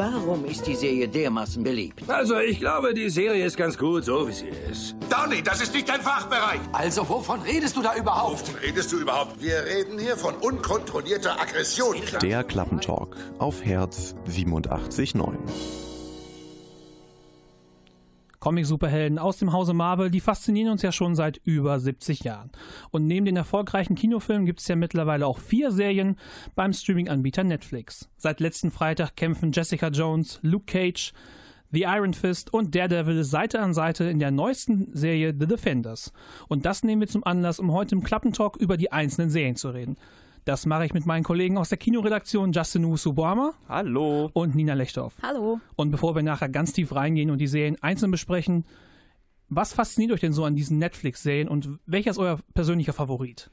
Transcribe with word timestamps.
Warum 0.00 0.46
ist 0.46 0.66
die 0.66 0.76
Serie 0.76 1.06
dermaßen 1.06 1.62
beliebt? 1.62 2.08
Also, 2.08 2.38
ich 2.38 2.58
glaube, 2.58 2.94
die 2.94 3.10
Serie 3.10 3.44
ist 3.44 3.58
ganz 3.58 3.76
gut, 3.76 4.06
so 4.06 4.26
wie 4.26 4.32
sie 4.32 4.48
ist. 4.70 4.96
Donny, 5.10 5.42
das 5.42 5.60
ist 5.60 5.74
nicht 5.74 5.90
dein 5.90 6.00
Fachbereich. 6.00 6.58
Also, 6.72 7.06
wovon 7.06 7.42
redest 7.42 7.76
du 7.76 7.82
da 7.82 7.94
überhaupt? 7.94 8.48
Wovon 8.48 8.54
redest 8.62 8.90
du 8.92 8.98
überhaupt? 8.98 9.42
Wir 9.42 9.62
reden 9.62 9.98
hier 9.98 10.16
von 10.16 10.36
unkontrollierter 10.36 11.38
Aggression. 11.38 11.96
Der 12.22 12.42
Klappentalk 12.44 13.14
auf 13.38 13.62
Herz 13.62 14.14
87.9. 14.26 15.36
Comic-Superhelden 18.40 19.18
aus 19.18 19.38
dem 19.38 19.52
Hause 19.52 19.74
Marvel, 19.74 20.10
die 20.10 20.20
faszinieren 20.20 20.72
uns 20.72 20.82
ja 20.82 20.92
schon 20.92 21.14
seit 21.14 21.40
über 21.44 21.78
70 21.78 22.24
Jahren. 22.24 22.50
Und 22.90 23.06
neben 23.06 23.26
den 23.26 23.36
erfolgreichen 23.36 23.94
Kinofilmen 23.94 24.46
gibt 24.46 24.60
es 24.60 24.68
ja 24.68 24.76
mittlerweile 24.76 25.26
auch 25.26 25.38
vier 25.38 25.70
Serien 25.70 26.16
beim 26.54 26.72
Streaming-Anbieter 26.72 27.44
Netflix. 27.44 28.08
Seit 28.16 28.40
letzten 28.40 28.70
Freitag 28.70 29.16
kämpfen 29.16 29.52
Jessica 29.52 29.88
Jones, 29.88 30.40
Luke 30.42 30.64
Cage, 30.66 31.12
The 31.72 31.82
Iron 31.82 32.14
Fist 32.14 32.52
und 32.52 32.74
Daredevil 32.74 33.22
Seite 33.22 33.60
an 33.60 33.74
Seite 33.74 34.04
in 34.04 34.18
der 34.18 34.32
neuesten 34.32 34.88
Serie 34.92 35.34
The 35.38 35.46
Defenders. 35.46 36.12
Und 36.48 36.66
das 36.66 36.82
nehmen 36.82 37.02
wir 37.02 37.08
zum 37.08 37.22
Anlass, 37.22 37.60
um 37.60 37.72
heute 37.72 37.94
im 37.94 38.02
Klappentalk 38.02 38.56
über 38.56 38.76
die 38.76 38.90
einzelnen 38.90 39.30
Serien 39.30 39.54
zu 39.54 39.70
reden. 39.70 39.96
Das 40.44 40.64
mache 40.64 40.86
ich 40.86 40.94
mit 40.94 41.06
meinen 41.06 41.22
Kollegen 41.22 41.58
aus 41.58 41.68
der 41.68 41.78
Kinoredaktion 41.78 42.52
Justin 42.52 42.86
Usubuama. 42.86 43.52
Hallo. 43.68 44.30
Und 44.32 44.54
Nina 44.54 44.74
Lechthoff. 44.74 45.14
Hallo. 45.22 45.60
Und 45.76 45.90
bevor 45.90 46.14
wir 46.14 46.22
nachher 46.22 46.48
ganz 46.48 46.72
tief 46.72 46.94
reingehen 46.94 47.30
und 47.30 47.38
die 47.38 47.46
Serien 47.46 47.76
einzeln 47.82 48.10
besprechen, 48.10 48.64
was 49.48 49.72
fasziniert 49.72 50.12
euch 50.12 50.20
denn 50.20 50.32
so 50.32 50.44
an 50.44 50.54
diesen 50.54 50.78
Netflix-Serien 50.78 51.48
und 51.48 51.78
welcher 51.84 52.10
ist 52.10 52.18
euer 52.18 52.38
persönlicher 52.54 52.92
Favorit? 52.92 53.50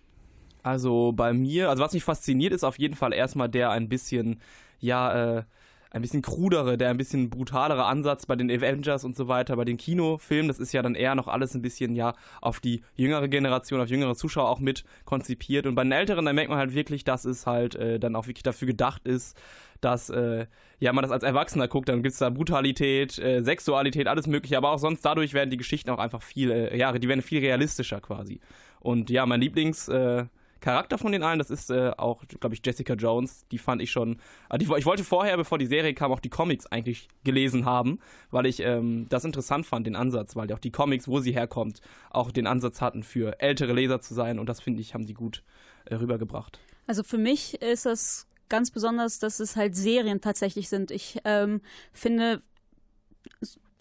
Also 0.64 1.12
bei 1.12 1.34
mir, 1.34 1.70
also 1.70 1.84
was 1.84 1.94
mich 1.94 2.04
fasziniert, 2.04 2.54
ist 2.54 2.64
auf 2.64 2.80
jeden 2.80 2.96
Fall 2.96 3.14
erstmal 3.14 3.50
der 3.50 3.72
ein 3.72 3.90
bisschen, 3.90 4.40
ja, 4.80 5.38
äh, 5.40 5.44
ein 5.92 6.02
bisschen 6.02 6.22
krudere, 6.22 6.78
der 6.78 6.90
ein 6.90 6.98
bisschen 6.98 7.30
brutalere 7.30 7.86
Ansatz 7.86 8.26
bei 8.26 8.36
den 8.36 8.52
Avengers 8.52 9.04
und 9.04 9.16
so 9.16 9.28
weiter, 9.28 9.56
bei 9.56 9.66
den 9.66 9.78
Kinofilmen, 9.78 10.48
das 10.48 10.60
ist 10.60 10.74
ja 10.74 10.82
dann 10.82 10.96
eher 10.96 11.16
noch 11.16 11.28
alles 11.28 11.54
ein 11.54 11.62
bisschen 11.62 11.96
ja 11.96 12.14
auf 12.42 12.60
die 12.60 12.82
jüngere 12.96 13.28
Generation, 13.28 13.82
auf 13.82 13.90
jüngere 13.90 14.16
Zuschauer 14.16 14.50
auch 14.50 14.60
mit 14.60 14.84
konzipiert. 15.06 15.66
Und 15.66 15.76
bei 15.76 15.84
den 15.84 15.92
Älteren, 15.92 16.26
da 16.26 16.34
merkt 16.34 16.50
man 16.50 16.60
halt 16.60 16.74
wirklich, 16.74 17.04
dass 17.04 17.26
es 17.26 17.46
halt 17.46 17.76
äh, 17.76 18.00
dann 18.00 18.16
auch 18.16 18.28
wirklich 18.28 18.44
dafür 18.44 18.68
gedacht 18.68 19.06
ist, 19.06 19.38
dass 19.82 20.10
äh, 20.10 20.48
ja 20.80 20.94
man 20.94 21.04
das 21.04 21.12
als 21.12 21.24
Erwachsener 21.24 21.68
guckt, 21.68 21.90
dann 21.90 22.04
gibt 22.04 22.14
es 22.14 22.20
da 22.20 22.30
Brutalität, 22.30 23.18
äh, 23.20 23.44
Sexualität, 23.44 24.08
alles 24.08 24.28
mögliche, 24.28 24.58
aber 24.58 24.72
auch 24.72 24.80
sonst 24.80 25.04
dadurch 25.06 25.34
werden 25.34 25.50
die 25.50 25.58
Geschichten 25.58 25.90
auch 25.90 26.00
einfach 26.00 26.22
viel, 26.22 26.52
äh, 26.52 26.78
ja, 26.78 26.92
die 26.98 27.08
werden 27.08 27.22
viel 27.22 27.40
realistischer 27.40 28.02
quasi. 28.02 28.40
Und 28.80 29.10
ja, 29.10 29.26
mein 29.26 29.42
Lieblings 29.42 29.88
äh, 29.88 30.26
Charakter 30.60 30.98
von 30.98 31.12
den 31.12 31.24
allen, 31.24 31.40
das 31.40 31.50
ist 31.50 31.70
äh, 31.70 31.92
auch, 31.98 32.24
glaube 32.40 32.56
ich, 32.56 32.62
Jessica 32.66 32.94
Jones. 32.94 33.46
Die 33.52 33.58
fand 33.58 33.82
ich 33.82 33.92
schon. 33.92 34.20
Äh, 34.50 34.58
die, 34.58 34.66
ich 34.78 34.86
wollte 34.86 35.04
vorher, 35.04 35.38
bevor 35.38 35.58
die 35.58 35.66
Serie 35.66 35.94
kam, 35.94 36.12
auch 36.12 36.20
die 36.20 36.30
Comics 36.30 36.66
eigentlich 36.68 37.08
gelesen 37.24 37.66
haben, 37.66 38.00
weil 38.32 38.46
ich 38.46 38.60
ähm, 38.60 39.08
das 39.10 39.26
interessant 39.26 39.66
fand, 39.66 39.88
den 39.88 39.96
Ansatz, 39.96 40.36
weil 40.36 40.52
auch 40.52 40.60
die 40.60 40.72
Comics, 40.72 41.08
wo 41.08 41.20
sie 41.20 41.32
herkommt, 41.32 41.82
auch 42.10 42.32
den 42.32 42.48
Ansatz 42.48 42.82
hatten, 42.82 43.04
für 43.04 43.40
ältere 43.40 43.74
Leser 43.74 44.02
zu 44.02 44.14
sein. 44.14 44.40
Und 44.40 44.48
das 44.48 44.62
finde 44.62 44.82
ich, 44.82 44.94
haben 44.94 45.06
die 45.06 45.14
gut 45.14 45.44
äh, 45.86 45.96
rübergebracht. 45.96 46.60
Also 46.88 47.04
für 47.04 47.18
mich 47.18 47.62
ist 47.62 47.86
das 47.86 48.28
ganz 48.50 48.72
besonders, 48.72 49.20
dass 49.20 49.40
es 49.40 49.56
halt 49.56 49.76
Serien 49.76 50.22
tatsächlich 50.22 50.70
sind. 50.70 50.92
Ich 50.92 51.20
ähm, 51.26 51.62
finde 51.92 52.42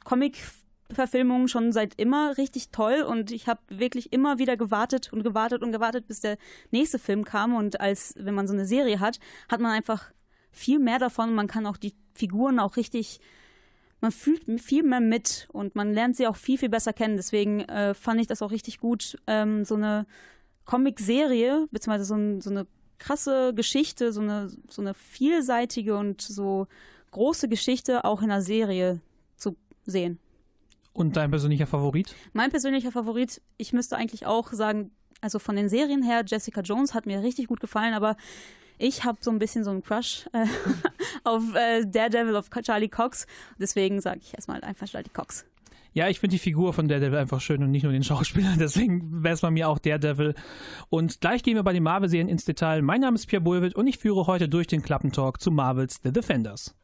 Comic 0.05 0.39
Verfilmungen 0.93 1.49
schon 1.49 1.73
seit 1.73 1.95
immer 2.01 2.39
richtig 2.39 2.71
toll 2.71 3.03
und 3.03 3.31
ich 3.31 3.49
habe 3.49 3.61
wirklich 3.69 4.13
immer 4.13 4.39
wieder 4.39 4.57
gewartet 4.57 5.13
und 5.13 5.23
gewartet 5.23 5.63
und 5.63 5.73
gewartet, 5.73 6.07
bis 6.07 6.21
der 6.21 6.37
nächste 6.71 6.99
Film 6.99 7.25
kam. 7.25 7.55
Und 7.55 7.81
als 7.81 8.15
wenn 8.17 8.35
man 8.35 8.47
so 8.47 8.55
eine 8.55 8.67
Serie 8.67 9.01
hat, 9.01 9.19
hat 9.49 9.61
man 9.61 9.73
einfach 9.73 10.13
viel 10.53 10.79
mehr 10.79 10.99
davon. 10.99 11.35
Man 11.35 11.49
kann 11.49 11.67
auch 11.67 11.77
die 11.77 11.95
Figuren 12.15 12.59
auch 12.59 12.77
richtig, 12.77 13.21
man 14.01 14.13
fühlt 14.13 14.45
viel 14.61 14.83
mehr 14.83 15.01
mit 15.01 15.49
und 15.53 15.75
man 15.75 15.93
lernt 15.93 16.17
sie 16.17 16.27
auch 16.27 16.37
viel, 16.37 16.59
viel 16.59 16.69
besser 16.69 16.93
kennen. 16.93 17.17
Deswegen 17.17 17.61
äh, 17.61 17.95
fand 17.95 18.21
ich 18.21 18.27
das 18.27 18.43
auch 18.43 18.51
richtig 18.51 18.79
gut, 18.79 19.19
ähm, 19.27 19.65
so 19.65 19.75
eine 19.75 20.07
Comic-Serie, 20.65 21.67
beziehungsweise 21.71 22.05
so, 22.05 22.15
ein, 22.15 22.41
so 22.41 22.51
eine 22.51 22.67
krasse 22.99 23.55
Geschichte, 23.55 24.13
so 24.13 24.21
eine, 24.21 24.51
so 24.69 24.83
eine 24.83 24.95
vielseitige 24.95 25.97
und 25.97 26.23
so 26.23 26.67
große 27.11 27.49
Geschichte 27.49 28.05
auch 28.05 28.23
in 28.23 28.31
einer 28.31 28.43
Serie 28.43 29.01
zu 29.37 29.57
sehen. 29.85 30.19
Und 30.97 31.15
dein 31.17 31.31
persönlicher 31.31 31.67
Favorit? 31.67 32.15
Mein 32.33 32.51
persönlicher 32.51 32.91
Favorit, 32.91 33.43
ich 33.59 33.75
müsste 33.75 33.97
eigentlich 33.97 34.25
auch 34.25 34.51
sagen, 34.53 34.93
also 35.21 35.39
von 35.39 35.55
den 35.55 35.69
Serien 35.69 36.03
her, 36.03 36.25
Jessica 36.27 36.63
Jones 36.63 36.95
hat 36.95 37.05
mir 37.05 37.23
richtig 37.23 37.49
gut 37.49 37.61
gefallen, 37.61 37.93
aber 37.93 38.17
ich 38.79 39.05
habe 39.05 39.19
so 39.21 39.31
ein 39.31 39.39
bisschen 39.39 39.63
so 39.63 39.71
einen 39.71 39.83
Crush 39.83 40.27
äh, 40.33 40.47
auf 41.25 41.43
äh, 41.55 41.85
Daredevil, 41.85 42.35
auf 42.37 42.49
Charlie 42.49 42.89
Cox. 42.89 43.27
Deswegen 43.59 44.01
sage 44.01 44.21
ich 44.23 44.33
erstmal 44.33 44.63
einfach 44.63 44.89
Charlie 44.89 45.11
Cox. 45.13 45.45
Ja, 45.93 46.09
ich 46.09 46.19
finde 46.19 46.37
die 46.37 46.39
Figur 46.39 46.73
von 46.73 46.89
Daredevil 46.89 47.19
einfach 47.19 47.43
schön 47.43 47.63
und 47.63 47.71
nicht 47.71 47.83
nur 47.83 47.93
den 47.93 48.05
Schauspieler. 48.05 48.55
Deswegen 48.59 49.23
wäre 49.23 49.35
es 49.35 49.43
bei 49.43 49.51
mir 49.51 49.69
auch 49.69 49.79
Daredevil. 49.79 50.35
Und 50.89 51.21
gleich 51.21 51.43
gehen 51.43 51.57
wir 51.57 51.63
bei 51.63 51.75
den 51.75 51.83
Marvel-Serien 51.83 52.31
ins 52.31 52.47
Detail. 52.47 52.81
Mein 52.81 53.03
Name 53.03 53.17
ist 53.17 53.27
Pierre 53.27 53.45
Bulwitt 53.45 53.75
und 53.75 53.87
ich 53.87 53.99
führe 53.99 54.27
heute 54.27 54.49
durch 54.49 54.67
den 54.67 54.81
Klappentalk 54.81 55.43
zu 55.43 55.51
Marvels 55.51 56.01
The 56.03 56.11
Defenders. 56.11 56.75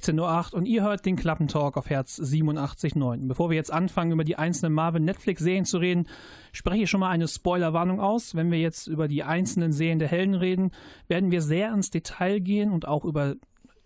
16.08 0.00 0.52
Uhr 0.52 0.58
und 0.58 0.66
ihr 0.66 0.82
hört 0.82 1.04
den 1.04 1.16
Klappentalk 1.16 1.76
auf 1.76 1.90
Herz 1.90 2.18
87.9. 2.18 3.28
Bevor 3.28 3.50
wir 3.50 3.56
jetzt 3.56 3.72
anfangen, 3.72 4.12
über 4.12 4.24
die 4.24 4.36
einzelnen 4.36 4.72
Marvel-Netflix-Serien 4.72 5.64
zu 5.64 5.78
reden, 5.78 6.06
spreche 6.52 6.84
ich 6.84 6.90
schon 6.90 7.00
mal 7.00 7.10
eine 7.10 7.28
Spoilerwarnung 7.28 8.00
aus. 8.00 8.34
Wenn 8.34 8.50
wir 8.50 8.58
jetzt 8.58 8.86
über 8.86 9.08
die 9.08 9.22
einzelnen 9.22 9.72
Serien 9.72 9.98
der 9.98 10.08
Helden 10.08 10.34
reden, 10.34 10.70
werden 11.08 11.30
wir 11.30 11.42
sehr 11.42 11.72
ins 11.72 11.90
Detail 11.90 12.40
gehen 12.40 12.70
und 12.72 12.88
auch 12.88 13.04
über 13.04 13.34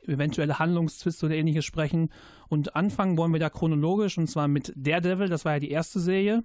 eventuelle 0.06 0.58
Handlungszwiste 0.58 1.26
oder 1.26 1.34
ähnliches 1.34 1.64
sprechen. 1.64 2.10
Und 2.48 2.76
anfangen 2.76 3.16
wollen 3.16 3.32
wir 3.32 3.40
da 3.40 3.50
chronologisch 3.50 4.18
und 4.18 4.28
zwar 4.28 4.48
mit 4.48 4.72
Daredevil, 4.76 5.28
das 5.28 5.44
war 5.44 5.54
ja 5.54 5.60
die 5.60 5.70
erste 5.70 5.98
Serie. 5.98 6.44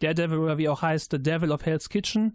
Daredevil 0.00 0.38
oder 0.38 0.58
wie 0.58 0.68
auch 0.68 0.82
heißt, 0.82 1.10
The 1.12 1.22
Devil 1.22 1.52
of 1.52 1.64
Hell's 1.64 1.88
Kitchen 1.88 2.34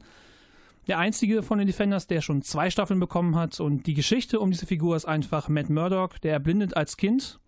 der 0.89 0.97
einzige 0.97 1.44
von 1.44 1.59
den 1.59 1.68
Defenders, 1.68 2.07
der 2.07 2.21
schon 2.21 2.41
zwei 2.41 2.69
Staffeln 2.69 3.00
bekommen 3.00 3.36
hat. 3.36 3.59
Und 3.59 3.86
die 3.86 3.94
Geschichte 3.94 4.39
um 4.39 4.51
diese 4.51 4.65
Figur 4.65 4.95
ist 4.95 5.06
einfach 5.06 5.47
Matt 5.47 5.69
Murdock, 5.69 6.19
der 6.21 6.33
erblindet 6.33 6.75
als 6.75 6.97
Kind 6.97 7.39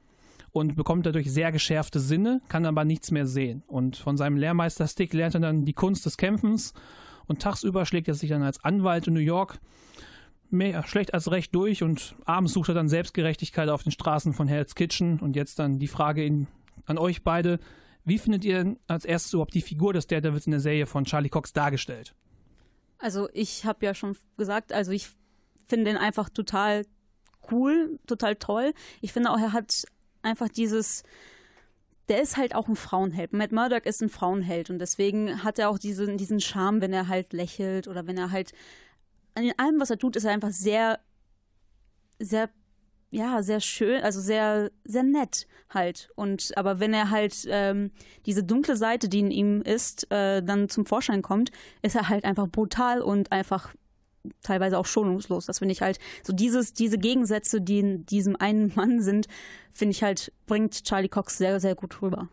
und 0.51 0.75
bekommt 0.75 1.05
dadurch 1.05 1.31
sehr 1.31 1.51
geschärfte 1.51 1.99
Sinne, 1.99 2.41
kann 2.49 2.65
aber 2.65 2.85
nichts 2.85 3.11
mehr 3.11 3.25
sehen. 3.25 3.63
Und 3.67 3.97
von 3.97 4.15
seinem 4.15 4.37
Lehrmeister 4.37 4.87
Stick 4.87 5.13
lernt 5.13 5.33
er 5.33 5.41
dann 5.41 5.65
die 5.65 5.73
Kunst 5.73 6.05
des 6.05 6.17
Kämpfens 6.17 6.73
und 7.25 7.41
tagsüber 7.41 7.85
schlägt 7.85 8.07
er 8.07 8.13
sich 8.13 8.29
dann 8.29 8.43
als 8.43 8.63
Anwalt 8.63 9.07
in 9.07 9.13
New 9.13 9.19
York 9.19 9.59
mehr 10.51 10.85
schlecht 10.85 11.13
als 11.13 11.31
recht 11.31 11.55
durch 11.55 11.81
und 11.81 12.15
abends 12.25 12.53
sucht 12.53 12.69
er 12.69 12.75
dann 12.75 12.89
Selbstgerechtigkeit 12.89 13.69
auf 13.69 13.83
den 13.83 13.91
Straßen 13.91 14.33
von 14.33 14.47
Hell's 14.47 14.75
Kitchen. 14.75 15.19
Und 15.19 15.35
jetzt 15.35 15.57
dann 15.57 15.79
die 15.79 15.87
Frage 15.87 16.23
in, 16.23 16.47
an 16.85 16.97
euch 16.97 17.23
beide. 17.23 17.59
Wie 18.03 18.17
findet 18.17 18.43
ihr 18.43 18.75
als 18.87 19.05
erstes 19.05 19.33
überhaupt 19.33 19.53
die 19.53 19.61
Figur 19.61 19.93
des 19.93 20.07
Daredevils 20.07 20.45
in 20.45 20.51
der 20.51 20.59
Serie 20.59 20.85
von 20.85 21.05
Charlie 21.05 21.29
Cox 21.29 21.53
dargestellt? 21.53 22.13
Also 23.01 23.29
ich 23.33 23.65
habe 23.65 23.85
ja 23.85 23.93
schon 23.93 24.15
gesagt, 24.37 24.71
also 24.71 24.91
ich 24.91 25.09
finde 25.67 25.91
den 25.91 25.97
einfach 25.97 26.29
total 26.29 26.85
cool, 27.51 27.99
total 28.05 28.35
toll. 28.35 28.73
Ich 29.01 29.11
finde 29.11 29.31
auch, 29.31 29.39
er 29.39 29.53
hat 29.53 29.83
einfach 30.21 30.49
dieses, 30.49 31.03
der 32.09 32.21
ist 32.21 32.37
halt 32.37 32.53
auch 32.53 32.67
ein 32.67 32.75
Frauenheld. 32.75 33.33
Matt 33.33 33.51
Murdock 33.51 33.85
ist 33.85 34.01
ein 34.01 34.09
Frauenheld 34.09 34.69
und 34.69 34.79
deswegen 34.79 35.43
hat 35.43 35.57
er 35.57 35.69
auch 35.69 35.79
diesen, 35.79 36.17
diesen 36.17 36.39
Charme, 36.39 36.81
wenn 36.81 36.93
er 36.93 37.07
halt 37.07 37.33
lächelt 37.33 37.87
oder 37.87 38.05
wenn 38.05 38.17
er 38.17 38.31
halt, 38.31 38.51
in 39.35 39.57
allem, 39.57 39.79
was 39.79 39.89
er 39.89 39.97
tut, 39.97 40.15
ist 40.15 40.25
er 40.25 40.31
einfach 40.31 40.51
sehr, 40.51 40.99
sehr 42.19 42.49
ja, 43.11 43.43
sehr 43.43 43.59
schön, 43.59 44.01
also 44.01 44.21
sehr, 44.21 44.71
sehr 44.85 45.03
nett 45.03 45.45
halt. 45.69 46.09
Und 46.15 46.53
aber 46.55 46.79
wenn 46.79 46.93
er 46.93 47.09
halt 47.09 47.45
ähm, 47.49 47.91
diese 48.25 48.43
dunkle 48.43 48.77
Seite, 48.77 49.09
die 49.09 49.19
in 49.19 49.31
ihm 49.31 49.61
ist, 49.61 50.09
äh, 50.11 50.41
dann 50.41 50.69
zum 50.69 50.85
Vorschein 50.85 51.21
kommt, 51.21 51.51
ist 51.81 51.95
er 51.95 52.07
halt 52.07 52.23
einfach 52.23 52.47
brutal 52.47 53.01
und 53.01 53.31
einfach 53.33 53.73
teilweise 54.43 54.77
auch 54.77 54.85
schonungslos. 54.85 55.45
Das 55.45 55.59
finde 55.59 55.73
ich 55.73 55.81
halt, 55.81 55.99
so 56.23 56.31
dieses, 56.31 56.73
diese 56.73 56.97
Gegensätze, 56.97 57.59
die 57.59 57.79
in 57.79 58.05
diesem 58.05 58.37
einen 58.37 58.71
Mann 58.75 59.01
sind, 59.01 59.27
finde 59.73 59.91
ich 59.91 60.03
halt, 60.03 60.31
bringt 60.45 60.85
Charlie 60.85 61.09
Cox 61.09 61.37
sehr, 61.37 61.59
sehr 61.59 61.75
gut 61.75 62.01
rüber. 62.01 62.29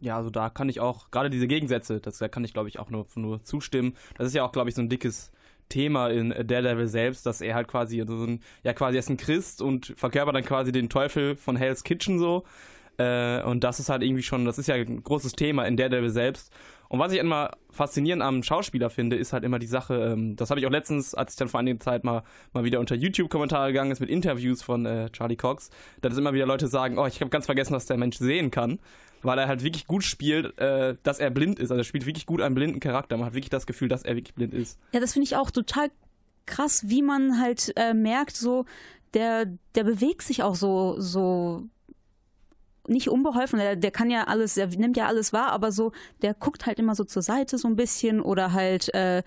Ja, 0.00 0.16
also 0.16 0.30
da 0.30 0.50
kann 0.50 0.68
ich 0.68 0.80
auch, 0.80 1.10
gerade 1.10 1.30
diese 1.30 1.46
Gegensätze, 1.46 2.00
das, 2.00 2.18
da 2.18 2.28
kann 2.28 2.42
ich 2.42 2.54
glaube 2.54 2.68
ich 2.68 2.78
auch 2.78 2.90
nur, 2.90 3.06
nur 3.14 3.44
zustimmen. 3.44 3.96
Das 4.16 4.26
ist 4.26 4.34
ja 4.34 4.44
auch, 4.44 4.52
glaube 4.52 4.70
ich, 4.70 4.74
so 4.74 4.82
ein 4.82 4.88
dickes 4.88 5.30
Thema 5.72 6.08
in 6.08 6.30
Daredevil 6.30 6.86
selbst, 6.86 7.26
dass 7.26 7.40
er 7.40 7.54
halt 7.54 7.68
quasi 7.68 8.02
so 8.06 8.24
ein, 8.24 8.40
ja 8.62 8.72
quasi 8.74 8.98
ist 8.98 9.08
ein 9.08 9.16
Christ 9.16 9.62
und 9.62 9.94
verkörpert 9.96 10.36
dann 10.36 10.44
quasi 10.44 10.70
den 10.70 10.88
Teufel 10.88 11.34
von 11.36 11.56
Hell's 11.56 11.82
Kitchen 11.82 12.18
so. 12.18 12.44
Äh, 12.98 13.42
und 13.42 13.64
das 13.64 13.80
ist 13.80 13.88
halt 13.88 14.02
irgendwie 14.02 14.22
schon, 14.22 14.44
das 14.44 14.58
ist 14.58 14.66
ja 14.66 14.74
ein 14.74 15.02
großes 15.02 15.32
Thema 15.32 15.64
in 15.64 15.76
Daredevil 15.76 16.10
selbst. 16.10 16.52
Und 16.88 16.98
was 16.98 17.12
ich 17.12 17.18
immer 17.18 17.52
faszinierend 17.70 18.22
am 18.22 18.42
Schauspieler 18.42 18.90
finde, 18.90 19.16
ist 19.16 19.32
halt 19.32 19.44
immer 19.44 19.58
die 19.58 19.66
Sache, 19.66 20.12
ähm, 20.12 20.36
das 20.36 20.50
habe 20.50 20.60
ich 20.60 20.66
auch 20.66 20.70
letztens, 20.70 21.14
als 21.14 21.32
ich 21.32 21.38
dann 21.38 21.48
vor 21.48 21.60
einiger 21.60 21.80
Zeit 21.80 22.04
mal, 22.04 22.22
mal 22.52 22.64
wieder 22.64 22.80
unter 22.80 22.94
YouTube-Kommentare 22.94 23.68
gegangen 23.68 23.90
ist 23.90 24.00
mit 24.00 24.10
Interviews 24.10 24.62
von 24.62 24.84
äh, 24.84 25.08
Charlie 25.10 25.36
Cox, 25.36 25.70
dass 26.02 26.18
immer 26.18 26.34
wieder 26.34 26.44
Leute 26.44 26.68
sagen, 26.68 26.98
oh, 26.98 27.06
ich 27.06 27.20
habe 27.22 27.30
ganz 27.30 27.46
vergessen, 27.46 27.74
was 27.74 27.86
der 27.86 27.96
Mensch 27.96 28.18
sehen 28.18 28.50
kann 28.50 28.78
weil 29.22 29.38
er 29.38 29.48
halt 29.48 29.62
wirklich 29.62 29.86
gut 29.86 30.04
spielt, 30.04 30.58
äh, 30.58 30.96
dass 31.02 31.18
er 31.18 31.30
blind 31.30 31.58
ist. 31.58 31.70
Also 31.70 31.80
er 31.80 31.84
spielt 31.84 32.06
wirklich 32.06 32.26
gut 32.26 32.40
einen 32.40 32.54
blinden 32.54 32.80
Charakter. 32.80 33.16
Man 33.16 33.26
hat 33.26 33.34
wirklich 33.34 33.50
das 33.50 33.66
Gefühl, 33.66 33.88
dass 33.88 34.02
er 34.02 34.16
wirklich 34.16 34.34
blind 34.34 34.54
ist. 34.54 34.78
Ja, 34.92 35.00
das 35.00 35.12
finde 35.12 35.24
ich 35.24 35.36
auch 35.36 35.50
total 35.50 35.90
krass, 36.46 36.88
wie 36.88 37.02
man 37.02 37.40
halt 37.40 37.72
äh, 37.76 37.94
merkt, 37.94 38.36
so 38.36 38.64
der, 39.14 39.46
der 39.74 39.84
bewegt 39.84 40.22
sich 40.22 40.42
auch 40.42 40.54
so, 40.54 40.96
so 40.98 41.68
nicht 42.88 43.08
unbeholfen, 43.08 43.58
der, 43.58 43.76
der 43.76 43.90
kann 43.90 44.10
ja 44.10 44.24
alles, 44.24 44.54
der 44.54 44.66
nimmt 44.66 44.96
ja 44.96 45.06
alles 45.06 45.32
wahr, 45.32 45.52
aber 45.52 45.70
so, 45.70 45.92
der 46.22 46.34
guckt 46.34 46.66
halt 46.66 46.78
immer 46.78 46.94
so 46.94 47.04
zur 47.04 47.22
Seite 47.22 47.58
so 47.58 47.68
ein 47.68 47.76
bisschen 47.76 48.20
oder 48.20 48.52
halt 48.52 48.92
äh, 48.94 49.22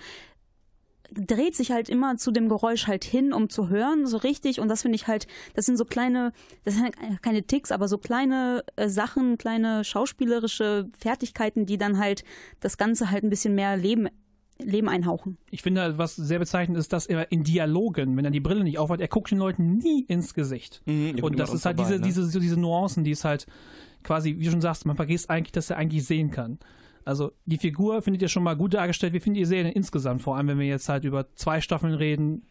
dreht 1.12 1.56
sich 1.56 1.72
halt 1.72 1.90
immer 1.90 2.18
zu 2.18 2.32
dem 2.32 2.50
Geräusch 2.50 2.88
halt 2.88 3.04
hin, 3.04 3.34
um 3.34 3.50
zu 3.50 3.70
hören, 3.70 4.06
so 4.06 4.18
richtig. 4.18 4.60
Und 4.60 4.68
das 4.68 4.82
finde 4.82 4.96
ich 4.96 5.08
halt, 5.08 5.28
das 5.54 5.66
sind 5.66 5.78
so 5.78 5.86
kleine, 5.86 6.32
das 6.64 6.76
sind 6.76 6.96
keine 7.22 7.44
Ticks, 7.44 7.72
aber 7.72 7.88
so 7.88 7.98
kleine 7.98 8.64
äh, 8.76 8.90
Sachen, 8.90 9.38
kleine 9.38 9.84
schauspielerische 9.84 10.90
Fertigkeiten, 10.98 11.66
die 11.66 11.78
dann 11.78 11.98
halt 11.98 12.24
das 12.60 12.78
Ganze 12.78 13.12
halt 13.12 13.24
ein 13.24 13.30
bisschen 13.30 13.56
mehr 13.56 13.78
Leben 13.78 14.10
Leben 14.58 14.88
einhauchen. 14.88 15.38
Ich 15.52 15.62
finde, 15.62 15.98
was 15.98 16.16
sehr 16.16 16.40
bezeichnend 16.40 16.78
ist, 16.78 16.94
dass 16.94 17.08
er 17.08 17.30
in 17.30 17.44
Dialogen, 17.44 18.16
wenn 18.16 18.24
er 18.24 18.32
die 18.32 18.40
Brille 18.40 18.64
nicht 18.64 18.78
aufhat, 18.78 19.02
er 19.02 19.10
guckt 19.10 19.32
den 19.32 19.38
Leuten 19.38 19.80
nie 19.80 20.06
ins 20.08 20.34
Gesicht. 20.34 20.82
Mhm, 20.86 21.22
und 21.22 21.38
das 21.38 21.54
ist 21.54 21.66
halt 21.66 21.78
dabei, 21.78 21.90
diese, 21.90 22.00
ne? 22.00 22.08
diese, 22.08 22.40
diese 22.40 22.58
Nuancen, 22.58 23.04
die 23.04 23.12
es 23.12 23.26
halt 23.26 23.48
quasi, 24.04 24.38
wie 24.40 24.46
du 24.46 24.52
schon 24.52 24.62
sagst, 24.62 24.86
man 24.86 24.96
vergisst 24.96 25.30
eigentlich, 25.30 25.52
dass 25.52 25.72
er 25.72 25.78
eigentlich 25.78 26.06
sehen 26.06 26.32
kann. 26.32 26.60
Also 27.06 27.32
die 27.46 27.58
Figur 27.58 28.02
findet 28.02 28.24
ihr 28.24 28.28
schon 28.28 28.44
mal 28.44 28.56
gut 28.56 28.74
dargestellt. 28.74 29.14
Wie 29.14 29.20
findet 29.20 29.40
ihr 29.42 29.48
Serien 29.48 29.72
insgesamt? 29.72 30.24
Vor 30.24 30.36
allem, 30.36 30.48
wenn 30.48 30.60
wir 30.60 30.66
jetzt 30.66 30.90
halt 30.90 31.06
über 31.06 31.34
zwei 31.36 31.62
Staffeln 31.62 31.94
reden. 31.94 32.48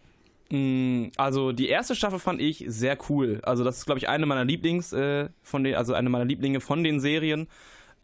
Mm, 0.50 1.06
also 1.16 1.52
die 1.52 1.68
erste 1.68 1.96
Staffel 1.96 2.20
fand 2.20 2.40
ich 2.40 2.64
sehr 2.68 2.96
cool. 3.08 3.40
Also 3.42 3.64
das 3.64 3.78
ist, 3.78 3.86
glaube 3.86 3.98
ich, 3.98 4.08
eine 4.08 4.26
meiner 4.26 4.44
Lieblings 4.44 4.92
äh, 4.92 5.28
von 5.42 5.64
den, 5.64 5.74
also 5.74 5.92
eine 5.92 6.08
meiner 6.08 6.24
Lieblinge 6.24 6.60
von 6.60 6.84
den 6.84 7.00
Serien. 7.00 7.48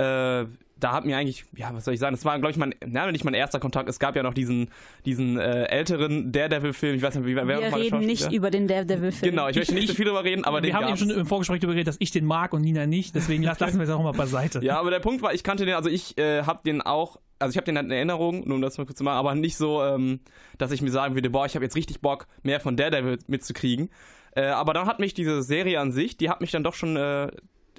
Äh, 0.01 0.47
da 0.81 0.93
hat 0.93 1.05
mir 1.05 1.17
eigentlich, 1.17 1.45
ja, 1.55 1.71
was 1.75 1.85
soll 1.85 1.95
ich 1.95 2.01
sagen, 2.01 2.15
das 2.15 2.25
war, 2.25 2.39
glaube 2.39 2.53
ich, 2.53 2.57
mein, 2.57 2.75
na, 2.87 3.11
nicht 3.13 3.25
mein 3.25 3.35
erster 3.35 3.61
Kontakt. 3.61 3.89
Es 3.89 3.99
gab 3.99 4.17
ja 4.17 4.23
noch 4.23 4.35
diesen, 4.35 4.71
diesen 5.05 5.39
äh, 5.39 5.65
älteren 5.65 6.33
Daredevil-Film. 6.33 6.97
Ich 6.97 7.03
weiß 7.03 7.17
nicht, 7.17 7.27
wie, 7.27 7.37
wer 7.37 7.47
Wir 7.47 7.77
reden 7.77 8.01
nicht 8.01 8.33
über 8.33 8.51
den 8.51 8.67
Daredevil-Film. 8.67 9.31
Genau, 9.31 9.49
ich 9.49 9.57
möchte 9.57 9.75
nicht 9.75 9.89
so 9.89 9.95
viel 9.95 10.07
darüber 10.07 10.25
reden, 10.25 10.45
aber 10.45 10.59
wir 10.59 10.63
den 10.63 10.75
haben 10.75 10.87
gab's. 10.87 11.03
eben 11.03 11.11
schon 11.11 11.21
im 11.21 11.27
Vorgespräch 11.27 11.61
darüber 11.61 11.75
geredet, 11.75 11.89
dass 11.89 11.97
ich 11.99 12.11
den 12.11 12.25
mag 12.25 12.55
und 12.55 12.63
Nina 12.63 12.87
nicht. 12.87 13.15
Deswegen 13.15 13.43
lassen 13.43 13.79
wir 13.79 13.85
es 13.85 13.91
auch 13.91 14.03
mal 14.03 14.13
beiseite. 14.13 14.65
Ja, 14.65 14.81
aber 14.81 14.91
der 14.91 15.01
Punkt 15.01 15.23
war, 15.23 15.35
ich 15.35 15.45
kannte 15.45 15.67
den, 15.67 15.75
also 15.75 15.91
ich 15.91 16.17
äh, 16.19 16.43
habe 16.43 16.61
den 16.65 16.81
auch 16.81 17.19
also 17.39 17.53
ich 17.53 17.57
habe 17.57 17.65
den 17.65 17.77
halt 17.77 17.87
in 17.87 17.93
Erinnerung, 17.93 18.47
nur 18.47 18.57
um 18.57 18.61
das 18.61 18.77
mal 18.77 18.85
kurz 18.85 18.99
zu 18.99 19.05
machen, 19.05 19.17
aber 19.17 19.35
nicht 19.35 19.57
so, 19.57 19.83
ähm, 19.83 20.21
dass 20.59 20.73
ich 20.73 20.83
mir 20.83 20.91
sagen 20.91 21.15
würde, 21.15 21.31
boah, 21.31 21.47
ich 21.47 21.55
habe 21.55 21.65
jetzt 21.65 21.75
richtig 21.75 22.03
Bock, 22.03 22.27
mehr 22.43 22.61
von 22.61 22.77
Daredevil 22.77 23.19
mitzukriegen. 23.29 23.89
Äh, 24.33 24.49
aber 24.49 24.75
dann 24.75 24.87
hat 24.87 24.99
mich 25.01 25.15
diese 25.15 25.43
Serie 25.43 25.81
an 25.81 25.91
sich, 25.91 26.19
die 26.19 26.29
hat 26.29 26.43
mich 26.43 26.51
dann 26.51 26.63
doch 26.63 26.75
schon, 26.75 26.97
äh, 26.97 27.31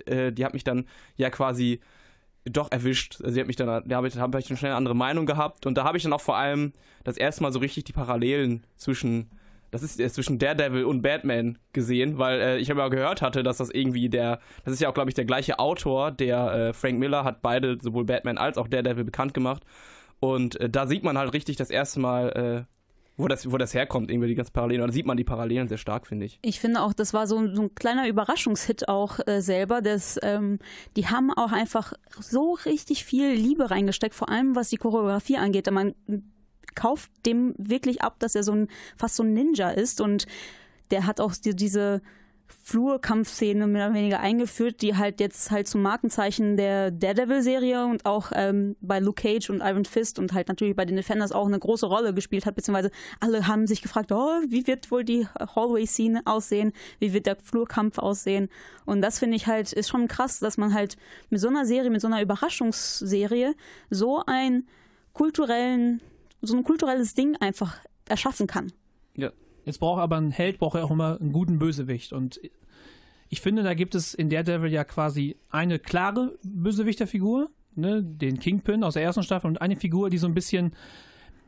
äh, 0.05 0.31
die 0.31 0.43
hat 0.45 0.53
mich 0.53 0.63
dann 0.63 0.85
ja 1.15 1.29
quasi 1.29 1.79
doch 2.45 2.71
erwischt. 2.71 3.19
Sie 3.23 3.39
hat 3.39 3.47
mich 3.47 3.55
dann, 3.55 3.87
da 3.87 3.95
habe 3.95 4.07
ich, 4.07 4.17
hab 4.17 4.35
ich 4.35 4.47
dann 4.47 4.57
schnell 4.57 4.71
eine 4.71 4.77
andere 4.77 4.95
Meinung 4.95 5.25
gehabt 5.25 5.65
und 5.65 5.77
da 5.77 5.83
habe 5.83 5.97
ich 5.97 6.03
dann 6.03 6.13
auch 6.13 6.21
vor 6.21 6.37
allem 6.37 6.73
das 7.03 7.17
erste 7.17 7.43
Mal 7.43 7.51
so 7.51 7.59
richtig 7.59 7.83
die 7.83 7.93
Parallelen 7.93 8.65
zwischen 8.75 9.29
das 9.71 9.83
ist 9.83 9.99
äh, 9.99 10.09
zwischen 10.11 10.37
Daredevil 10.37 10.83
und 10.83 11.01
Batman 11.01 11.57
gesehen, 11.73 12.17
weil 12.17 12.41
äh, 12.41 12.57
ich 12.57 12.69
aber 12.71 12.89
gehört 12.89 13.21
hatte, 13.21 13.41
dass 13.41 13.57
das 13.57 13.69
irgendwie 13.69 14.09
der, 14.09 14.39
das 14.65 14.73
ist 14.73 14.81
ja 14.81 14.89
auch 14.89 14.93
glaube 14.93 15.09
ich 15.09 15.15
der 15.15 15.25
gleiche 15.25 15.59
Autor, 15.59 16.11
der 16.11 16.53
äh, 16.53 16.73
Frank 16.73 16.99
Miller 16.99 17.23
hat 17.23 17.41
beide 17.41 17.77
sowohl 17.81 18.03
Batman 18.03 18.37
als 18.37 18.57
auch 18.57 18.67
Daredevil 18.67 19.05
bekannt 19.05 19.33
gemacht 19.33 19.63
und 20.19 20.59
äh, 20.59 20.69
da 20.69 20.87
sieht 20.87 21.03
man 21.03 21.17
halt 21.17 21.33
richtig 21.33 21.55
das 21.55 21.69
erste 21.69 22.01
Mal 22.01 22.67
äh, 22.67 22.80
wo 23.17 23.27
das, 23.27 23.51
wo 23.51 23.57
das 23.57 23.73
herkommt, 23.73 24.09
irgendwie 24.09 24.27
die 24.27 24.35
ganzen 24.35 24.53
Parallelen. 24.53 24.85
Da 24.85 24.91
sieht 24.91 25.05
man 25.05 25.17
die 25.17 25.23
Parallelen 25.23 25.67
sehr 25.67 25.77
stark, 25.77 26.07
finde 26.07 26.25
ich. 26.25 26.39
Ich 26.41 26.59
finde 26.59 26.81
auch, 26.81 26.93
das 26.93 27.13
war 27.13 27.27
so, 27.27 27.53
so 27.53 27.63
ein 27.63 27.75
kleiner 27.75 28.07
Überraschungshit 28.07 28.87
auch 28.87 29.19
äh, 29.25 29.41
selber. 29.41 29.81
Das, 29.81 30.19
ähm, 30.23 30.59
die 30.95 31.07
haben 31.07 31.31
auch 31.31 31.51
einfach 31.51 31.93
so 32.19 32.57
richtig 32.65 33.05
viel 33.05 33.31
Liebe 33.31 33.69
reingesteckt, 33.69 34.15
vor 34.15 34.29
allem 34.29 34.55
was 34.55 34.69
die 34.69 34.77
Choreografie 34.77 35.37
angeht. 35.37 35.69
Man 35.69 35.93
kauft 36.73 37.11
dem 37.25 37.53
wirklich 37.57 38.01
ab, 38.01 38.15
dass 38.19 38.35
er 38.35 38.43
so 38.43 38.53
ein 38.53 38.67
fast 38.97 39.15
so 39.15 39.23
ein 39.23 39.33
Ninja 39.33 39.69
ist 39.69 40.01
und 40.01 40.25
der 40.89 41.05
hat 41.05 41.19
auch 41.19 41.33
die, 41.35 41.55
diese 41.55 42.01
Flurkampfszene 42.63 43.67
mehr 43.67 43.87
oder 43.87 43.95
weniger 43.95 44.19
eingeführt, 44.19 44.81
die 44.81 44.95
halt 44.95 45.19
jetzt 45.19 45.51
halt 45.51 45.67
zum 45.67 45.81
Markenzeichen 45.81 46.57
der 46.57 46.91
Daredevil-Serie 46.91 47.85
und 47.85 48.05
auch 48.05 48.31
ähm, 48.33 48.75
bei 48.81 48.99
Luke 48.99 49.21
Cage 49.21 49.49
und 49.49 49.61
Iron 49.61 49.85
Fist 49.85 50.19
und 50.19 50.33
halt 50.33 50.47
natürlich 50.47 50.75
bei 50.75 50.85
den 50.85 50.95
Defenders 50.95 51.31
auch 51.31 51.47
eine 51.47 51.59
große 51.59 51.85
Rolle 51.85 52.13
gespielt 52.13 52.45
hat, 52.45 52.55
beziehungsweise 52.55 52.91
alle 53.19 53.47
haben 53.47 53.67
sich 53.67 53.81
gefragt, 53.81 54.11
oh, 54.11 54.41
wie 54.47 54.67
wird 54.67 54.91
wohl 54.91 55.03
die 55.03 55.27
Hallway-Scene 55.27 56.21
aussehen, 56.25 56.73
wie 56.99 57.13
wird 57.13 57.25
der 57.25 57.37
Flurkampf 57.37 57.97
aussehen? 57.97 58.49
Und 58.85 59.01
das 59.01 59.19
finde 59.19 59.37
ich 59.37 59.47
halt, 59.47 59.73
ist 59.73 59.89
schon 59.89 60.07
krass, 60.07 60.39
dass 60.39 60.57
man 60.57 60.73
halt 60.73 60.97
mit 61.29 61.39
so 61.39 61.47
einer 61.47 61.65
Serie, 61.65 61.89
mit 61.89 62.01
so 62.01 62.07
einer 62.07 62.21
Überraschungsserie 62.21 63.55
so 63.89 64.23
einen 64.25 64.67
kulturellen, 65.13 66.01
so 66.41 66.55
ein 66.55 66.63
kulturelles 66.63 67.13
Ding 67.13 67.35
einfach 67.37 67.77
erschaffen 68.07 68.47
kann. 68.47 68.71
Ja, 69.15 69.31
Jetzt 69.65 69.79
braucht 69.79 70.01
aber 70.01 70.17
ein 70.17 70.31
Held 70.31 70.59
braucht 70.59 70.75
ja 70.75 70.83
auch 70.83 70.91
immer 70.91 71.19
einen 71.19 71.31
guten 71.31 71.59
Bösewicht. 71.59 72.13
Und 72.13 72.39
Ich 73.29 73.41
finde, 73.41 73.63
da 73.63 73.73
gibt 73.73 73.95
es 73.95 74.13
in 74.13 74.29
Daredevil 74.29 74.71
ja 74.71 74.83
quasi 74.83 75.37
eine 75.49 75.79
klare 75.79 76.37
Bösewichterfigur, 76.43 77.49
ne, 77.75 78.03
den 78.03 78.39
Kingpin 78.39 78.83
aus 78.83 78.95
der 78.95 79.03
ersten 79.03 79.23
Staffel 79.23 79.47
und 79.47 79.61
eine 79.61 79.75
Figur, 79.77 80.09
die 80.09 80.17
so 80.17 80.27
ein 80.27 80.33
bisschen 80.33 80.73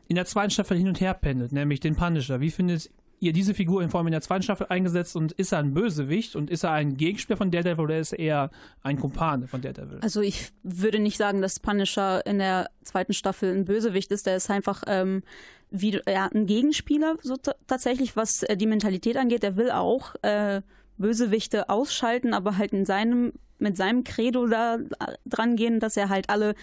in 0.08 0.16
der 0.16 0.26
zweiten 0.26 0.50
Staffel 0.50 0.76
hin 0.76 0.88
und 0.88 1.00
her 1.00 1.14
pendelt, 1.14 1.52
nämlich 1.52 1.80
den 1.80 1.96
Punisher. 1.96 2.40
Wie 2.40 2.50
findet 2.50 2.90
ihr 3.20 3.32
diese 3.32 3.54
Figur 3.54 3.82
in 3.82 3.90
Form 3.90 4.06
in 4.06 4.12
der 4.12 4.20
zweiten 4.20 4.42
Staffel 4.42 4.66
eingesetzt 4.68 5.16
und 5.16 5.32
ist 5.32 5.52
er 5.52 5.58
ein 5.58 5.74
Bösewicht 5.74 6.36
und 6.36 6.50
ist 6.50 6.64
er 6.64 6.72
ein 6.72 6.96
Gegenspieler 6.96 7.36
von 7.36 7.50
Daredevil 7.50 7.84
oder 7.84 7.98
ist 7.98 8.12
er 8.12 8.18
eher 8.18 8.50
ein 8.82 8.98
Kumpane 8.98 9.46
von 9.46 9.60
Daredevil? 9.60 9.98
Also 10.02 10.20
ich 10.20 10.50
würde 10.62 10.98
nicht 10.98 11.16
sagen, 11.16 11.40
dass 11.40 11.60
Punisher 11.60 12.24
in 12.26 12.38
der 12.38 12.70
zweiten 12.82 13.12
Staffel 13.12 13.54
ein 13.54 13.64
Bösewicht 13.64 14.12
ist. 14.12 14.26
Der 14.26 14.36
ist 14.36 14.50
einfach 14.50 14.82
ähm, 14.86 15.22
wie 15.70 16.00
ja, 16.08 16.28
ein 16.32 16.46
Gegenspieler 16.46 17.16
so 17.22 17.36
tatsächlich, 17.66 18.16
was 18.16 18.42
äh, 18.44 18.56
die 18.56 18.66
Mentalität 18.66 19.16
angeht. 19.16 19.42
Der 19.42 19.56
will 19.56 19.70
auch 19.70 20.14
äh, 20.22 20.62
Bösewichte 20.98 21.68
ausschalten, 21.68 22.34
aber 22.34 22.56
halt 22.58 22.72
in 22.72 22.84
seinem 22.84 23.32
mit 23.58 23.76
seinem 23.76 24.04
Credo 24.04 24.46
da 24.46 24.78
dran 25.24 25.56
gehen, 25.56 25.80
dass 25.80 25.96
er 25.96 26.08
halt 26.08 26.28
alle 26.28 26.54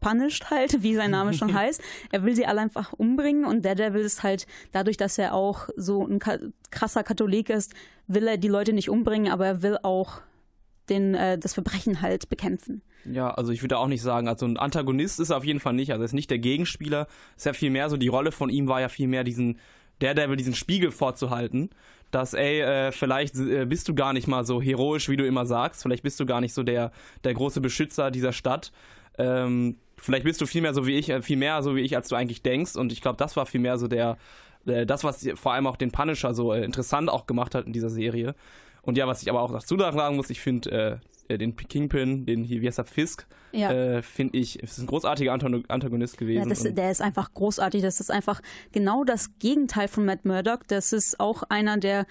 punished 0.00 0.50
halt, 0.50 0.82
wie 0.82 0.94
sein 0.94 1.10
Name 1.10 1.32
schon 1.34 1.54
heißt. 1.58 1.82
Er 2.12 2.24
will 2.24 2.34
sie 2.34 2.46
alle 2.46 2.60
einfach 2.60 2.92
umbringen 2.92 3.44
und 3.44 3.64
Daredevil 3.64 4.02
ist 4.02 4.22
halt 4.22 4.46
dadurch, 4.72 4.96
dass 4.96 5.18
er 5.18 5.34
auch 5.34 5.68
so 5.76 6.06
ein 6.06 6.18
krasser 6.70 7.02
Katholik 7.02 7.50
ist, 7.50 7.74
will 8.06 8.26
er 8.26 8.36
die 8.36 8.48
Leute 8.48 8.72
nicht 8.72 8.90
umbringen, 8.90 9.32
aber 9.32 9.46
er 9.46 9.62
will 9.62 9.78
auch 9.82 10.22
den, 10.88 11.14
äh, 11.14 11.38
das 11.38 11.54
Verbrechen 11.54 12.00
halt 12.00 12.28
bekämpfen. 12.28 12.82
Ja, 13.04 13.30
also 13.30 13.52
ich 13.52 13.62
würde 13.62 13.78
auch 13.78 13.86
nicht 13.86 14.02
sagen, 14.02 14.28
also 14.28 14.46
ein 14.46 14.56
Antagonist 14.56 15.20
ist 15.20 15.30
er 15.30 15.36
auf 15.36 15.44
jeden 15.44 15.60
Fall 15.60 15.74
nicht, 15.74 15.92
also 15.92 16.02
er 16.02 16.06
ist 16.06 16.12
nicht 16.12 16.30
der 16.30 16.38
Gegenspieler, 16.38 17.06
ist 17.36 17.46
ja 17.46 17.52
viel 17.52 17.70
mehr 17.70 17.88
so, 17.90 17.96
die 17.96 18.08
Rolle 18.08 18.32
von 18.32 18.50
ihm 18.50 18.68
war 18.68 18.80
ja 18.80 18.88
viel 18.88 19.08
mehr 19.08 19.24
diesen 19.24 19.58
Daredevil 20.00 20.36
diesen 20.36 20.54
Spiegel 20.54 20.90
vorzuhalten, 20.90 21.70
dass, 22.10 22.34
ey, 22.34 22.60
äh, 22.60 22.92
vielleicht 22.92 23.36
äh, 23.36 23.66
bist 23.66 23.88
du 23.88 23.94
gar 23.94 24.12
nicht 24.12 24.28
mal 24.28 24.44
so 24.44 24.62
heroisch, 24.62 25.08
wie 25.08 25.16
du 25.16 25.26
immer 25.26 25.44
sagst, 25.44 25.82
vielleicht 25.82 26.02
bist 26.02 26.18
du 26.20 26.26
gar 26.26 26.40
nicht 26.40 26.54
so 26.54 26.62
der, 26.62 26.92
der 27.24 27.34
große 27.34 27.60
Beschützer 27.60 28.10
dieser 28.10 28.32
Stadt. 28.32 28.72
Ähm, 29.18 29.76
vielleicht 30.00 30.24
bist 30.24 30.40
du 30.40 30.46
viel 30.46 30.62
mehr 30.62 30.74
so 30.74 30.86
wie 30.86 30.96
ich, 30.96 31.10
äh, 31.10 31.22
viel 31.22 31.36
mehr 31.36 31.62
so 31.62 31.76
wie 31.76 31.80
ich, 31.80 31.96
als 31.96 32.08
du 32.08 32.16
eigentlich 32.16 32.42
denkst. 32.42 32.76
Und 32.76 32.92
ich 32.92 33.00
glaube, 33.00 33.16
das 33.16 33.36
war 33.36 33.46
viel 33.46 33.60
mehr 33.60 33.78
so 33.78 33.88
der, 33.88 34.16
äh, 34.66 34.86
das, 34.86 35.04
was 35.04 35.26
vor 35.34 35.52
allem 35.52 35.66
auch 35.66 35.76
den 35.76 35.90
Punisher 35.90 36.34
so 36.34 36.52
äh, 36.52 36.64
interessant 36.64 37.10
auch 37.10 37.26
gemacht 37.26 37.54
hat 37.54 37.66
in 37.66 37.72
dieser 37.72 37.90
Serie. 37.90 38.34
Und 38.82 38.96
ja, 38.96 39.06
was 39.06 39.22
ich 39.22 39.28
aber 39.28 39.42
auch 39.42 39.52
dazu 39.52 39.76
sagen 39.76 40.16
muss, 40.16 40.30
ich 40.30 40.40
finde 40.40 41.00
äh, 41.28 41.36
den 41.36 41.56
Kingpin, 41.56 42.24
den 42.24 42.42
hier, 42.42 42.62
wie 42.62 42.66
heißt 42.66 42.78
er, 42.78 42.84
Fisk, 42.84 43.26
ja. 43.52 44.00
finde 44.00 44.38
ich, 44.38 44.62
ist 44.62 44.78
ein 44.78 44.86
großartiger 44.86 45.30
Antagonist 45.32 46.16
gewesen. 46.16 46.44
Ja, 46.44 46.48
das, 46.48 46.62
der 46.62 46.90
ist 46.90 47.02
einfach 47.02 47.34
großartig. 47.34 47.82
Das 47.82 48.00
ist 48.00 48.10
einfach 48.10 48.40
genau 48.72 49.04
das 49.04 49.38
Gegenteil 49.38 49.88
von 49.88 50.06
Matt 50.06 50.24
Murdock. 50.24 50.66
Das 50.68 50.94
ist 50.94 51.20
auch 51.20 51.42
einer, 51.50 51.76
der 51.76 52.06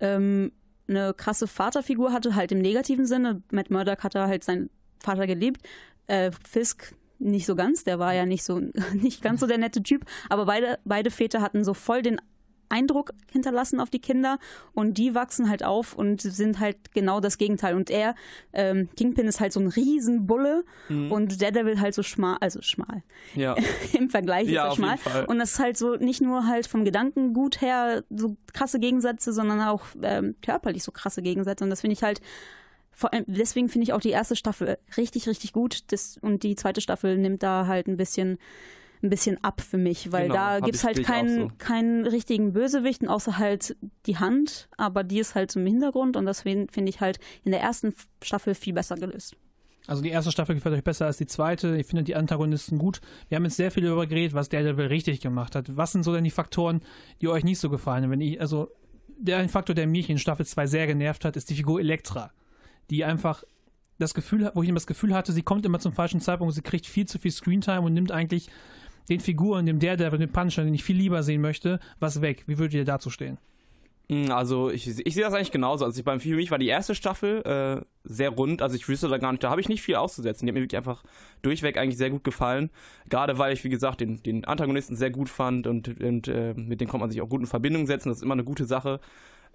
ähm, 0.00 0.52
eine 0.86 1.14
krasse 1.14 1.46
Vaterfigur 1.46 2.12
hatte, 2.12 2.34
halt 2.34 2.52
im 2.52 2.58
negativen 2.58 3.06
Sinne. 3.06 3.42
Matt 3.50 3.70
Murdock 3.70 4.02
hatte 4.02 4.26
halt 4.26 4.44
seinen 4.44 4.68
Vater 5.00 5.26
geliebt. 5.26 5.62
Äh, 6.08 6.30
Fisk 6.46 6.94
nicht 7.18 7.46
so 7.46 7.56
ganz, 7.56 7.84
der 7.84 7.98
war 7.98 8.14
ja 8.14 8.26
nicht 8.26 8.44
so 8.44 8.60
nicht 8.94 9.22
ganz 9.22 9.40
so 9.40 9.46
der 9.46 9.58
nette 9.58 9.82
Typ, 9.82 10.04
aber 10.28 10.46
beide, 10.46 10.78
beide 10.84 11.10
Väter 11.10 11.40
hatten 11.40 11.64
so 11.64 11.74
voll 11.74 12.02
den 12.02 12.20
Eindruck 12.68 13.12
hinterlassen 13.30 13.80
auf 13.80 13.90
die 13.90 13.98
Kinder 13.98 14.38
und 14.74 14.98
die 14.98 15.14
wachsen 15.14 15.48
halt 15.48 15.64
auf 15.64 15.94
und 15.94 16.20
sind 16.20 16.60
halt 16.60 16.92
genau 16.92 17.20
das 17.20 17.38
Gegenteil. 17.38 17.74
Und 17.74 17.90
er, 17.90 18.14
ähm, 18.52 18.88
Kingpin 18.96 19.26
ist 19.26 19.40
halt 19.40 19.52
so 19.52 19.60
ein 19.60 19.68
Riesenbulle 19.68 20.64
mhm. 20.88 21.10
und 21.10 21.40
Daredevil 21.40 21.80
halt 21.80 21.94
so 21.94 22.02
schmal, 22.02 22.36
also 22.40 22.60
schmal. 22.62 23.02
Ja. 23.34 23.56
Im 23.98 24.10
Vergleich 24.10 24.48
ja, 24.48 24.66
ist 24.66 24.78
er 24.78 24.96
schmal. 24.96 25.24
Und 25.26 25.38
das 25.38 25.52
ist 25.52 25.58
halt 25.58 25.76
so 25.76 25.96
nicht 25.96 26.20
nur 26.20 26.46
halt 26.46 26.66
vom 26.66 26.84
Gedankengut 26.84 27.60
her 27.60 28.04
so 28.10 28.36
krasse 28.52 28.78
Gegensätze, 28.78 29.32
sondern 29.32 29.60
auch 29.62 29.84
ähm, 30.02 30.36
körperlich 30.42 30.82
so 30.82 30.92
krasse 30.92 31.22
Gegensätze. 31.22 31.64
Und 31.64 31.70
das 31.70 31.80
finde 31.80 31.94
ich 31.94 32.02
halt 32.02 32.20
vor 32.98 33.14
allem, 33.14 33.24
deswegen 33.28 33.68
finde 33.68 33.84
ich 33.84 33.92
auch 33.92 34.00
die 34.00 34.10
erste 34.10 34.34
Staffel 34.34 34.76
richtig, 34.96 35.28
richtig 35.28 35.52
gut. 35.52 35.92
Das, 35.92 36.18
und 36.20 36.42
die 36.42 36.56
zweite 36.56 36.80
Staffel 36.80 37.16
nimmt 37.16 37.44
da 37.44 37.68
halt 37.68 37.86
ein 37.86 37.96
bisschen 37.96 38.38
ein 39.00 39.08
bisschen 39.08 39.38
ab 39.44 39.60
für 39.60 39.78
mich, 39.78 40.10
weil 40.10 40.22
genau, 40.22 40.34
da 40.34 40.58
gibt 40.58 40.74
es 40.74 40.82
halt 40.82 41.04
keinen, 41.04 41.50
so. 41.50 41.52
keinen 41.58 42.04
richtigen 42.04 42.52
Bösewichten, 42.52 43.06
außer 43.06 43.38
halt 43.38 43.76
die 44.06 44.16
Hand, 44.16 44.68
aber 44.76 45.04
die 45.04 45.20
ist 45.20 45.36
halt 45.36 45.52
zum 45.52 45.64
Hintergrund 45.64 46.16
und 46.16 46.26
deswegen 46.26 46.68
finde 46.68 46.90
ich 46.90 47.00
halt 47.00 47.20
in 47.44 47.52
der 47.52 47.60
ersten 47.60 47.94
Staffel 48.20 48.56
viel 48.56 48.72
besser 48.72 48.96
gelöst. 48.96 49.36
Also 49.86 50.02
die 50.02 50.08
erste 50.08 50.32
Staffel 50.32 50.56
gefällt 50.56 50.74
euch 50.74 50.82
besser 50.82 51.06
als 51.06 51.18
die 51.18 51.26
zweite. 51.26 51.76
Ich 51.76 51.86
finde 51.86 52.02
die 52.02 52.16
Antagonisten 52.16 52.78
gut. 52.78 53.00
Wir 53.28 53.36
haben 53.36 53.44
jetzt 53.44 53.56
sehr 53.56 53.70
viel 53.70 53.84
darüber 53.84 54.08
geredet, 54.08 54.34
was 54.34 54.48
Daredevil 54.48 54.86
richtig 54.86 55.20
gemacht 55.20 55.54
hat. 55.54 55.76
Was 55.76 55.92
sind 55.92 56.02
so 56.02 56.12
denn 56.12 56.24
die 56.24 56.30
Faktoren, 56.30 56.82
die 57.20 57.28
euch 57.28 57.44
nicht 57.44 57.60
so 57.60 57.70
gefallen? 57.70 58.10
Wenn 58.10 58.20
ich, 58.20 58.40
also 58.40 58.68
der 59.16 59.36
ein 59.36 59.48
Faktor, 59.48 59.76
der 59.76 59.86
mich 59.86 60.10
in 60.10 60.18
Staffel 60.18 60.44
2 60.44 60.66
sehr 60.66 60.88
genervt 60.88 61.24
hat, 61.24 61.36
ist 61.36 61.50
die 61.50 61.54
Figur 61.54 61.78
Elektra 61.78 62.32
die 62.90 63.04
einfach 63.04 63.44
das 63.98 64.14
Gefühl, 64.14 64.50
wo 64.54 64.62
ich 64.62 64.68
immer 64.68 64.76
das 64.76 64.86
Gefühl 64.86 65.14
hatte, 65.14 65.32
sie 65.32 65.42
kommt 65.42 65.66
immer 65.66 65.80
zum 65.80 65.92
falschen 65.92 66.20
Zeitpunkt, 66.20 66.54
sie 66.54 66.62
kriegt 66.62 66.86
viel 66.86 67.06
zu 67.06 67.18
viel 67.18 67.32
Screentime 67.32 67.80
und 67.80 67.94
nimmt 67.94 68.12
eigentlich 68.12 68.48
den 69.08 69.20
Figuren, 69.20 69.66
dem 69.66 69.78
Daredevil, 69.78 70.18
dem 70.18 70.32
Punisher, 70.32 70.64
den 70.64 70.74
ich 70.74 70.84
viel 70.84 70.96
lieber 70.96 71.22
sehen 71.22 71.40
möchte, 71.40 71.80
was 71.98 72.20
weg. 72.20 72.44
Wie 72.46 72.58
würdet 72.58 72.74
ihr 72.74 72.84
dazu 72.84 73.10
stehen? 73.10 73.38
Hm, 74.10 74.30
also 74.30 74.70
ich, 74.70 74.86
ich 74.86 75.14
sehe 75.14 75.22
das 75.22 75.34
eigentlich 75.34 75.50
genauso. 75.50 75.84
Also 75.84 75.98
ich, 75.98 76.04
beim, 76.04 76.20
für 76.20 76.34
mich 76.34 76.50
war 76.50 76.58
die 76.58 76.68
erste 76.68 76.94
Staffel 76.94 77.42
äh, 77.42 77.84
sehr 78.04 78.30
rund. 78.30 78.62
Also 78.62 78.76
ich 78.76 78.88
wüsste 78.88 79.08
da 79.08 79.18
gar 79.18 79.32
nicht, 79.32 79.44
da 79.44 79.50
habe 79.50 79.60
ich 79.60 79.68
nicht 79.68 79.82
viel 79.82 79.96
auszusetzen. 79.96 80.46
Die 80.46 80.50
hat 80.50 80.54
mir 80.54 80.62
wirklich 80.62 80.78
einfach 80.78 81.02
durchweg 81.42 81.76
eigentlich 81.76 81.98
sehr 81.98 82.10
gut 82.10 82.24
gefallen. 82.24 82.70
Gerade 83.08 83.38
weil 83.38 83.52
ich, 83.52 83.64
wie 83.64 83.68
gesagt, 83.68 84.00
den, 84.00 84.22
den 84.22 84.44
Antagonisten 84.44 84.96
sehr 84.96 85.10
gut 85.10 85.28
fand 85.28 85.66
und, 85.66 86.00
und 86.00 86.28
äh, 86.28 86.54
mit 86.54 86.80
dem 86.80 86.88
kommt 86.88 87.02
man 87.02 87.10
sich 87.10 87.20
auch 87.20 87.28
gut 87.28 87.40
in 87.40 87.46
Verbindung 87.46 87.86
setzen. 87.86 88.08
Das 88.08 88.18
ist 88.18 88.22
immer 88.22 88.34
eine 88.34 88.44
gute 88.44 88.64
Sache. 88.64 89.00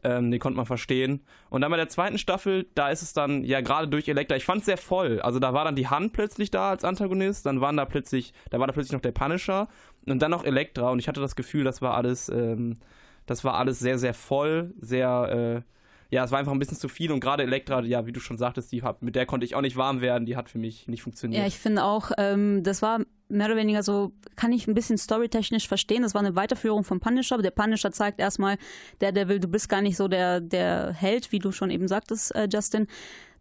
Ähm, 0.03 0.31
den 0.31 0.39
konnte 0.39 0.57
man 0.57 0.65
verstehen. 0.65 1.22
Und 1.50 1.62
dann 1.62 1.72
bei 1.72 1.77
der 1.77 1.88
zweiten 1.88 2.17
Staffel, 2.17 2.67
da 2.75 2.89
ist 2.89 3.01
es 3.01 3.13
dann 3.13 3.43
ja 3.43 3.62
gerade 3.62 3.88
durch 3.88 4.07
Elektra, 4.07 4.36
ich 4.36 4.43
fand 4.43 4.60
es 4.60 4.65
sehr 4.65 4.77
voll. 4.77 5.22
Also 5.22 5.39
da 5.39 5.53
war 5.53 5.63
dann 5.63 5.75
die 5.75 5.88
Hand 5.88 6.13
plötzlich 6.13 6.51
da 6.51 6.72
als 6.72 6.83
Antagonist, 6.83 7.45
dann 7.45 7.62
waren 7.62 7.77
da 7.77 7.86
plötzlich, 7.86 8.33
da 8.50 8.60
war 8.60 8.67
da 8.67 8.74
plötzlich 8.74 8.91
noch 8.91 9.01
der 9.01 9.13
Punisher 9.13 9.69
und 10.05 10.22
dann 10.22 10.31
noch 10.31 10.43
Elektra 10.43 10.89
und 10.89 11.00
ich 11.00 11.07
hatte 11.07 11.22
das 11.22 11.36
Gefühl, 11.36 11.63
das 11.63 11.81
war 11.81 11.95
alles, 11.95 12.27
ähm, 12.27 12.77
das 13.25 13.43
war 13.43 13.53
alles 13.55 13.79
sehr, 13.79 13.98
sehr 13.98 14.13
voll, 14.13 14.74
sehr, 14.79 15.63
äh, 15.63 16.13
ja, 16.13 16.24
es 16.24 16.31
war 16.31 16.39
einfach 16.39 16.51
ein 16.51 16.60
bisschen 16.60 16.77
zu 16.77 16.89
viel 16.89 17.12
und 17.12 17.22
gerade 17.22 17.43
Elektra, 17.43 17.81
ja, 17.81 18.05
wie 18.05 18.12
du 18.12 18.19
schon 18.19 18.38
sagtest, 18.38 18.72
die 18.72 18.83
hat, 18.83 19.01
mit 19.01 19.15
der 19.15 19.25
konnte 19.25 19.45
ich 19.45 19.55
auch 19.55 19.62
nicht 19.62 19.77
warm 19.77 20.01
werden, 20.01 20.25
die 20.25 20.36
hat 20.36 20.50
für 20.50 20.60
mich 20.60 20.88
nicht 20.88 21.01
funktioniert. 21.01 21.41
Ja, 21.41 21.48
ich 21.48 21.57
finde 21.57 21.83
auch, 21.83 22.12
ähm, 22.17 22.62
das 22.63 22.81
war 22.81 23.00
mehr 23.33 23.47
oder 23.47 23.57
weniger 23.57 23.83
so, 23.83 24.11
kann 24.35 24.51
ich 24.51 24.67
ein 24.67 24.73
bisschen 24.73 24.97
storytechnisch 24.97 25.67
verstehen. 25.67 26.03
Das 26.03 26.13
war 26.13 26.21
eine 26.21 26.35
Weiterführung 26.35 26.83
vom 26.83 26.99
Punisher, 26.99 27.37
der 27.37 27.51
Punisher 27.51 27.91
zeigt 27.91 28.19
erstmal, 28.19 28.57
der, 29.01 29.27
will, 29.27 29.39
du 29.39 29.47
bist 29.47 29.69
gar 29.69 29.81
nicht 29.81 29.97
so 29.97 30.07
der, 30.07 30.39
der 30.41 30.93
Held, 30.93 31.31
wie 31.31 31.39
du 31.39 31.51
schon 31.51 31.69
eben 31.69 31.87
sagtest, 31.87 32.33
äh, 32.35 32.47
Justin. 32.51 32.87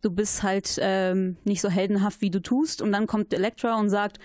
Du 0.01 0.11
bist 0.11 0.43
halt 0.43 0.79
ähm, 0.81 1.37
nicht 1.45 1.61
so 1.61 1.69
heldenhaft, 1.69 2.21
wie 2.21 2.31
du 2.31 2.43
tust. 2.43 2.83
Und 2.83 2.91
dann 2.91 3.07
kommt 3.07 3.33
Elektra 3.33 3.79
und 3.79 3.89
sagt, 3.89 4.19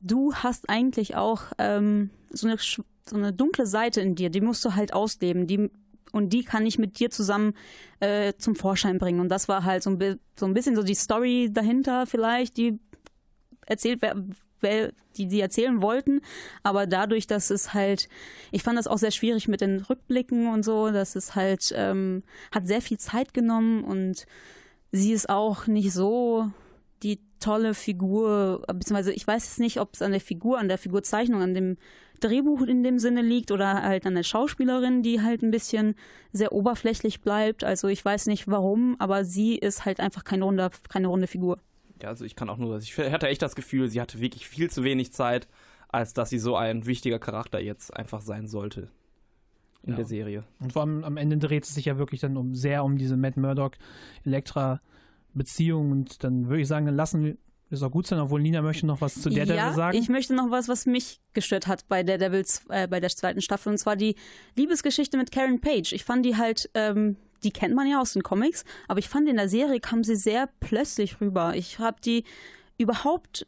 du 0.00 0.34
hast 0.34 0.70
eigentlich 0.70 1.16
auch 1.16 1.42
ähm, 1.58 2.10
so, 2.30 2.48
eine, 2.48 2.56
so 2.58 2.82
eine 3.12 3.32
dunkle 3.32 3.66
Seite 3.66 4.00
in 4.00 4.14
dir, 4.14 4.30
die 4.30 4.40
musst 4.40 4.64
du 4.64 4.74
halt 4.74 4.94
ausleben. 4.94 5.46
Die 5.46 5.70
und 6.12 6.32
die 6.32 6.44
kann 6.44 6.66
ich 6.66 6.78
mit 6.78 6.98
dir 6.98 7.10
zusammen 7.10 7.54
äh, 8.00 8.32
zum 8.38 8.56
Vorschein 8.56 8.98
bringen. 8.98 9.20
Und 9.20 9.28
das 9.28 9.46
war 9.48 9.64
halt 9.64 9.82
so 9.82 9.90
ein, 9.90 10.18
so 10.38 10.46
ein 10.46 10.54
bisschen 10.54 10.76
so 10.76 10.82
die 10.82 10.94
Story 10.94 11.50
dahinter 11.52 12.06
vielleicht, 12.06 12.56
die 12.56 12.78
erzählt 13.66 14.00
die 14.62 15.26
die 15.26 15.40
erzählen 15.40 15.82
wollten, 15.82 16.20
aber 16.62 16.86
dadurch, 16.86 17.26
dass 17.26 17.50
es 17.50 17.74
halt, 17.74 18.08
ich 18.50 18.62
fand 18.62 18.78
das 18.78 18.86
auch 18.86 18.98
sehr 18.98 19.10
schwierig 19.10 19.48
mit 19.48 19.60
den 19.60 19.80
Rückblicken 19.80 20.48
und 20.48 20.64
so, 20.64 20.90
dass 20.90 21.16
es 21.16 21.34
halt 21.34 21.72
ähm, 21.76 22.22
hat 22.52 22.66
sehr 22.66 22.82
viel 22.82 22.98
Zeit 22.98 23.34
genommen 23.34 23.84
und 23.84 24.26
sie 24.92 25.12
ist 25.12 25.28
auch 25.28 25.66
nicht 25.66 25.92
so 25.92 26.50
die 27.02 27.20
tolle 27.40 27.74
Figur, 27.74 28.62
beziehungsweise 28.66 29.12
ich 29.12 29.26
weiß 29.26 29.44
jetzt 29.44 29.60
nicht, 29.60 29.80
ob 29.80 29.94
es 29.94 30.02
an 30.02 30.12
der 30.12 30.20
Figur, 30.20 30.58
an 30.58 30.68
der 30.68 30.78
Figurzeichnung, 30.78 31.42
an 31.42 31.54
dem 31.54 31.76
Drehbuch 32.20 32.62
in 32.62 32.82
dem 32.82 32.98
Sinne 32.98 33.22
liegt 33.22 33.52
oder 33.52 33.82
halt 33.82 34.06
an 34.06 34.14
der 34.14 34.24
Schauspielerin, 34.24 35.02
die 35.02 35.22
halt 35.22 35.42
ein 35.42 35.52
bisschen 35.52 35.94
sehr 36.32 36.52
oberflächlich 36.52 37.20
bleibt. 37.20 37.62
Also 37.62 37.88
ich 37.88 38.04
weiß 38.04 38.26
nicht 38.26 38.48
warum, 38.48 38.96
aber 38.98 39.24
sie 39.24 39.56
ist 39.56 39.84
halt 39.84 40.00
einfach 40.00 40.24
keine 40.24 40.44
runde, 40.44 40.70
keine 40.88 41.08
runde 41.08 41.28
Figur. 41.28 41.60
Ja, 42.02 42.08
also 42.08 42.24
ich 42.24 42.36
kann 42.36 42.48
auch 42.48 42.58
nur, 42.58 42.78
ich 42.78 42.96
hatte 42.98 43.28
echt 43.28 43.42
das 43.42 43.54
Gefühl, 43.54 43.88
sie 43.88 44.00
hatte 44.00 44.20
wirklich 44.20 44.48
viel 44.48 44.70
zu 44.70 44.84
wenig 44.84 45.12
Zeit, 45.12 45.48
als 45.88 46.12
dass 46.12 46.30
sie 46.30 46.38
so 46.38 46.56
ein 46.56 46.86
wichtiger 46.86 47.18
Charakter 47.18 47.60
jetzt 47.60 47.94
einfach 47.96 48.20
sein 48.20 48.46
sollte 48.46 48.90
in 49.82 49.90
ja. 49.90 49.96
der 49.96 50.04
Serie. 50.06 50.44
Und 50.60 50.72
vor 50.72 50.82
allem 50.82 51.04
am 51.04 51.16
Ende 51.16 51.38
dreht 51.38 51.64
es 51.64 51.74
sich 51.74 51.86
ja 51.86 51.98
wirklich 51.98 52.20
dann 52.20 52.36
um 52.36 52.54
sehr 52.54 52.84
um 52.84 52.98
diese 52.98 53.16
Matt 53.16 53.36
Murdock 53.36 53.76
Elektra 54.24 54.80
Beziehung 55.34 55.92
und 55.92 56.24
dann 56.24 56.48
würde 56.48 56.62
ich 56.62 56.68
sagen, 56.68 56.86
dann 56.86 56.96
lassen 56.96 57.38
ist 57.70 57.82
auch 57.82 57.90
gut 57.90 58.06
sein, 58.06 58.18
obwohl 58.18 58.40
Nina 58.40 58.62
möchte 58.62 58.86
noch 58.86 59.00
was 59.00 59.20
zu 59.20 59.28
Daredevil 59.28 59.56
ja, 59.56 59.72
sagen. 59.74 59.98
Ich 59.98 60.08
möchte 60.08 60.34
noch 60.34 60.50
was, 60.50 60.68
was 60.68 60.86
mich 60.86 61.20
gestört 61.34 61.66
hat 61.66 61.86
bei 61.88 62.02
Daredevils, 62.02 62.62
äh, 62.70 62.88
bei 62.88 62.98
der 62.98 63.10
zweiten 63.10 63.42
Staffel, 63.42 63.70
und 63.70 63.78
zwar 63.78 63.94
die 63.94 64.16
Liebesgeschichte 64.56 65.18
mit 65.18 65.30
Karen 65.30 65.60
Page. 65.60 65.92
Ich 65.92 66.04
fand 66.04 66.24
die 66.24 66.36
halt, 66.36 66.70
ähm, 66.74 67.16
die 67.42 67.50
kennt 67.50 67.74
man 67.74 67.86
ja 67.86 68.00
aus 68.00 68.12
den 68.12 68.22
Comics, 68.22 68.64
aber 68.88 68.98
ich 68.98 69.08
fand 69.08 69.28
in 69.28 69.36
der 69.36 69.48
Serie 69.48 69.80
kam 69.80 70.04
sie 70.04 70.16
sehr 70.16 70.48
plötzlich 70.60 71.20
rüber. 71.20 71.54
Ich 71.54 71.78
habe 71.78 72.00
die 72.04 72.24
überhaupt, 72.78 73.46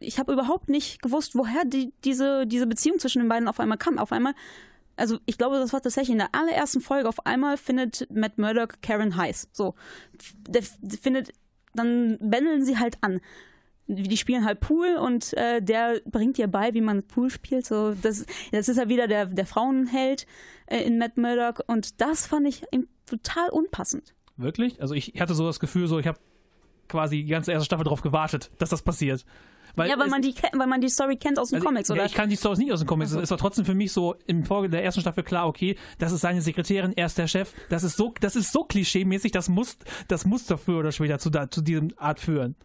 ich 0.00 0.18
habe 0.18 0.32
überhaupt 0.32 0.68
nicht 0.68 1.02
gewusst, 1.02 1.34
woher 1.34 1.64
die, 1.64 1.92
diese, 2.04 2.46
diese 2.46 2.66
Beziehung 2.66 2.98
zwischen 2.98 3.20
den 3.20 3.28
beiden 3.28 3.48
auf 3.48 3.60
einmal 3.60 3.78
kam. 3.78 3.98
Auf 3.98 4.12
einmal 4.12 4.34
also 4.96 5.18
ich 5.26 5.38
glaube, 5.38 5.56
das 5.56 5.72
war 5.72 5.82
tatsächlich 5.82 6.12
in 6.12 6.18
der 6.18 6.34
allerersten 6.34 6.80
Folge. 6.80 7.08
Auf 7.08 7.26
einmal 7.26 7.56
findet 7.56 8.08
Matt 8.10 8.38
Murdock 8.38 8.80
Karen 8.82 9.16
heiß. 9.16 9.48
So, 9.52 9.74
der, 10.48 10.62
findet, 10.62 11.32
dann 11.74 12.18
bändeln 12.20 12.64
sie 12.64 12.78
halt 12.78 12.98
an. 13.02 13.20
Die 13.88 14.16
spielen 14.16 14.44
halt 14.44 14.58
Pool 14.58 14.96
und 14.96 15.32
äh, 15.34 15.62
der 15.62 16.00
bringt 16.06 16.38
ihr 16.40 16.48
bei, 16.48 16.74
wie 16.74 16.80
man 16.80 17.04
Pool 17.04 17.30
spielt. 17.30 17.66
So, 17.66 17.94
das, 17.94 18.26
das 18.50 18.68
ist 18.68 18.78
ja 18.78 18.88
wieder 18.88 19.06
der, 19.06 19.26
der 19.26 19.46
Frauenheld 19.46 20.26
äh, 20.66 20.82
in 20.82 20.98
Matt 20.98 21.16
Murdock 21.16 21.62
und 21.68 22.00
das 22.00 22.26
fand 22.26 22.48
ich 22.48 22.64
total 23.06 23.48
unpassend. 23.50 24.14
Wirklich? 24.36 24.80
Also 24.80 24.94
ich 24.94 25.14
hatte 25.18 25.34
so 25.34 25.46
das 25.46 25.60
Gefühl, 25.60 25.86
so 25.86 25.98
ich 25.98 26.06
habe 26.06 26.18
quasi 26.88 27.16
die 27.22 27.26
ganze 27.26 27.52
erste 27.52 27.66
Staffel 27.66 27.84
darauf 27.84 28.02
gewartet, 28.02 28.50
dass 28.58 28.70
das 28.70 28.82
passiert. 28.82 29.24
Weil 29.74 29.90
ja, 29.90 29.98
weil 29.98 30.08
man, 30.08 30.22
die, 30.22 30.34
weil 30.54 30.66
man 30.66 30.80
die 30.80 30.88
Story 30.88 31.16
kennt 31.16 31.38
aus 31.38 31.50
den 31.50 31.56
also 31.56 31.66
Comics, 31.66 31.90
oder? 31.90 32.00
Ja, 32.00 32.06
ich 32.06 32.14
kann 32.14 32.30
die 32.30 32.36
Stories 32.36 32.58
nicht 32.58 32.72
aus 32.72 32.80
den 32.80 32.86
Comics. 32.86 33.10
Es 33.12 33.24
ist 33.24 33.32
aber 33.32 33.38
trotzdem 33.38 33.66
für 33.66 33.74
mich 33.74 33.92
so 33.92 34.14
im 34.26 34.44
Folge 34.44 34.70
der 34.70 34.82
ersten 34.82 35.02
Staffel 35.02 35.22
klar, 35.22 35.46
okay, 35.46 35.76
das 35.98 36.12
ist 36.12 36.22
seine 36.22 36.40
Sekretärin, 36.40 36.94
er 36.96 37.06
ist 37.06 37.18
der 37.18 37.26
Chef. 37.26 37.52
Das 37.68 37.82
ist 37.84 37.96
so, 37.96 38.14
das 38.20 38.36
ist 38.36 38.52
so 38.52 38.64
klischee-mäßig, 38.64 39.32
das 39.32 39.50
muss, 39.50 39.76
das 40.08 40.24
muss 40.24 40.46
doch 40.46 40.58
früher 40.58 40.78
oder 40.78 40.92
später 40.92 41.18
zu, 41.18 41.30
zu 41.50 41.60
diesem 41.60 41.92
Art 41.98 42.20
führen. 42.20 42.56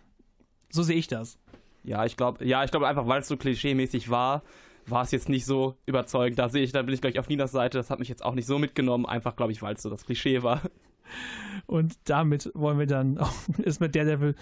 So 0.70 0.84
sehe 0.84 0.96
ich 0.96 1.08
das. 1.08 1.38
Ja, 1.84 2.06
ich 2.06 2.16
glaube, 2.16 2.46
ja, 2.46 2.64
ich 2.64 2.72
glaube 2.72 2.88
einfach, 2.88 3.08
weil 3.08 3.22
es 3.22 3.28
so 3.28 3.36
klischee-mäßig 3.36 4.10
war, 4.10 4.44
war 4.92 5.04
es 5.04 5.12
jetzt 5.12 5.30
nicht 5.30 5.46
so 5.46 5.78
überzeugend. 5.86 6.38
Da 6.40 6.50
sehe 6.50 6.64
ich, 6.64 6.72
da 6.72 6.82
bin 6.82 6.94
ich 6.94 7.02
gleich 7.02 7.18
auf 7.20 7.30
Ninas 7.30 7.52
Seite. 7.52 7.78
Das 7.78 7.90
hat 7.90 8.00
mich 8.00 8.10
jetzt 8.10 8.24
auch 8.24 8.36
nicht 8.36 8.46
so 8.46 8.60
mitgenommen, 8.60 9.06
einfach, 9.06 9.36
glaube 9.36 9.52
ich, 9.52 9.62
weil 9.62 9.76
es 9.76 9.82
so 9.82 9.90
das 9.90 10.06
Klischee 10.06 10.44
war. 10.44 10.62
Und 11.66 11.98
damit 12.06 12.52
wollen 12.54 12.80
wir 12.80 12.88
dann 12.88 13.18
auch 13.18 13.34
ist 13.58 13.82
mit 13.82 13.96
Daredevil 13.96 14.36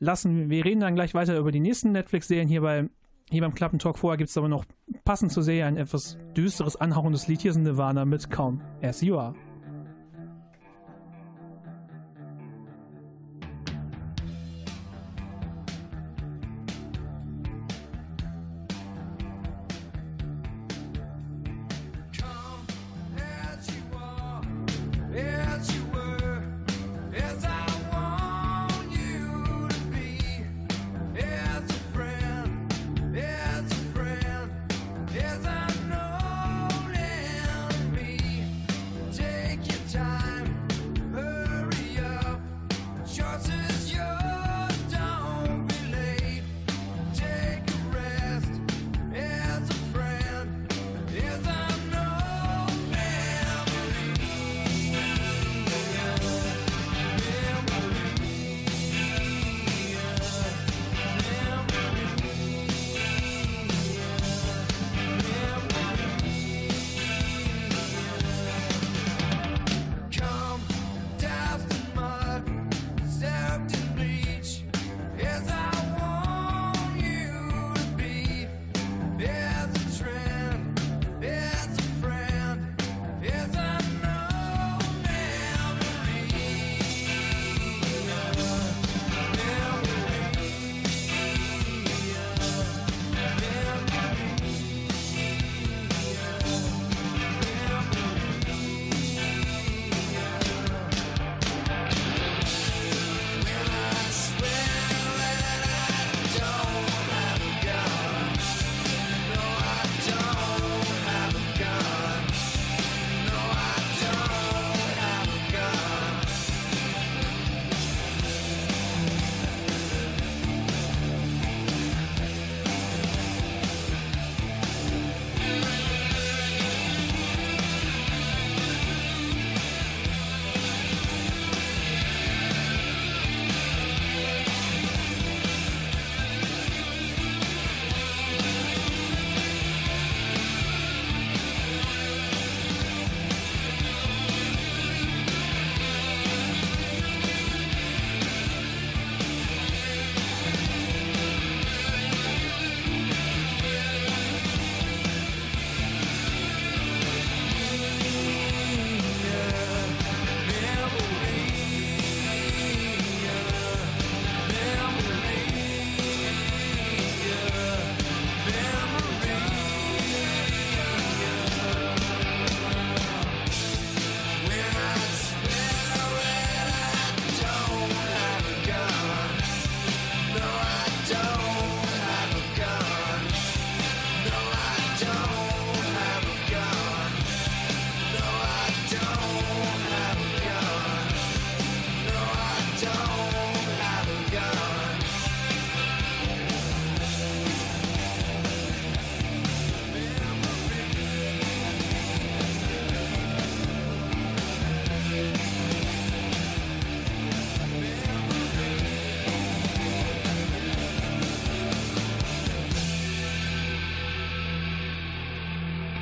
lassen. 0.00 0.50
Wir 0.50 0.64
reden 0.64 0.80
dann 0.80 0.94
gleich 0.94 1.14
weiter 1.14 1.36
über 1.38 1.52
die 1.52 1.60
nächsten 1.60 1.92
Netflix-Serien 1.92 2.48
hier, 2.48 2.62
bei, 2.62 2.88
hier 3.30 3.42
beim 3.42 3.54
Klappentalk. 3.54 3.98
Vorher 3.98 4.16
gibt 4.16 4.30
es 4.30 4.36
aber 4.36 4.48
noch 4.48 4.64
passend 5.04 5.32
zur 5.32 5.42
Serie 5.42 5.66
ein 5.66 5.76
etwas 5.76 6.18
düsteres, 6.36 6.76
anhauchendes 6.76 7.28
Lied. 7.28 7.40
Hier 7.40 7.50
ist 7.50 7.56
Nirvana 7.58 8.04
mit 8.04 8.30
Kaum 8.30 8.60
As 8.82 9.00
You 9.00 9.18
Are. 9.18 9.47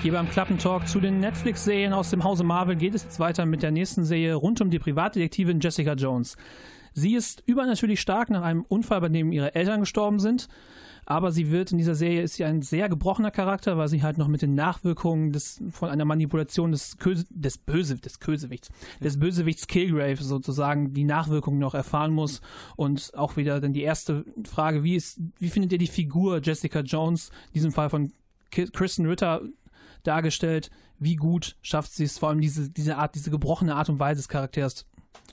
Hier 0.06 0.12
beim 0.12 0.30
Klappentalk 0.30 0.86
zu 0.86 1.00
den 1.00 1.18
Netflix-Serien 1.18 1.92
aus 1.92 2.10
dem 2.10 2.22
Hause 2.22 2.44
Marvel 2.44 2.76
geht 2.76 2.94
es 2.94 3.02
jetzt 3.02 3.18
weiter 3.18 3.44
mit 3.44 3.64
der 3.64 3.72
nächsten 3.72 4.04
Serie 4.04 4.36
rund 4.36 4.60
um 4.60 4.70
die 4.70 4.78
Privatdetektivin 4.78 5.58
Jessica 5.58 5.94
Jones. 5.94 6.36
Sie 6.92 7.16
ist 7.16 7.42
übernatürlich 7.44 8.00
stark 8.00 8.30
nach 8.30 8.42
einem 8.42 8.62
Unfall, 8.68 9.00
bei 9.00 9.08
dem 9.08 9.32
ihre 9.32 9.56
Eltern 9.56 9.80
gestorben 9.80 10.20
sind. 10.20 10.46
Aber 11.06 11.32
sie 11.32 11.50
wird 11.50 11.72
in 11.72 11.78
dieser 11.78 11.96
Serie 11.96 12.22
ist 12.22 12.34
sie 12.34 12.44
ein 12.44 12.62
sehr 12.62 12.88
gebrochener 12.88 13.32
Charakter, 13.32 13.78
weil 13.78 13.88
sie 13.88 14.04
halt 14.04 14.16
noch 14.16 14.28
mit 14.28 14.42
den 14.42 14.54
Nachwirkungen 14.54 15.32
des, 15.32 15.60
von 15.72 15.88
einer 15.88 16.04
Manipulation 16.04 16.70
des, 16.70 16.98
Köse, 16.98 17.24
des 17.30 17.58
Böse, 17.58 17.96
des 17.96 18.20
Kösewichts, 18.20 18.70
des 19.00 19.18
Bösewichts 19.18 19.66
Killgrave 19.66 20.22
sozusagen 20.22 20.94
die 20.94 21.02
Nachwirkungen 21.02 21.58
noch 21.58 21.74
erfahren 21.74 22.12
muss. 22.12 22.42
Und 22.76 23.10
auch 23.16 23.36
wieder 23.36 23.60
dann 23.60 23.72
die 23.72 23.82
erste 23.82 24.24
Frage, 24.48 24.84
wie 24.84 24.94
ist, 24.94 25.18
wie 25.40 25.48
findet 25.48 25.72
ihr 25.72 25.78
die 25.78 25.88
Figur 25.88 26.40
Jessica 26.40 26.78
Jones, 26.82 27.30
in 27.48 27.54
diesem 27.54 27.72
Fall 27.72 27.90
von 27.90 28.12
Kristen 28.52 29.06
Ritter 29.06 29.42
dargestellt. 30.06 30.70
Wie 30.98 31.16
gut 31.16 31.56
schafft 31.62 31.92
sie 31.92 32.04
es, 32.04 32.18
vor 32.18 32.30
allem 32.30 32.40
diese, 32.40 32.70
diese 32.70 32.96
Art, 32.96 33.14
diese 33.14 33.30
gebrochene 33.30 33.74
Art 33.74 33.88
und 33.88 33.98
Weise 33.98 34.18
des 34.18 34.28
Charakters 34.28 34.86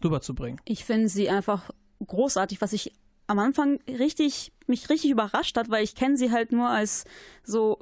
rüberzubringen? 0.03 0.59
Ich 0.65 0.83
finde 0.86 1.07
sie 1.07 1.29
einfach 1.29 1.69
großartig, 2.05 2.62
was 2.62 2.73
ich 2.73 2.93
am 3.27 3.39
Anfang 3.39 3.79
richtig, 3.88 4.51
mich 4.67 4.89
richtig 4.89 5.12
überrascht 5.12 5.57
hat, 5.57 5.69
weil 5.69 5.83
ich 5.83 5.95
kenne 5.95 6.17
sie 6.17 6.31
halt 6.31 6.51
nur 6.51 6.67
als 6.67 7.05
so 7.43 7.79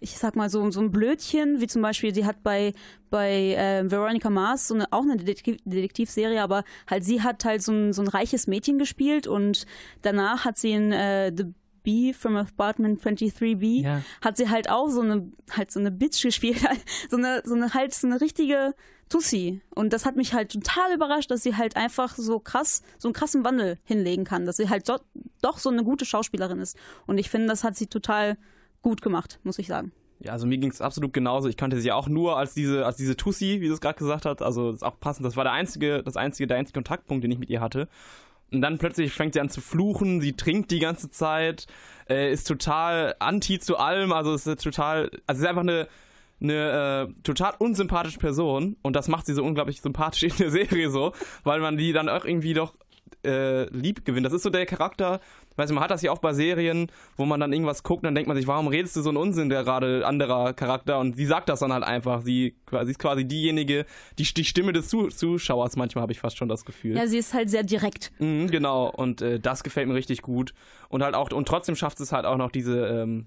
ich 0.00 0.16
sag 0.16 0.34
mal 0.34 0.48
so, 0.48 0.70
so 0.70 0.80
ein 0.80 0.90
Blödchen, 0.90 1.60
wie 1.60 1.66
zum 1.66 1.82
Beispiel, 1.82 2.14
sie 2.14 2.24
hat 2.24 2.42
bei, 2.42 2.72
bei 3.10 3.54
äh, 3.54 3.88
Veronica 3.90 4.30
Mars 4.30 4.66
so 4.66 4.74
eine, 4.74 4.90
auch 4.92 5.02
eine 5.02 5.18
Detektiv 5.18 5.58
Detektivserie, 5.64 6.42
aber 6.42 6.64
halt 6.88 7.04
sie 7.04 7.22
hat 7.22 7.44
halt 7.44 7.62
so 7.62 7.72
ein, 7.72 7.92
so 7.92 8.00
ein 8.00 8.08
reiches 8.08 8.46
Mädchen 8.46 8.78
gespielt 8.78 9.26
und 9.26 9.66
danach 10.00 10.46
hat 10.46 10.56
sie 10.56 10.72
in 10.72 10.90
äh, 10.90 11.32
The 11.36 11.44
B 11.82 12.12
from 12.12 12.36
Apartment 12.36 13.02
23B 13.02 13.82
ja. 13.82 14.02
hat 14.20 14.36
sie 14.36 14.48
halt 14.48 14.70
auch 14.70 14.88
so 14.88 15.00
eine 15.00 15.30
halt 15.50 15.70
so 15.70 15.80
eine 15.80 15.90
Bitch 15.90 16.22
gespielt, 16.22 16.58
so 17.10 17.16
eine 17.16 17.42
so 17.44 17.54
eine 17.54 17.74
halt 17.74 17.94
so 17.94 18.06
eine 18.06 18.20
richtige 18.20 18.74
Tussi 19.08 19.60
und 19.74 19.92
das 19.92 20.06
hat 20.06 20.16
mich 20.16 20.34
halt 20.34 20.52
total 20.52 20.94
überrascht, 20.94 21.30
dass 21.30 21.42
sie 21.42 21.56
halt 21.56 21.76
einfach 21.76 22.16
so 22.16 22.38
krass 22.38 22.82
so 22.98 23.08
einen 23.08 23.14
krassen 23.14 23.44
Wandel 23.44 23.78
hinlegen 23.84 24.24
kann, 24.24 24.46
dass 24.46 24.56
sie 24.56 24.68
halt 24.68 24.88
do, 24.88 24.98
doch 25.42 25.58
so 25.58 25.70
eine 25.70 25.84
gute 25.84 26.04
Schauspielerin 26.04 26.60
ist 26.60 26.76
und 27.06 27.18
ich 27.18 27.30
finde, 27.30 27.48
das 27.48 27.64
hat 27.64 27.76
sie 27.76 27.86
total 27.86 28.36
gut 28.82 29.02
gemacht, 29.02 29.40
muss 29.42 29.58
ich 29.58 29.66
sagen. 29.66 29.92
Ja, 30.22 30.32
also 30.32 30.46
mir 30.46 30.58
ging 30.58 30.70
es 30.70 30.82
absolut 30.82 31.14
genauso. 31.14 31.48
Ich 31.48 31.56
kannte 31.56 31.80
sie 31.80 31.92
auch 31.92 32.06
nur 32.06 32.36
als 32.36 32.52
diese, 32.52 32.84
als 32.84 32.96
diese 32.96 33.16
Tussi, 33.16 33.62
wie 33.62 33.68
du 33.68 33.72
es 33.72 33.80
gerade 33.80 33.98
gesagt 33.98 34.26
hast. 34.26 34.42
Also 34.42 34.66
das 34.66 34.76
ist 34.76 34.82
auch 34.82 35.00
passend. 35.00 35.24
Das 35.24 35.34
war 35.34 35.44
der 35.44 35.54
einzige, 35.54 36.02
das 36.02 36.16
einzige, 36.16 36.46
der 36.46 36.58
einzige 36.58 36.76
Kontaktpunkt, 36.76 37.24
den 37.24 37.30
ich 37.30 37.38
mit 37.38 37.48
ihr 37.48 37.62
hatte. 37.62 37.88
Und 38.52 38.62
dann 38.62 38.78
plötzlich 38.78 39.12
fängt 39.12 39.34
sie 39.34 39.40
an 39.40 39.48
zu 39.48 39.60
fluchen, 39.60 40.20
sie 40.20 40.32
trinkt 40.32 40.70
die 40.70 40.80
ganze 40.80 41.10
Zeit, 41.10 41.66
äh, 42.08 42.32
ist 42.32 42.48
total 42.48 43.14
anti 43.18 43.58
zu 43.60 43.76
allem, 43.76 44.12
also 44.12 44.34
ist 44.34 44.44
total, 44.62 45.10
also 45.26 45.38
sie 45.40 45.44
ist 45.44 45.48
einfach 45.48 45.62
eine, 45.62 45.88
eine 46.40 47.08
äh, 47.08 47.22
total 47.22 47.54
unsympathische 47.58 48.18
Person 48.18 48.76
und 48.82 48.96
das 48.96 49.08
macht 49.08 49.26
sie 49.26 49.34
so 49.34 49.44
unglaublich 49.44 49.80
sympathisch 49.80 50.22
in 50.32 50.36
der 50.36 50.50
Serie 50.50 50.90
so, 50.90 51.12
weil 51.44 51.60
man 51.60 51.76
die 51.76 51.92
dann 51.92 52.08
auch 52.08 52.24
irgendwie 52.24 52.54
doch 52.54 52.74
äh, 53.24 53.64
lieb 53.70 54.04
gewinnt. 54.04 54.26
Das 54.26 54.32
ist 54.32 54.42
so 54.42 54.50
der 54.50 54.66
Charakter, 54.66 55.20
weiß 55.56 55.68
nicht, 55.68 55.74
man 55.74 55.84
hat 55.84 55.90
das 55.90 56.02
ja 56.02 56.10
auch 56.10 56.18
bei 56.18 56.32
Serien, 56.32 56.90
wo 57.16 57.24
man 57.24 57.38
dann 57.38 57.52
irgendwas 57.52 57.82
guckt 57.82 58.02
und 58.02 58.04
dann 58.04 58.14
denkt 58.14 58.28
man 58.28 58.36
sich, 58.36 58.46
warum 58.46 58.66
redest 58.66 58.96
du 58.96 59.02
so 59.02 59.10
einen 59.10 59.18
Unsinn, 59.18 59.48
der 59.48 59.62
gerade 59.62 60.06
anderer 60.06 60.52
Charakter 60.54 60.98
und 60.98 61.16
sie 61.16 61.26
sagt 61.26 61.48
das 61.48 61.60
dann 61.60 61.72
halt 61.72 61.84
einfach. 61.84 62.22
Sie, 62.22 62.56
sie 62.70 62.90
ist 62.90 62.98
quasi 62.98 63.24
diejenige, 63.24 63.86
die, 64.18 64.24
die 64.24 64.44
Stimme 64.44 64.72
des 64.72 64.88
Zuschauers, 64.88 65.76
manchmal 65.76 66.02
habe 66.02 66.12
ich 66.12 66.20
fast 66.20 66.38
schon 66.38 66.48
das 66.48 66.64
Gefühl. 66.64 66.96
Ja, 66.96 67.06
sie 67.06 67.18
ist 67.18 67.34
halt 67.34 67.50
sehr 67.50 67.62
direkt. 67.62 68.10
Mhm, 68.18 68.50
genau, 68.50 68.90
und 68.90 69.22
äh, 69.22 69.38
das 69.38 69.62
gefällt 69.62 69.88
mir 69.88 69.94
richtig 69.94 70.22
gut. 70.22 70.54
Und 70.88 71.02
halt 71.02 71.14
auch, 71.14 71.30
und 71.30 71.46
trotzdem 71.46 71.76
schafft 71.76 72.00
es 72.00 72.12
halt 72.12 72.24
auch 72.26 72.36
noch 72.36 72.50
diese, 72.50 72.86
ähm, 72.86 73.26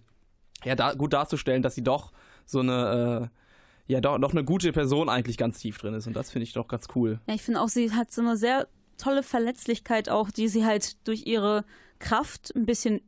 ja, 0.63 0.75
da, 0.75 0.93
gut 0.93 1.13
darzustellen, 1.13 1.61
dass 1.61 1.75
sie 1.75 1.83
doch 1.83 2.11
so 2.45 2.59
eine, 2.59 3.29
äh, 3.29 3.93
ja, 3.93 4.01
doch, 4.01 4.17
doch 4.17 4.31
eine 4.31 4.43
gute 4.43 4.71
Person 4.71 5.09
eigentlich 5.09 5.37
ganz 5.37 5.59
tief 5.59 5.77
drin 5.77 5.93
ist. 5.93 6.07
Und 6.07 6.15
das 6.15 6.31
finde 6.31 6.43
ich 6.43 6.53
doch 6.53 6.67
ganz 6.67 6.87
cool. 6.95 7.19
Ja, 7.27 7.35
ich 7.35 7.41
finde 7.41 7.61
auch, 7.61 7.67
sie 7.67 7.91
hat 7.91 8.11
so 8.11 8.21
eine 8.21 8.37
sehr 8.37 8.67
tolle 8.97 9.23
Verletzlichkeit 9.23 10.09
auch, 10.09 10.29
die 10.31 10.47
sie 10.47 10.65
halt 10.65 11.07
durch 11.07 11.25
ihre 11.25 11.65
Kraft 11.99 12.53
ein 12.55 12.65
bisschen 12.65 13.01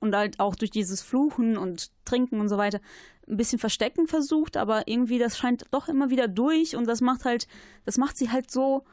und 0.00 0.14
halt 0.14 0.40
auch 0.40 0.54
durch 0.54 0.70
dieses 0.70 1.00
Fluchen 1.00 1.56
und 1.56 1.90
Trinken 2.04 2.40
und 2.40 2.48
so 2.48 2.58
weiter 2.58 2.80
ein 3.28 3.36
bisschen 3.36 3.58
verstecken 3.58 4.08
versucht, 4.08 4.56
aber 4.56 4.88
irgendwie 4.88 5.18
das 5.18 5.38
scheint 5.38 5.64
doch 5.70 5.88
immer 5.88 6.10
wieder 6.10 6.28
durch 6.28 6.76
und 6.76 6.86
das 6.86 7.00
macht 7.00 7.24
halt, 7.24 7.46
das 7.84 7.98
macht 7.98 8.16
sie 8.16 8.30
halt 8.30 8.50
so 8.50 8.84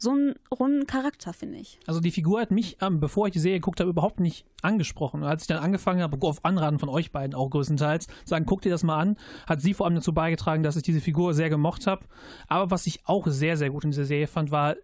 so 0.00 0.12
einen 0.12 0.34
runden 0.56 0.86
Charakter, 0.86 1.32
finde 1.32 1.58
ich. 1.58 1.80
Also 1.86 2.00
die 2.00 2.12
Figur 2.12 2.40
hat 2.40 2.52
mich, 2.52 2.76
ähm, 2.80 3.00
bevor 3.00 3.26
ich 3.26 3.32
die 3.32 3.40
Serie 3.40 3.58
geguckt 3.58 3.80
habe, 3.80 3.90
überhaupt 3.90 4.20
nicht 4.20 4.46
angesprochen. 4.62 5.24
Als 5.24 5.42
ich 5.42 5.48
dann 5.48 5.58
angefangen 5.58 6.02
habe, 6.02 6.16
auf 6.24 6.44
Anraten 6.44 6.78
von 6.78 6.88
euch 6.88 7.10
beiden 7.10 7.34
auch 7.34 7.50
größtenteils, 7.50 8.06
sagen, 8.24 8.46
guck 8.46 8.62
dir 8.62 8.70
das 8.70 8.84
mal 8.84 8.96
an, 8.96 9.16
hat 9.48 9.60
sie 9.60 9.74
vor 9.74 9.86
allem 9.86 9.96
dazu 9.96 10.14
beigetragen, 10.14 10.62
dass 10.62 10.76
ich 10.76 10.84
diese 10.84 11.00
Figur 11.00 11.34
sehr 11.34 11.50
gemocht 11.50 11.88
habe. 11.88 12.06
Aber 12.46 12.70
was 12.70 12.86
ich 12.86 13.00
auch 13.06 13.26
sehr, 13.26 13.56
sehr 13.56 13.70
gut 13.70 13.84
in 13.84 13.90
dieser 13.90 14.04
Serie 14.04 14.28
fand, 14.28 14.52
war 14.52 14.76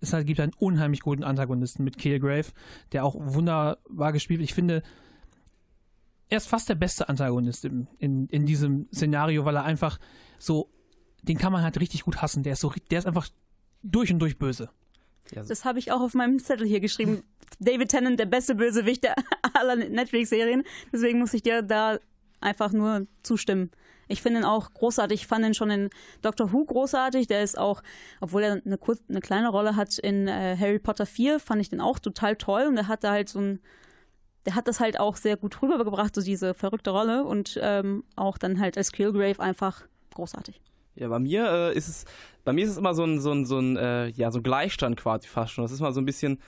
es 0.00 0.12
halt 0.12 0.26
gibt 0.26 0.40
einen 0.40 0.52
unheimlich 0.58 1.00
guten 1.00 1.24
Antagonisten 1.24 1.84
mit 1.84 1.98
Killgrave, 1.98 2.46
der 2.92 3.04
auch 3.04 3.14
wunderbar 3.18 4.12
gespielt 4.12 4.40
wird. 4.40 4.50
Ich 4.50 4.54
finde, 4.54 4.82
er 6.28 6.38
ist 6.38 6.48
fast 6.48 6.68
der 6.68 6.74
beste 6.74 7.08
Antagonist 7.08 7.64
in, 7.64 7.88
in, 7.98 8.26
in 8.26 8.46
diesem 8.46 8.88
Szenario, 8.92 9.44
weil 9.44 9.56
er 9.56 9.64
einfach 9.64 9.98
so, 10.38 10.70
den 11.22 11.38
kann 11.38 11.52
man 11.52 11.62
halt 11.62 11.80
richtig 11.80 12.04
gut 12.04 12.20
hassen. 12.22 12.42
Der 12.42 12.52
ist 12.54 12.60
so, 12.60 12.72
der 12.90 12.98
ist 12.98 13.06
einfach 13.06 13.28
durch 13.82 14.12
und 14.12 14.18
durch 14.18 14.38
böse. 14.38 14.70
Das 15.30 15.64
habe 15.64 15.78
ich 15.78 15.92
auch 15.92 16.00
auf 16.00 16.14
meinem 16.14 16.38
Zettel 16.38 16.66
hier 16.66 16.80
geschrieben. 16.80 17.22
David 17.60 17.88
Tennant, 17.88 18.18
der 18.18 18.26
beste 18.26 18.54
Bösewicht 18.54 19.06
aller 19.54 19.76
Netflix-Serien. 19.76 20.64
Deswegen 20.92 21.18
muss 21.18 21.34
ich 21.34 21.42
dir 21.42 21.62
da 21.62 21.98
einfach 22.40 22.72
nur 22.72 23.06
zustimmen. 23.22 23.70
Ich 24.08 24.22
finde 24.22 24.40
ihn 24.40 24.44
auch 24.44 24.72
großartig. 24.72 25.20
Ich 25.20 25.26
fand 25.26 25.44
ihn 25.44 25.54
schon 25.54 25.70
in 25.70 25.90
Doctor 26.22 26.52
Who 26.52 26.64
großartig. 26.64 27.26
Der 27.26 27.42
ist 27.42 27.58
auch, 27.58 27.82
obwohl 28.20 28.42
er 28.42 28.62
eine, 28.64 28.78
kurz, 28.78 29.00
eine 29.08 29.20
kleine 29.20 29.50
Rolle 29.50 29.76
hat 29.76 29.98
in 29.98 30.26
äh, 30.26 30.56
Harry 30.58 30.78
Potter 30.78 31.06
4, 31.06 31.38
fand 31.38 31.60
ich 31.60 31.68
den 31.68 31.80
auch 31.80 31.98
total 31.98 32.36
toll. 32.36 32.66
Und 32.66 32.76
er 32.76 32.88
hat 32.88 33.04
da 33.04 33.12
halt 33.12 33.28
so 33.28 33.40
ein, 33.40 33.60
der 34.46 34.54
hat 34.54 34.66
das 34.66 34.80
halt 34.80 34.98
auch 34.98 35.16
sehr 35.16 35.36
gut 35.36 35.60
rübergebracht, 35.62 36.14
so 36.14 36.22
diese 36.22 36.54
verrückte 36.54 36.90
Rolle. 36.90 37.24
Und 37.24 37.58
ähm, 37.62 38.04
auch 38.16 38.38
dann 38.38 38.58
halt 38.58 38.76
als 38.76 38.92
Killgrave 38.92 39.40
einfach 39.40 39.82
großartig. 40.14 40.60
Ja, 40.94 41.08
bei 41.08 41.18
mir 41.20 41.46
äh, 41.46 41.76
ist 41.76 41.88
es, 41.88 42.04
bei 42.44 42.52
mir 42.52 42.64
ist 42.64 42.72
es 42.72 42.76
immer 42.76 42.94
so 42.94 43.04
ein, 43.04 43.20
so 43.20 43.30
ein, 43.30 43.44
so 43.44 43.58
ein, 43.58 43.76
äh, 43.76 44.08
ja, 44.08 44.30
so 44.30 44.40
ein 44.40 44.42
Gleichstand 44.42 44.96
quasi 44.96 45.28
fast 45.28 45.52
schon. 45.52 45.62
Das 45.62 45.70
ist 45.70 45.80
mal 45.80 45.92
so 45.92 46.00
ein 46.00 46.06
bisschen, 46.06 46.40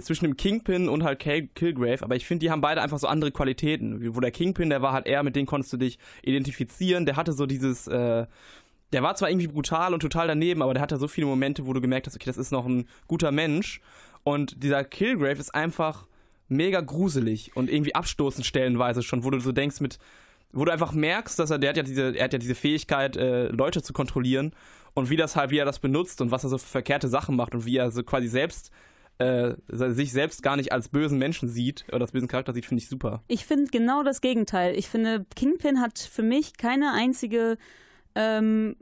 zwischen 0.00 0.24
dem 0.24 0.36
Kingpin 0.36 0.88
und 0.88 1.04
halt 1.04 1.18
Killgrave, 1.18 2.02
aber 2.02 2.16
ich 2.16 2.26
finde, 2.26 2.44
die 2.44 2.50
haben 2.50 2.60
beide 2.60 2.82
einfach 2.82 2.98
so 2.98 3.06
andere 3.06 3.30
Qualitäten. 3.32 4.14
Wo 4.14 4.20
der 4.20 4.30
Kingpin, 4.30 4.70
der 4.70 4.82
war 4.82 4.92
halt 4.92 5.06
eher, 5.06 5.22
mit 5.22 5.36
dem 5.36 5.46
konntest 5.46 5.72
du 5.72 5.76
dich 5.76 5.98
identifizieren, 6.22 7.06
der 7.06 7.16
hatte 7.16 7.32
so 7.32 7.46
dieses, 7.46 7.86
äh, 7.86 8.26
der 8.92 9.02
war 9.02 9.14
zwar 9.16 9.30
irgendwie 9.30 9.48
brutal 9.48 9.94
und 9.94 10.00
total 10.00 10.28
daneben, 10.28 10.62
aber 10.62 10.74
der 10.74 10.82
hatte 10.82 10.96
so 10.96 11.08
viele 11.08 11.26
Momente, 11.26 11.66
wo 11.66 11.72
du 11.72 11.80
gemerkt 11.80 12.06
hast, 12.06 12.16
okay, 12.16 12.26
das 12.26 12.38
ist 12.38 12.52
noch 12.52 12.66
ein 12.66 12.86
guter 13.06 13.32
Mensch. 13.32 13.80
Und 14.22 14.62
dieser 14.62 14.84
Killgrave 14.84 15.38
ist 15.38 15.54
einfach 15.54 16.06
mega 16.48 16.80
gruselig 16.80 17.56
und 17.56 17.70
irgendwie 17.70 17.94
abstoßend 17.94 18.46
stellenweise 18.46 19.02
schon, 19.02 19.24
wo 19.24 19.30
du 19.30 19.40
so 19.40 19.52
denkst 19.52 19.80
mit, 19.80 19.98
wo 20.52 20.64
du 20.64 20.72
einfach 20.72 20.92
merkst, 20.92 21.38
dass 21.38 21.50
er, 21.50 21.58
der 21.58 21.70
hat 21.70 21.76
ja 21.76 21.82
diese, 21.82 22.16
er 22.16 22.24
hat 22.24 22.32
ja 22.32 22.38
diese 22.38 22.54
Fähigkeit, 22.54 23.16
äh, 23.16 23.48
Leute 23.48 23.82
zu 23.82 23.92
kontrollieren 23.92 24.52
und 24.94 25.10
wie 25.10 25.16
das 25.16 25.36
halt, 25.36 25.50
wie 25.50 25.58
er 25.58 25.64
das 25.64 25.78
benutzt 25.78 26.20
und 26.20 26.30
was 26.30 26.44
er 26.44 26.50
so 26.50 26.58
für 26.58 26.66
verkehrte 26.66 27.08
Sachen 27.08 27.36
macht 27.36 27.54
und 27.54 27.66
wie 27.66 27.76
er 27.76 27.90
so 27.90 28.02
quasi 28.02 28.28
selbst 28.28 28.70
äh, 29.18 29.54
sich 29.68 30.12
selbst 30.12 30.42
gar 30.42 30.56
nicht 30.56 30.72
als 30.72 30.88
bösen 30.88 31.18
Menschen 31.18 31.48
sieht 31.48 31.84
oder 31.88 32.02
als 32.02 32.12
bösen 32.12 32.28
Charakter 32.28 32.52
sieht, 32.52 32.66
finde 32.66 32.82
ich 32.82 32.88
super. 32.88 33.22
Ich 33.28 33.46
finde 33.46 33.70
genau 33.70 34.02
das 34.02 34.20
Gegenteil. 34.20 34.76
Ich 34.76 34.88
finde, 34.88 35.24
Kingpin 35.34 35.80
hat 35.80 35.98
für 35.98 36.22
mich 36.22 36.56
keine 36.56 36.92
einzige 36.92 37.56
ähm, 38.14 38.76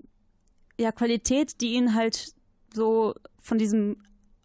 ja, 0.79 0.93
Qualität, 0.93 1.61
die 1.61 1.75
ihn 1.75 1.95
halt 1.95 2.35
so 2.73 3.15
von 3.39 3.59
diesem 3.59 3.97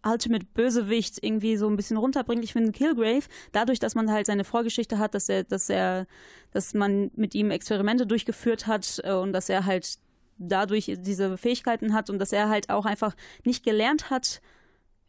Ultimate 0.04 0.46
Bösewicht 0.54 1.18
irgendwie 1.22 1.56
so 1.56 1.68
ein 1.68 1.76
bisschen 1.76 1.96
runterbringt. 1.96 2.44
Ich 2.44 2.52
finde 2.52 2.72
Killgrave, 2.72 3.24
dadurch, 3.52 3.80
dass 3.80 3.94
man 3.94 4.10
halt 4.10 4.26
seine 4.26 4.44
Vorgeschichte 4.44 4.98
hat, 4.98 5.14
dass 5.14 5.28
er, 5.28 5.44
dass 5.44 5.68
er, 5.68 6.06
dass 6.52 6.72
man 6.72 7.10
mit 7.16 7.34
ihm 7.34 7.50
Experimente 7.50 8.06
durchgeführt 8.06 8.66
hat 8.66 9.00
äh, 9.04 9.12
und 9.12 9.32
dass 9.32 9.48
er 9.48 9.66
halt 9.66 9.98
dadurch 10.38 10.90
diese 11.00 11.36
Fähigkeiten 11.36 11.92
hat 11.92 12.08
und 12.08 12.18
dass 12.18 12.32
er 12.32 12.48
halt 12.48 12.70
auch 12.70 12.86
einfach 12.86 13.14
nicht 13.44 13.62
gelernt 13.62 14.08
hat, 14.08 14.40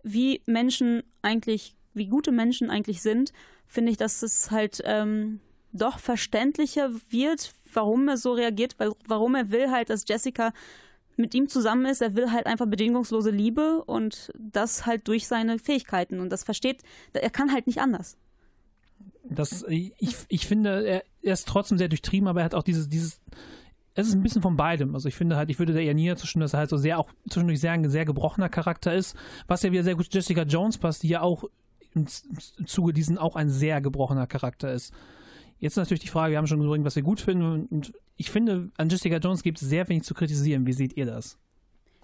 wie 0.04 0.42
Menschen 0.46 1.04
eigentlich, 1.22 1.76
wie 1.94 2.08
gute 2.08 2.32
Menschen 2.32 2.70
eigentlich 2.70 3.02
sind, 3.02 3.34
finde 3.68 3.92
ich, 3.92 3.98
dass 3.98 4.24
es 4.24 4.52
halt 4.52 4.82
ähm, 4.86 5.40
doch 5.74 6.00
verständlicher 6.00 6.92
wird, 7.10 7.54
warum 7.74 8.08
er 8.08 8.18
so 8.18 8.34
reagiert, 8.34 8.76
weil, 8.78 8.92
warum 9.08 9.36
er 9.36 9.52
will 9.52 9.72
halt, 9.72 9.90
dass 9.90 10.08
Jessica 10.08 10.54
mit 11.18 11.34
ihm 11.34 11.48
zusammen 11.48 11.86
ist. 11.86 12.02
Er 12.02 12.16
will 12.16 12.32
halt 12.32 12.48
einfach 12.48 12.66
bedingungslose 12.66 13.30
Liebe 13.30 13.84
und 13.86 14.32
das 14.38 14.86
halt 14.86 15.08
durch 15.08 15.28
seine 15.28 15.60
Fähigkeiten. 15.60 16.20
Und 16.20 16.30
das 16.30 16.44
versteht, 16.44 16.82
er 17.14 17.30
kann 17.30 17.52
halt 17.52 17.68
nicht 17.68 17.80
anders. 17.80 18.18
Das, 19.24 19.64
ich, 19.68 19.94
ich 20.28 20.48
finde, 20.48 20.86
er, 20.86 21.04
er 21.22 21.34
ist 21.34 21.48
trotzdem 21.48 21.78
sehr 21.78 21.88
durchtrieben, 21.88 22.28
aber 22.28 22.42
er 22.42 22.46
hat 22.46 22.56
auch 22.56 22.64
dieses, 22.64 22.90
dieses 22.90 23.22
es 23.94 24.08
ist 24.08 24.16
ein 24.16 24.24
bisschen 24.24 24.42
von 24.42 24.56
beidem. 24.56 24.96
Also 24.96 25.08
ich 25.08 25.16
finde 25.16 25.36
halt, 25.36 25.50
ich 25.50 25.60
würde 25.60 25.74
da 25.74 25.80
eher 25.80 25.94
näher 25.94 26.16
zwischen, 26.16 26.40
dass 26.40 26.54
er 26.54 26.60
halt 26.60 26.70
so 26.70 26.78
sehr 26.78 26.98
auch 26.98 27.10
zwischendurch 27.30 27.60
sehr 27.60 27.74
ein 27.74 27.90
sehr 27.90 28.06
gebrochener 28.06 28.50
Charakter 28.50 28.94
ist, 28.94 29.16
was 29.48 29.64
ja 29.64 29.72
wieder 29.72 29.84
sehr 29.84 29.96
gut 29.96 30.06
zu 30.06 30.18
Jessica 30.18 30.44
Jones 30.44 30.78
passt, 30.78 31.04
die 31.04 31.10
ja 31.10 31.22
auch 31.22 31.44
im 31.94 32.08
Zuge 32.08 32.94
diesen 32.94 33.18
auch 33.18 33.36
ein 33.36 33.50
sehr 33.50 33.82
gebrochener 33.82 34.28
Charakter 34.28 34.72
ist. 34.72 34.94
Jetzt 35.60 35.76
natürlich 35.76 36.02
die 36.02 36.08
Frage, 36.08 36.32
wir 36.32 36.38
haben 36.38 36.48
schon 36.48 36.62
gesagt, 36.62 36.86
was 36.86 36.96
wir 36.96 37.04
gut 37.04 37.20
finden 37.20 37.68
und 37.68 37.94
ich 38.16 38.32
finde, 38.32 38.70
an 38.78 38.90
Jessica 38.90 39.18
Jones 39.18 39.44
gibt 39.44 39.62
es 39.62 39.68
sehr 39.68 39.88
wenig 39.90 40.04
zu 40.04 40.14
kritisieren. 40.14 40.66
Wie 40.66 40.74
seht 40.74 40.96
ihr 40.96 41.06
das? 41.06 41.38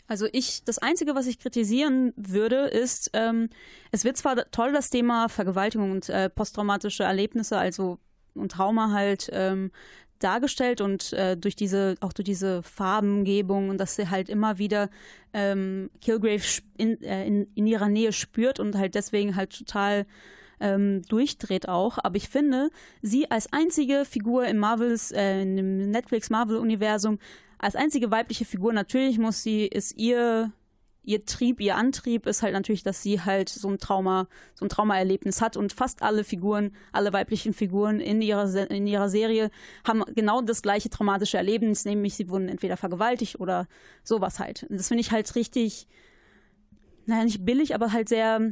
Also 0.08 0.28
ich, 0.32 0.64
das 0.64 0.78
Einzige, 0.78 1.16
was 1.16 1.28
ich 1.28 1.40
kritisieren 1.40 2.14
würde, 2.16 2.68
ist, 2.68 3.12
ähm, 3.14 3.50
es 3.92 4.04
wird 4.04 4.18
zwar 4.18 4.36
toll 4.52 4.72
das 4.74 4.90
Thema 4.90 5.28
Vergewaltigung 5.28 5.92
und 5.92 6.10
äh, 6.10 6.30
posttraumatische 6.30 7.04
Erlebnisse, 7.04 7.58
also 7.58 8.00
und 8.34 8.52
Trauma 8.52 8.92
halt 8.92 9.30
ähm, 9.34 9.72
dargestellt 10.20 10.82
und 10.82 11.14
äh, 11.14 11.38
durch 11.38 11.56
diese 11.56 11.96
auch 12.02 12.14
durch 12.14 12.26
diese 12.26 12.64
Farbengebung 12.64 13.70
und 13.70 13.78
dass 13.78 13.96
sie 13.96 14.10
halt 14.10 14.30
immer 14.30 14.58
wieder 14.58 14.90
ähm, 15.34 15.90
Kilgrave 16.02 16.62
in, 16.78 17.02
äh, 17.02 17.26
in, 17.26 17.48
in, 17.56 17.68
ihrer 17.68 17.90
Nähe 17.90 18.12
spürt 18.12 18.60
und 18.60 18.76
halt 18.76 18.96
deswegen 18.96 19.36
halt 19.36 19.58
total 19.58 20.06
ähm, 20.60 21.04
durchdreht 21.04 21.68
auch. 21.70 21.98
Aber 22.04 22.16
ich 22.16 22.30
finde, 22.30 22.70
sie 23.02 23.30
als 23.30 23.52
einzige 23.54 24.06
Figur 24.06 24.46
im 24.46 24.58
Marvels, 24.58 25.12
äh, 25.12 25.42
im 25.42 25.92
Netflix 25.92 26.30
Marvel-Universum, 26.30 27.20
als 27.60 27.76
einzige 27.76 28.12
weibliche 28.12 28.46
Figur, 28.46 28.74
natürlich 28.74 29.18
muss 29.18 29.44
sie, 29.44 29.66
ist 29.66 29.98
ihr 29.98 30.52
ihr 31.08 31.26
Trieb, 31.26 31.62
ihr 31.62 31.78
Antrieb 31.78 32.28
ist 32.28 32.44
halt 32.44 32.52
natürlich, 32.52 32.84
dass 32.84 33.02
sie 33.02 33.22
halt 33.22 33.48
so 33.48 33.70
ein 33.70 33.80
Trauma, 33.80 34.28
so 34.54 34.66
ein 34.66 34.70
Traumaerlebnis 34.70 35.42
hat 35.42 35.56
und 35.56 35.72
fast 35.72 36.02
alle 36.02 36.26
Figuren, 36.26 36.76
alle 36.92 37.14
weiblichen 37.14 37.54
Figuren 37.54 38.02
in 38.02 38.22
ihrer, 38.22 38.54
in 38.70 38.86
ihrer 38.86 39.08
Serie 39.08 39.50
haben 39.88 40.04
genau 40.16 40.42
das 40.42 40.62
gleiche 40.62 40.90
traumatische 40.90 41.38
Erlebnis, 41.38 41.86
nämlich 41.86 42.16
sie 42.16 42.30
wurden 42.30 42.50
entweder 42.50 42.76
vergewaltigt 42.76 43.40
oder 43.40 43.68
sowas 44.04 44.40
halt. 44.40 44.64
Und 44.64 44.78
das 44.78 44.90
finde 44.90 45.00
ich 45.00 45.12
halt 45.12 45.34
richtig, 45.36 45.88
naja, 47.06 47.24
nicht 47.24 47.46
billig, 47.46 47.74
aber 47.74 47.94
halt 47.94 48.10
sehr, 48.10 48.52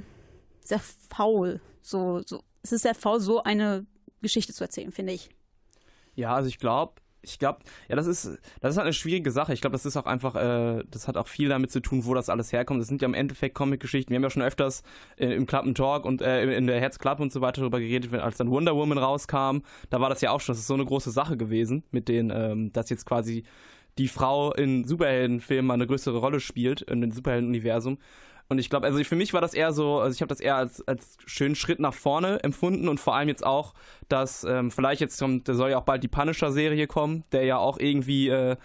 sehr 0.61 0.79
faul. 0.79 1.59
So, 1.81 2.21
so, 2.25 2.41
es 2.63 2.71
ist 2.71 2.83
sehr 2.83 2.95
faul, 2.95 3.19
so 3.19 3.43
eine 3.43 3.85
Geschichte 4.21 4.53
zu 4.53 4.63
erzählen, 4.63 4.93
finde 4.93 5.11
ich. 5.11 5.29
Ja, 6.15 6.33
also 6.33 6.47
ich 6.47 6.57
glaube, 6.59 7.01
ich 7.25 7.39
glaube, 7.39 7.59
ja, 7.89 7.95
das 7.95 8.07
ist, 8.07 8.25
das 8.61 8.71
ist 8.71 8.77
halt 8.77 8.85
eine 8.85 8.93
schwierige 8.93 9.31
Sache. 9.31 9.53
Ich 9.53 9.61
glaube, 9.61 9.73
das 9.73 9.85
ist 9.85 9.97
auch 9.97 10.05
einfach, 10.05 10.35
äh, 10.35 10.83
das 10.89 11.07
hat 11.07 11.17
auch 11.17 11.27
viel 11.27 11.49
damit 11.49 11.71
zu 11.71 11.81
tun, 11.81 12.05
wo 12.05 12.13
das 12.13 12.29
alles 12.29 12.51
herkommt. 12.51 12.79
Das 12.79 12.87
sind 12.87 13.01
ja 13.01 13.07
im 13.07 13.13
Endeffekt 13.13 13.55
Comic-Geschichten. 13.55 14.11
Wir 14.11 14.17
haben 14.17 14.23
ja 14.23 14.29
schon 14.29 14.41
öfters 14.41 14.83
äh, 15.17 15.33
im 15.33 15.45
Klappen 15.45 15.75
Talk 15.75 16.05
und 16.05 16.21
äh, 16.21 16.55
in 16.55 16.67
der 16.67 16.79
Herz 16.79 16.99
Club 16.99 17.19
und 17.19 17.31
so 17.31 17.41
weiter 17.41 17.61
darüber 17.61 17.79
geredet, 17.79 18.13
als 18.13 18.37
dann 18.37 18.49
Wonder 18.49 18.75
Woman 18.75 18.97
rauskam. 18.97 19.59
Da 19.89 19.99
war 19.99 20.09
das 20.09 20.21
ja 20.21 20.31
auch 20.31 20.41
schon, 20.41 20.53
das 20.53 20.59
ist 20.59 20.67
so 20.67 20.73
eine 20.73 20.85
große 20.85 21.11
Sache 21.11 21.37
gewesen, 21.37 21.83
mit 21.91 22.07
denen, 22.07 22.31
ähm, 22.33 22.73
dass 22.73 22.89
jetzt 22.89 23.05
quasi 23.05 23.43
die 23.97 24.07
Frau 24.07 24.53
in 24.53 24.83
Superheldenfilmen 24.83 25.71
eine 25.71 25.87
größere 25.87 26.17
Rolle 26.17 26.39
spielt, 26.39 26.81
in 26.81 27.01
dem 27.01 27.11
Superhelden-Universum. 27.11 27.97
Und 28.47 28.59
ich 28.59 28.69
glaube, 28.69 28.85
also 28.85 29.03
für 29.03 29.15
mich 29.15 29.33
war 29.33 29.41
das 29.41 29.53
eher 29.53 29.73
so, 29.73 29.99
also 29.99 30.13
ich 30.13 30.21
habe 30.21 30.29
das 30.29 30.39
eher 30.39 30.55
als, 30.55 30.87
als 30.87 31.17
schönen 31.25 31.55
Schritt 31.55 31.79
nach 31.79 31.93
vorne 31.93 32.43
empfunden 32.43 32.87
und 32.87 32.99
vor 32.99 33.15
allem 33.15 33.27
jetzt 33.27 33.45
auch, 33.45 33.73
dass 34.07 34.43
ähm, 34.43 34.69
vielleicht 34.69 35.01
jetzt 35.01 35.19
kommt, 35.19 35.47
da 35.47 35.55
soll 35.55 35.71
ja 35.71 35.79
auch 35.79 35.83
bald 35.83 36.03
die 36.03 36.07
Punisher-Serie 36.07 36.85
kommen, 36.85 37.23
der 37.31 37.45
ja 37.45 37.57
auch 37.57 37.79
irgendwie 37.79 38.29
äh, 38.29 38.55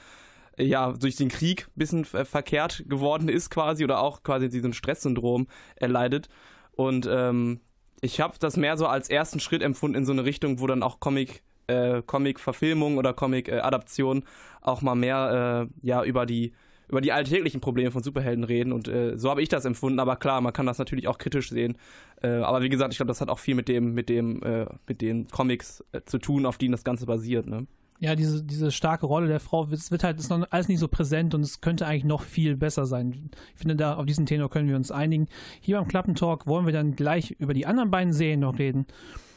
ja 0.58 0.92
durch 0.92 1.16
den 1.16 1.30
Krieg 1.30 1.68
ein 1.68 1.78
bisschen 1.78 2.04
verkehrt 2.04 2.84
geworden 2.88 3.28
ist 3.28 3.50
quasi 3.50 3.84
oder 3.84 4.00
auch 4.00 4.22
quasi 4.22 4.50
diesem 4.50 4.74
Stresssyndrom 4.74 5.46
erleidet. 5.76 6.28
Und 6.72 7.08
ähm, 7.10 7.60
ich 8.02 8.20
habe 8.20 8.34
das 8.38 8.56
mehr 8.56 8.76
so 8.76 8.86
als 8.86 9.08
ersten 9.08 9.40
Schritt 9.40 9.62
empfunden 9.62 9.96
in 9.96 10.04
so 10.04 10.12
eine 10.12 10.24
Richtung, 10.24 10.60
wo 10.60 10.66
dann 10.66 10.82
auch 10.82 11.00
Comic 11.00 11.42
äh, 11.66 12.02
Comic-Verfilmung 12.02 12.98
oder 12.98 13.14
Comic-Adaption 13.14 14.24
auch 14.60 14.82
mal 14.82 14.94
mehr 14.94 15.68
äh, 15.70 15.86
ja 15.86 16.04
über 16.04 16.26
die 16.26 16.52
über 16.90 17.00
die 17.00 17.12
alltäglichen 17.12 17.60
Probleme 17.60 17.90
von 17.90 18.02
Superhelden 18.02 18.44
reden 18.44 18.72
und 18.72 18.88
äh, 18.88 19.16
so 19.16 19.30
habe 19.30 19.42
ich 19.42 19.48
das 19.48 19.64
empfunden. 19.64 20.00
Aber 20.00 20.16
klar, 20.16 20.40
man 20.40 20.52
kann 20.52 20.66
das 20.66 20.78
natürlich 20.78 21.06
auch 21.06 21.18
kritisch 21.18 21.50
sehen. 21.50 21.78
Äh, 22.22 22.28
aber 22.28 22.62
wie 22.62 22.68
gesagt, 22.68 22.92
ich 22.92 22.98
glaube, 22.98 23.08
das 23.08 23.20
hat 23.20 23.28
auch 23.28 23.38
viel 23.38 23.54
mit 23.54 23.68
dem, 23.68 23.94
mit 23.94 24.08
dem, 24.08 24.42
äh, 24.42 24.66
mit 24.86 25.00
den 25.00 25.28
Comics 25.28 25.84
äh, 25.92 26.00
zu 26.04 26.18
tun, 26.18 26.46
auf 26.46 26.58
denen 26.58 26.72
das 26.72 26.82
Ganze 26.82 27.06
basiert. 27.06 27.46
Ne? 27.46 27.66
Ja, 28.00 28.16
diese, 28.16 28.42
diese 28.42 28.72
starke 28.72 29.06
Rolle 29.06 29.28
der 29.28 29.40
Frau, 29.40 29.66
es 29.70 29.90
wird 29.90 30.02
halt, 30.02 30.18
ist 30.18 30.30
noch 30.30 30.44
alles 30.50 30.68
nicht 30.68 30.80
so 30.80 30.88
präsent 30.88 31.34
und 31.34 31.42
es 31.42 31.60
könnte 31.60 31.86
eigentlich 31.86 32.04
noch 32.04 32.22
viel 32.22 32.56
besser 32.56 32.86
sein. 32.86 33.30
Ich 33.54 33.60
finde, 33.60 33.76
da 33.76 33.94
auf 33.94 34.06
diesen 34.06 34.26
Tenor 34.26 34.50
können 34.50 34.68
wir 34.68 34.76
uns 34.76 34.90
einigen. 34.90 35.28
Hier 35.60 35.76
beim 35.76 35.86
Klappentalk 35.86 36.46
wollen 36.46 36.66
wir 36.66 36.72
dann 36.72 36.96
gleich 36.96 37.32
über 37.38 37.54
die 37.54 37.66
anderen 37.66 37.90
beiden 37.90 38.12
Serien 38.12 38.40
noch 38.40 38.58
reden. 38.58 38.86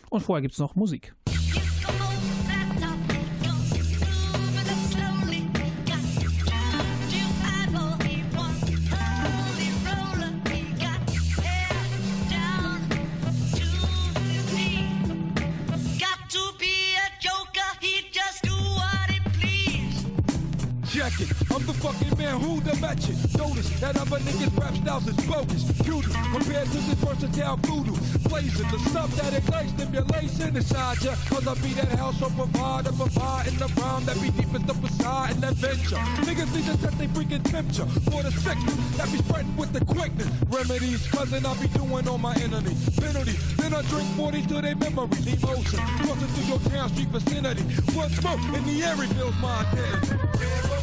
Und 0.09 0.21
vorher 0.21 0.41
gibt 0.41 0.53
es 0.53 0.59
noch 0.59 0.75
Musik. 0.75 1.13
Check 21.63 21.75
the 21.75 21.81
fucking 21.81 22.17
man 22.17 22.39
who 22.39 22.59
the 22.61 22.75
match 22.79 23.09
it. 23.09 23.17
Notice 23.37 23.69
that 23.79 23.95
other 23.97 24.17
niggas 24.19 24.57
rap 24.59 24.75
styles 24.75 25.07
is 25.07 25.15
bogus. 25.27 25.63
Cutie 25.83 26.11
compared 26.31 26.67
to 26.67 26.77
this 26.77 26.99
versatile 26.99 27.57
voodoo. 27.57 27.95
Blazing 28.29 28.69
the 28.71 28.79
stuff 28.89 29.09
that 29.17 29.33
ignites 29.33 29.71
stimulation 29.71 30.55
inside 30.55 31.01
ya. 31.01 31.15
Cause 31.29 31.47
I 31.47 31.53
be 31.55 31.73
that 31.73 31.91
house 31.99 32.21
on 32.21 32.33
provide 32.35 32.87
and 32.87 32.97
provide 32.97 33.47
in 33.47 33.57
the 33.57 33.67
rhyme 33.79 34.05
that 34.05 34.15
be 34.21 34.29
deep 34.31 34.51
deepest 34.51 34.69
up 34.69 34.83
inside 34.83 35.35
and 35.35 35.43
adventure. 35.43 36.01
Niggas 36.27 36.53
need 36.55 36.65
to 36.65 36.77
set 36.77 36.97
they 36.97 37.07
freaking 37.07 37.43
temperature 37.43 37.87
for 38.09 38.23
the 38.23 38.31
sickness 38.31 38.97
that 38.97 39.11
be 39.11 39.17
spreading 39.19 39.55
with 39.55 39.71
the 39.73 39.83
quickness. 39.85 40.29
Remedies, 40.49 41.07
cousin, 41.07 41.45
I 41.45 41.53
be 41.61 41.67
doing 41.69 42.07
on 42.07 42.21
my 42.21 42.35
enemy. 42.35 42.75
Penalty, 42.99 43.35
then 43.57 43.73
I 43.73 43.81
drink 43.83 44.07
40 44.15 44.41
to 44.47 44.61
their 44.61 44.75
memory. 44.75 45.21
Emotion, 45.27 45.79
crossing 46.03 46.27
through 46.33 46.47
your 46.47 46.59
town 46.71 46.89
street 46.89 47.09
vicinity. 47.09 47.63
Blood 47.93 48.11
smoke 48.11 48.41
in 48.53 48.63
the 48.65 48.83
air 48.83 48.95
reveals 48.95 49.35
my 49.41 49.65
identity 49.71 50.82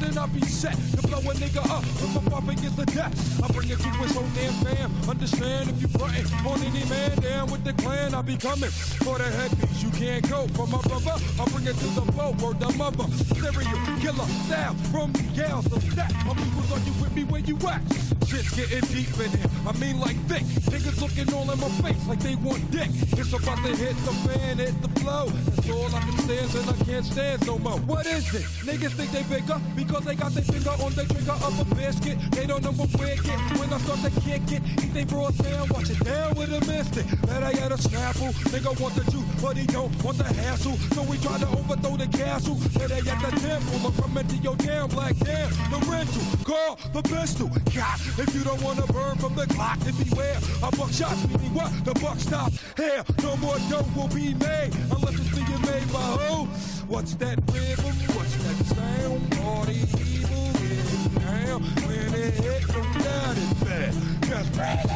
then 0.00 0.18
I'll 0.18 0.28
be 0.28 0.40
set 0.42 0.74
to 0.96 1.02
blow 1.06 1.18
a 1.18 1.34
nigga 1.34 1.64
up. 1.70 1.82
If 1.84 2.14
my 2.14 2.30
pop 2.30 2.48
against 2.48 2.76
the 2.76 2.86
death, 2.86 3.14
I 3.42 3.46
bring 3.52 3.70
it 3.70 3.78
to 3.78 3.88
his 3.88 4.12
whole 4.14 4.28
damn 4.34 4.52
fam. 4.64 4.92
Understand 5.08 5.70
if 5.70 5.80
you 5.82 5.88
frontin' 5.88 6.26
on 6.46 6.60
any 6.62 6.84
man 6.88 7.16
down 7.18 7.50
with 7.50 7.64
the 7.64 7.72
clan, 7.74 8.14
I'll 8.14 8.22
be 8.22 8.36
coming 8.36 8.70
for 8.70 9.18
the 9.18 9.24
headpiece. 9.24 9.82
You 9.82 9.90
can't 9.90 10.28
go 10.28 10.46
for 10.48 10.66
my 10.66 10.80
brother. 10.82 11.16
I 11.40 11.44
bring 11.50 11.66
it 11.66 11.76
to 11.76 11.88
the 11.98 12.12
flow, 12.12 12.32
word 12.42 12.60
the 12.60 12.72
mother. 12.76 13.04
Serial 13.34 13.80
killer 14.00 14.28
style 14.46 14.74
from 14.92 15.12
the 15.12 15.22
gals 15.34 15.66
of 15.66 15.94
that. 15.96 16.12
My 16.26 16.34
people's 16.34 16.72
on 16.72 16.84
you 16.84 16.92
with 17.00 17.14
me 17.14 17.24
where 17.24 17.40
you 17.40 17.56
at. 17.68 17.82
Shit's 18.26 18.50
getting 18.56 18.80
deep 18.90 19.14
in 19.20 19.30
here. 19.30 19.50
I 19.66 19.72
mean 19.78 20.00
like 20.00 20.16
thick. 20.26 20.42
Niggas 20.66 21.00
looking 21.00 21.32
all 21.32 21.48
in 21.50 21.60
my 21.60 21.68
face 21.82 22.06
like 22.08 22.20
they 22.20 22.34
want 22.36 22.70
dick. 22.70 22.90
It's 23.12 23.32
about 23.32 23.58
to 23.64 23.76
hit 23.76 23.96
the 24.04 24.12
fan, 24.26 24.58
hit 24.58 24.74
the 24.82 24.88
flow. 25.00 25.28
That's 25.28 25.70
all 25.70 25.94
I 25.94 26.00
can 26.00 26.18
stand 26.18 26.54
and 26.54 26.70
I 26.70 26.84
can't 26.84 27.04
stand 27.04 27.46
no 27.46 27.58
more. 27.58 27.78
What 27.86 28.06
is 28.06 28.34
it? 28.34 28.42
Niggas 28.66 28.92
think 28.92 29.12
they 29.12 29.22
bigger 29.22 29.60
because 29.76 29.95
they 30.04 30.14
got 30.14 30.32
their 30.32 30.44
finger 30.44 30.70
on 30.70 30.92
the 30.94 31.04
trigger 31.04 31.32
of 31.32 31.54
a 31.60 31.74
biscuit. 31.74 32.18
They 32.32 32.46
don't 32.46 32.62
know 32.62 32.72
what 32.72 32.90
get. 32.92 33.38
When 33.58 33.72
I 33.72 33.78
start 33.78 34.00
to 34.04 34.20
kick 34.20 34.42
it, 34.52 34.62
eat 34.82 34.92
they 34.92 35.04
broad 35.04 35.36
down, 35.38 35.68
watch 35.68 35.90
it 35.90 36.02
down 36.04 36.34
with 36.34 36.52
a 36.52 36.60
mystic. 36.66 37.06
Better 37.22 37.52
get 37.56 37.72
a 37.72 37.76
snapple. 37.76 38.32
Nigga 38.52 38.78
want 38.80 38.94
the 38.94 39.04
juice, 39.10 39.42
but 39.42 39.56
he 39.56 39.66
don't 39.66 39.92
want 40.04 40.18
the 40.18 40.24
hassle. 40.24 40.76
So 40.94 41.02
we 41.02 41.18
try 41.18 41.38
to 41.38 41.48
overthrow 41.48 41.96
the 41.96 42.08
castle. 42.08 42.56
Better 42.74 42.98
at 42.98 43.18
the 43.24 43.32
temple 43.40 43.86
or 43.86 43.92
come 43.92 44.18
into 44.18 44.36
your 44.36 44.56
damn 44.56 44.88
black 44.88 45.16
damn. 45.18 45.50
The 45.70 45.78
rental, 45.88 46.24
call 46.44 46.76
the 46.92 47.02
pistol. 47.02 47.48
God, 47.74 47.96
if 48.18 48.34
you 48.34 48.44
don't 48.44 48.62
wanna 48.62 48.86
burn 48.88 49.16
from 49.18 49.34
the 49.34 49.46
clock, 49.46 49.78
then 49.80 49.94
beware. 50.02 50.38
A 50.62 50.70
buck 50.76 50.92
shots 50.92 51.26
meaning 51.28 51.54
what? 51.54 51.72
The 51.84 51.94
buck 52.00 52.18
stop. 52.18 52.52
Here, 52.76 53.04
no 53.22 53.36
more 53.36 53.58
dough 53.70 53.86
will 53.94 54.08
be 54.08 54.34
made 54.34 54.70
unless 54.90 55.14
it's 55.20 55.30
being 55.62 55.86
made? 55.92 56.48
What's 56.88 57.14
that 57.16 57.38
rhythm? 57.52 57.94
What's 58.14 58.36
that 58.36 58.58
sound? 58.74 59.20
The 59.66 59.72
evil 59.72 60.50
is 60.62 61.06
down 61.18 61.62
when 61.86 62.14
it 62.14 62.34
hit 62.34 62.66
them 62.68 62.88
down 63.02 63.36
in 63.36 63.50
bed. 63.64 63.92
Just 64.22 64.50
breathe 64.52 64.92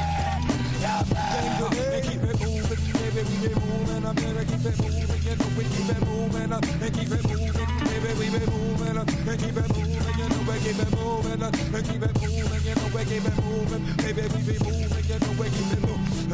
and 1.90 2.04
keep 2.04 2.22
it 2.22 2.38
moving, 2.40 2.82
baby. 2.92 3.22
We 3.26 3.48
be 3.48 3.54
moving 3.54 4.04
up, 4.06 4.16
better 4.16 4.44
keep 4.44 4.64
it 4.64 4.78
moving. 4.80 5.20
You 5.26 5.34
know 5.36 5.48
we 5.56 5.64
keep 5.64 5.90
it 5.90 6.00
moving 6.06 6.52
up 6.52 6.64
and 6.64 6.92
keep 6.94 7.10
it 7.10 7.24
moving, 7.28 7.70
baby. 7.84 8.10
We 8.18 8.26
be 8.30 8.46
moving 8.50 8.96
up 8.96 9.08
and 9.08 9.38
keep 9.40 9.56
it 9.56 9.68
moving. 9.76 10.16
You 10.18 10.28
know 10.28 10.40
we 10.46 10.54
keep 10.60 10.78
it 10.78 10.90
moving 10.96 11.42
up 11.42 11.54
and 11.54 11.84
keep 11.88 12.02
it 12.02 12.14
moving. 12.20 12.49
Keep 13.10 13.24
it 13.24 13.42
moving, 13.42 13.82
baby. 13.96 14.22
We 14.22 14.40
be 14.46 14.56
moving. 14.62 15.04
You 15.10 15.18
know 15.18 15.34
we 15.34 15.50
keep 15.50 15.72
it 15.72 15.82
moving. 15.82 16.30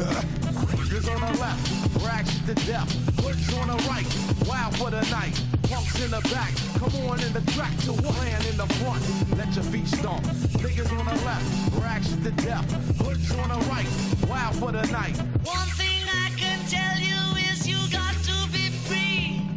Cruisers 0.67 1.09
on 1.09 1.21
the 1.21 1.39
left, 1.41 2.05
rags 2.05 2.37
to 2.45 2.53
death. 2.53 2.87
Hoods 3.19 3.51
on 3.55 3.69
the 3.69 3.77
right, 3.89 4.05
wild 4.47 4.77
for 4.77 4.91
the 4.91 5.01
night. 5.09 5.33
Punks 5.63 5.99
in 6.03 6.11
the 6.11 6.21
back, 6.29 6.53
come 6.77 6.93
on 7.09 7.19
in 7.19 7.33
the 7.33 7.41
track 7.53 7.75
to 7.77 7.93
plan 7.93 8.45
in 8.45 8.57
the 8.57 8.67
front. 8.77 9.01
Let 9.35 9.55
your 9.55 9.63
feet 9.63 9.87
stomp. 9.87 10.23
Niggas 10.61 10.91
on 10.91 11.05
the 11.05 11.25
left, 11.25 11.81
rags 11.81 12.15
to 12.15 12.29
death. 12.45 12.71
Hoods 13.01 13.31
on 13.31 13.49
the 13.49 13.57
right, 13.71 13.89
wild 14.29 14.55
for 14.57 14.71
the 14.71 14.85
night. 14.91 15.17
One 15.45 15.67
thing 15.81 16.03
I 16.05 16.29
can 16.37 16.59
tell 16.69 16.99
you 17.01 17.17
is 17.49 17.67
you 17.67 17.79
got 17.91 18.13
to 18.13 18.51
be 18.53 18.69
free. 18.85 19.49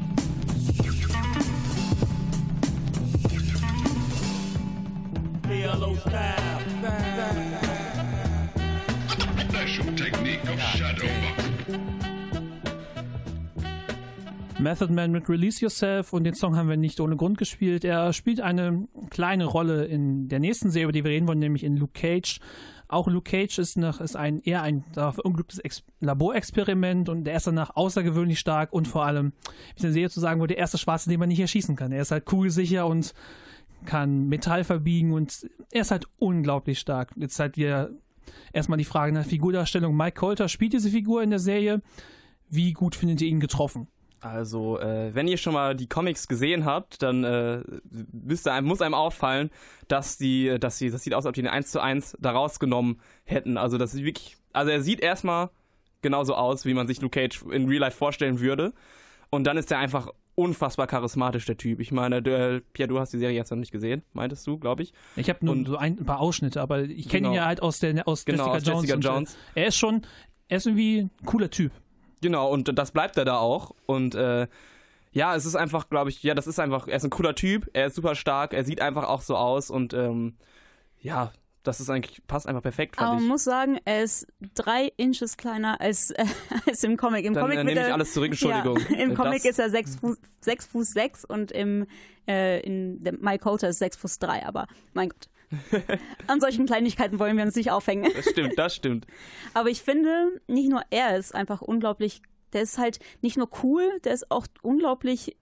PLO 5.43 6.01
style. 6.01 6.70
Method 14.61 14.93
Man 14.93 15.11
mit 15.11 15.29
Release 15.29 15.65
Yourself 15.65 16.13
und 16.13 16.25
den 16.25 16.35
Song 16.35 16.55
haben 16.55 16.69
wir 16.69 16.77
nicht 16.77 17.01
ohne 17.01 17.17
Grund 17.17 17.39
gespielt. 17.39 17.83
Er 17.83 18.13
spielt 18.13 18.41
eine 18.41 18.87
kleine 19.09 19.47
Rolle 19.47 19.87
in 19.87 20.29
der 20.29 20.39
nächsten 20.39 20.71
Serie, 20.71 20.85
über 20.85 20.93
die 20.93 21.03
wir 21.03 21.11
reden 21.11 21.27
wollen, 21.27 21.39
nämlich 21.39 21.65
in 21.65 21.77
Luke 21.77 21.99
Cage. 21.99 22.41
Auch 22.87 23.09
Luke 23.09 23.31
Cage 23.31 23.59
ist, 23.59 23.79
nach, 23.79 24.01
ist 24.01 24.17
ein, 24.17 24.41
eher 24.41 24.63
ein 24.63 24.85
verunglücktes 24.93 25.61
Ex 25.61 25.83
Laborexperiment 26.01 27.09
und 27.09 27.25
der 27.25 27.37
ist 27.37 27.47
danach 27.47 27.75
außergewöhnlich 27.75 28.39
stark 28.39 28.73
und 28.73 28.87
vor 28.87 29.07
allem, 29.07 29.33
wie 29.45 29.77
ich 29.77 29.83
in 29.83 29.83
der 29.85 29.93
Serie 29.93 30.11
zu 30.11 30.21
sagen, 30.21 30.41
wurde 30.41 30.55
der 30.55 30.59
erste 30.59 30.77
Schwarze, 30.77 31.09
den 31.09 31.21
man 31.21 31.29
nicht 31.31 31.41
erschießen 31.41 31.75
kann. 31.75 31.93
Er 31.93 32.03
ist 32.03 32.11
halt 32.11 32.27
kugelsicher 32.27 32.87
und 32.87 33.15
kann 33.85 34.29
Metall 34.29 34.65
verbiegen 34.65 35.13
und 35.13 35.49
er 35.71 35.83
ist 35.83 35.91
halt 35.91 36.07
unglaublich 36.19 36.79
stark. 36.79 37.13
Jetzt 37.17 37.39
halt 37.39 37.57
wieder 37.57 37.91
erstmal 38.53 38.79
die 38.79 38.85
Frage 38.85 39.13
nach 39.13 39.25
Figurdarstellung. 39.25 39.97
Mike 39.97 40.19
Colter 40.19 40.49
spielt 40.49 40.73
diese 40.73 40.91
Figur 40.91 41.23
in 41.23 41.31
der 41.31 41.39
Serie. 41.39 41.83
Wie 42.49 42.73
gut 42.73 42.95
findet 42.95 43.21
ihr 43.21 43.29
ihn 43.29 43.41
getroffen? 43.41 43.89
Also, 44.21 44.79
äh, 44.79 45.15
wenn 45.15 45.29
ihr 45.29 45.39
schon 45.39 45.55
mal 45.55 45.75
die 45.75 45.87
Comics 45.87 46.29
gesehen 46.29 46.67
habt, 46.67 47.03
dann 47.03 47.25
äh, 47.25 47.63
einem, 48.45 48.67
muss 48.67 48.83
einem 48.83 48.95
auffallen, 48.95 49.51
dass 49.89 50.19
die, 50.19 50.59
dass 50.61 50.77
sie, 50.77 50.91
das 50.91 51.03
sieht 51.03 51.15
aus, 51.15 51.25
als 51.25 51.31
ob 51.31 51.35
die 51.35 51.43
den 51.43 51.51
1 51.51 51.71
zu 51.71 51.81
1 51.81 52.19
da 52.21 52.33
rausgenommen 52.33 53.01
hätten. 53.25 53.57
Also, 53.57 53.79
das 53.79 53.95
ist 53.95 54.05
wirklich, 54.05 54.37
also 54.53 54.71
er 54.71 54.83
sieht 54.83 55.01
erstmal 55.01 55.49
genauso 56.03 56.35
aus, 56.35 56.67
wie 56.67 56.75
man 56.75 56.87
sich 56.87 57.01
Luke 57.01 57.19
Cage 57.19 57.43
in 57.51 57.67
Real 57.67 57.81
Life 57.81 57.97
vorstellen 57.97 58.41
würde. 58.41 58.75
Und 59.31 59.45
dann 59.45 59.57
ist 59.57 59.71
er 59.71 59.79
einfach 59.79 60.11
unfassbar 60.41 60.87
charismatisch, 60.87 61.45
der 61.47 61.57
Typ. 61.57 61.81
Ich 61.81 61.93
meine, 61.93 62.23
der, 62.23 62.61
Pierre, 62.73 62.89
du 62.89 62.99
hast 62.99 63.13
die 63.13 63.19
Serie 63.19 63.37
jetzt 63.37 63.51
noch 63.51 63.59
nicht 63.59 63.73
gesehen, 63.73 64.03
meintest 64.13 64.47
du, 64.47 64.59
glaube 64.59 64.83
ich. 64.83 64.93
Ich 65.17 65.29
habe 65.29 65.45
nur 65.45 65.55
Und- 65.55 65.67
so 65.69 65.77
ein, 65.77 65.99
ein 65.99 66.05
paar 66.07 66.21
Ausschnitte, 66.21 66.61
aber 66.61 66.83
ich 66.83 67.09
kenne 67.09 67.23
Genau. 67.23 67.31
ihn 67.31 67.37
ja 67.37 67.47
halt 67.47 67.63
aus, 67.63 67.79
der, 67.79 68.07
aus 68.09 68.25
Genau, 68.25 68.55
Jessica 68.55 68.57
aus 68.57 68.65
Jones. 68.67 68.83
Jessica 68.83 68.95
und, 68.97 69.05
äh, 69.05 69.09
Jones. 69.09 69.37
Er 69.55 69.67
ist 69.67 69.77
schon, 69.77 70.03
er 70.49 70.57
ist 70.57 70.67
irgendwie 70.67 70.99
ein 71.03 71.11
cooler 71.27 71.51
Typ. 71.51 71.73
Genau, 72.23 72.51
und 72.51 72.77
das 72.79 72.91
bleibt 72.91 73.17
er 73.17 73.25
da 73.25 73.39
auch. 73.39 73.73
Und 73.87 74.15
äh, 74.15 74.47
ja, 75.13 75.35
es 75.35 75.45
ist 75.47 75.57
einfach, 75.57 75.89
glaube 75.89 76.11
ich, 76.11 76.23
ja, 76.23 76.35
das 76.35 76.47
ist 76.47 76.59
einfach, 76.61 76.87
er 76.87 76.97
ist 76.97 77.05
ein 77.05 77.11
cooler 77.11 77.35
Typ, 77.35 77.69
er 77.73 77.87
ist 77.87 77.97
super 77.97 78.15
stark, 78.15 78.53
er 78.55 78.65
sieht 78.65 78.81
einfach 78.81 79.09
auch 79.09 79.23
so 79.23 79.37
aus 79.37 79.71
und 79.71 79.93
ähm, 79.95 80.35
ja, 81.01 81.33
das 81.63 81.81
ist 81.81 81.91
eigentlich, 81.91 82.23
passt 82.27 82.47
einfach 82.47 82.63
perfekt, 82.63 82.99
Aber 82.99 83.09
fand 83.09 83.15
man 83.17 83.25
ich. 83.25 83.29
muss 83.31 83.45
sagen, 83.45 83.79
er 83.85 84.03
ist 84.03 84.27
drei 84.55 84.91
Inches 84.97 85.37
kleiner 85.37 85.81
als, 85.81 86.11
äh, 86.13 86.25
als 86.67 86.83
im 86.85 86.97
Comic. 86.97 87.25
Im 87.27 87.35
Dann, 87.35 87.43
Comic 87.45 87.59
äh, 87.59 87.65
nehme 87.65 87.81
ich 87.81 87.87
er- 87.87 87.95
alles 87.95 88.13
zurück, 88.13 88.29
Entschuldigung. 88.31 88.79
Ja, 88.91 88.97
Im 88.99 89.11
Äh, 89.13 89.15
Comic 89.15 89.43
das- 89.43 89.53
ist 89.53 89.59
er 89.59 89.71
sechs 89.71 89.97
Fuß, 89.97 90.17
sechs 90.41 90.67
Fuß 90.67 90.91
sechs 90.91 91.25
und 91.25 91.53
im 91.53 91.87
äh, 92.29 92.61
in 92.61 93.03
der 93.03 93.15
Mike 93.15 93.41
Coulter 93.45 93.69
ist 93.69 93.79
sechs 93.79 93.97
Fuß 93.97 94.19
drei. 94.19 94.47
Aber 94.47 94.67
mein 94.95 95.09
Gott, 95.11 95.29
an 96.29 96.41
solchen 96.41 96.67
Kleinigkeiten 96.67 97.19
wollen 97.19 97.37
wir 97.37 97.45
uns 97.45 97.57
nicht 97.57 97.71
aufhängen. 97.71 98.11
Das 98.15 98.27
stimmt, 98.31 98.59
das 98.59 98.75
stimmt. 98.75 99.07
Aber 99.55 99.69
ich 99.69 99.83
finde, 99.83 100.41
nicht 100.47 100.71
nur 100.71 100.83
er 100.91 101.17
ist 101.17 101.35
einfach 101.35 101.61
unglaublich, 101.61 102.23
der 102.53 102.63
ist 102.63 102.79
halt 102.79 102.99
nicht 103.21 103.37
nur 103.37 103.49
cool, 103.63 103.83
der 104.05 104.13
ist 104.15 104.31
auch 104.31 104.47
unglaublich, 104.63 105.37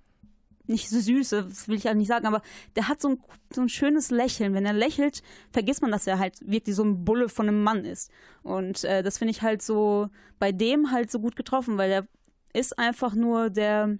nicht 0.68 0.88
so 0.90 1.00
süß, 1.00 1.30
das 1.30 1.68
will 1.68 1.76
ich 1.76 1.84
ja 1.84 1.94
nicht 1.94 2.08
sagen, 2.08 2.26
aber 2.26 2.42
der 2.76 2.88
hat 2.88 3.00
so 3.00 3.08
ein, 3.10 3.20
so 3.52 3.60
ein 3.60 3.68
schönes 3.68 4.10
Lächeln. 4.10 4.54
Wenn 4.54 4.66
er 4.66 4.72
lächelt, 4.72 5.22
vergisst 5.50 5.82
man, 5.82 5.90
dass 5.90 6.06
er 6.06 6.18
halt 6.18 6.38
wirklich 6.40 6.76
so 6.76 6.84
ein 6.84 7.04
Bulle 7.04 7.28
von 7.28 7.48
einem 7.48 7.62
Mann 7.62 7.84
ist. 7.84 8.10
Und 8.42 8.84
äh, 8.84 9.02
das 9.02 9.18
finde 9.18 9.32
ich 9.32 9.42
halt 9.42 9.62
so 9.62 10.08
bei 10.38 10.52
dem 10.52 10.92
halt 10.92 11.10
so 11.10 11.18
gut 11.18 11.36
getroffen, 11.36 11.78
weil 11.78 11.88
der 11.88 12.06
ist 12.52 12.78
einfach 12.78 13.14
nur 13.14 13.50
der, 13.50 13.98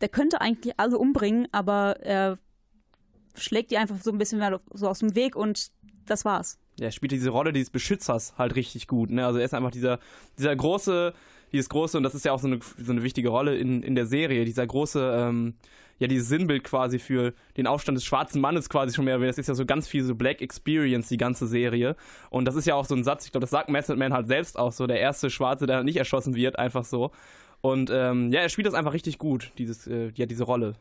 der 0.00 0.08
könnte 0.08 0.40
eigentlich 0.40 0.78
alle 0.78 0.98
umbringen, 0.98 1.48
aber 1.52 2.00
er 2.00 2.38
schlägt 3.34 3.70
die 3.70 3.78
einfach 3.78 4.00
so 4.00 4.10
ein 4.10 4.18
bisschen 4.18 4.38
mehr 4.38 4.60
so 4.72 4.88
aus 4.88 4.98
dem 4.98 5.14
Weg 5.14 5.36
und 5.36 5.70
das 6.06 6.24
war's. 6.24 6.58
Ja, 6.78 6.86
er 6.86 6.92
spielt 6.92 7.12
diese 7.12 7.30
Rolle 7.30 7.52
dieses 7.52 7.70
Beschützers 7.70 8.34
halt 8.38 8.56
richtig 8.56 8.88
gut. 8.88 9.10
Ne? 9.10 9.26
Also 9.26 9.38
er 9.38 9.44
ist 9.44 9.54
einfach 9.54 9.70
dieser, 9.70 9.98
dieser 10.38 10.54
große, 10.56 11.14
dieses 11.52 11.68
große, 11.68 11.96
und 11.96 12.02
das 12.02 12.14
ist 12.14 12.24
ja 12.24 12.32
auch 12.32 12.38
so 12.38 12.46
eine, 12.46 12.58
so 12.78 12.92
eine 12.92 13.02
wichtige 13.02 13.28
Rolle 13.28 13.56
in, 13.56 13.82
in 13.82 13.94
der 13.94 14.06
Serie, 14.06 14.44
dieser 14.44 14.66
große, 14.66 15.14
ähm, 15.16 15.54
ja, 15.98 16.08
dieses 16.08 16.28
Sinnbild 16.28 16.64
quasi 16.64 16.98
für 16.98 17.32
den 17.56 17.66
Aufstand 17.66 17.96
des 17.96 18.04
schwarzen 18.04 18.40
Mannes 18.40 18.68
quasi 18.68 18.94
schon 18.94 19.04
mehr. 19.04 19.18
Das 19.18 19.38
ist 19.38 19.48
ja 19.48 19.54
so 19.54 19.64
ganz 19.64 19.86
viel 19.86 20.02
so 20.02 20.14
Black 20.14 20.40
Experience, 20.42 21.08
die 21.08 21.16
ganze 21.16 21.46
Serie. 21.46 21.96
Und 22.30 22.46
das 22.46 22.56
ist 22.56 22.66
ja 22.66 22.74
auch 22.74 22.86
so 22.86 22.94
ein 22.94 23.04
Satz, 23.04 23.26
ich 23.26 23.32
glaube, 23.32 23.42
das 23.42 23.50
sagt 23.50 23.68
Method 23.68 23.96
Man 23.96 24.12
halt 24.12 24.26
selbst 24.26 24.58
auch 24.58 24.72
so, 24.72 24.86
der 24.86 24.98
erste 24.98 25.30
Schwarze, 25.30 25.66
der 25.66 25.84
nicht 25.84 25.96
erschossen 25.96 26.34
wird, 26.34 26.58
einfach 26.58 26.84
so. 26.84 27.12
Und 27.60 27.90
ähm, 27.92 28.32
ja, 28.32 28.40
er 28.40 28.48
spielt 28.48 28.66
das 28.66 28.74
einfach 28.74 28.92
richtig 28.92 29.18
gut, 29.18 29.52
dieses, 29.58 29.86
äh, 29.86 30.10
ja, 30.16 30.26
diese 30.26 30.44
Rolle. 30.44 30.74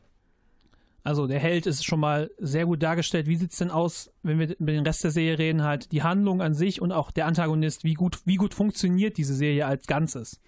Also 1.03 1.27
der 1.27 1.39
Held 1.39 1.65
ist 1.65 1.83
schon 1.83 1.99
mal 1.99 2.29
sehr 2.37 2.65
gut 2.65 2.83
dargestellt. 2.83 3.27
Wie 3.27 3.35
sieht's 3.35 3.57
denn 3.57 3.71
aus, 3.71 4.11
wenn 4.21 4.39
wir 4.39 4.59
über 4.59 4.71
den 4.71 4.85
Rest 4.85 5.03
der 5.03 5.11
Serie 5.11 5.39
reden, 5.39 5.63
halt 5.63 5.91
die 5.91 6.03
Handlung 6.03 6.41
an 6.41 6.53
sich 6.53 6.81
und 6.81 6.91
auch 6.91 7.11
der 7.11 7.25
Antagonist, 7.25 7.83
wie 7.83 7.95
gut, 7.95 8.19
wie 8.25 8.35
gut 8.35 8.53
funktioniert 8.53 9.17
diese 9.17 9.33
Serie 9.33 9.65
als 9.65 9.87
Ganzes? 9.87 10.39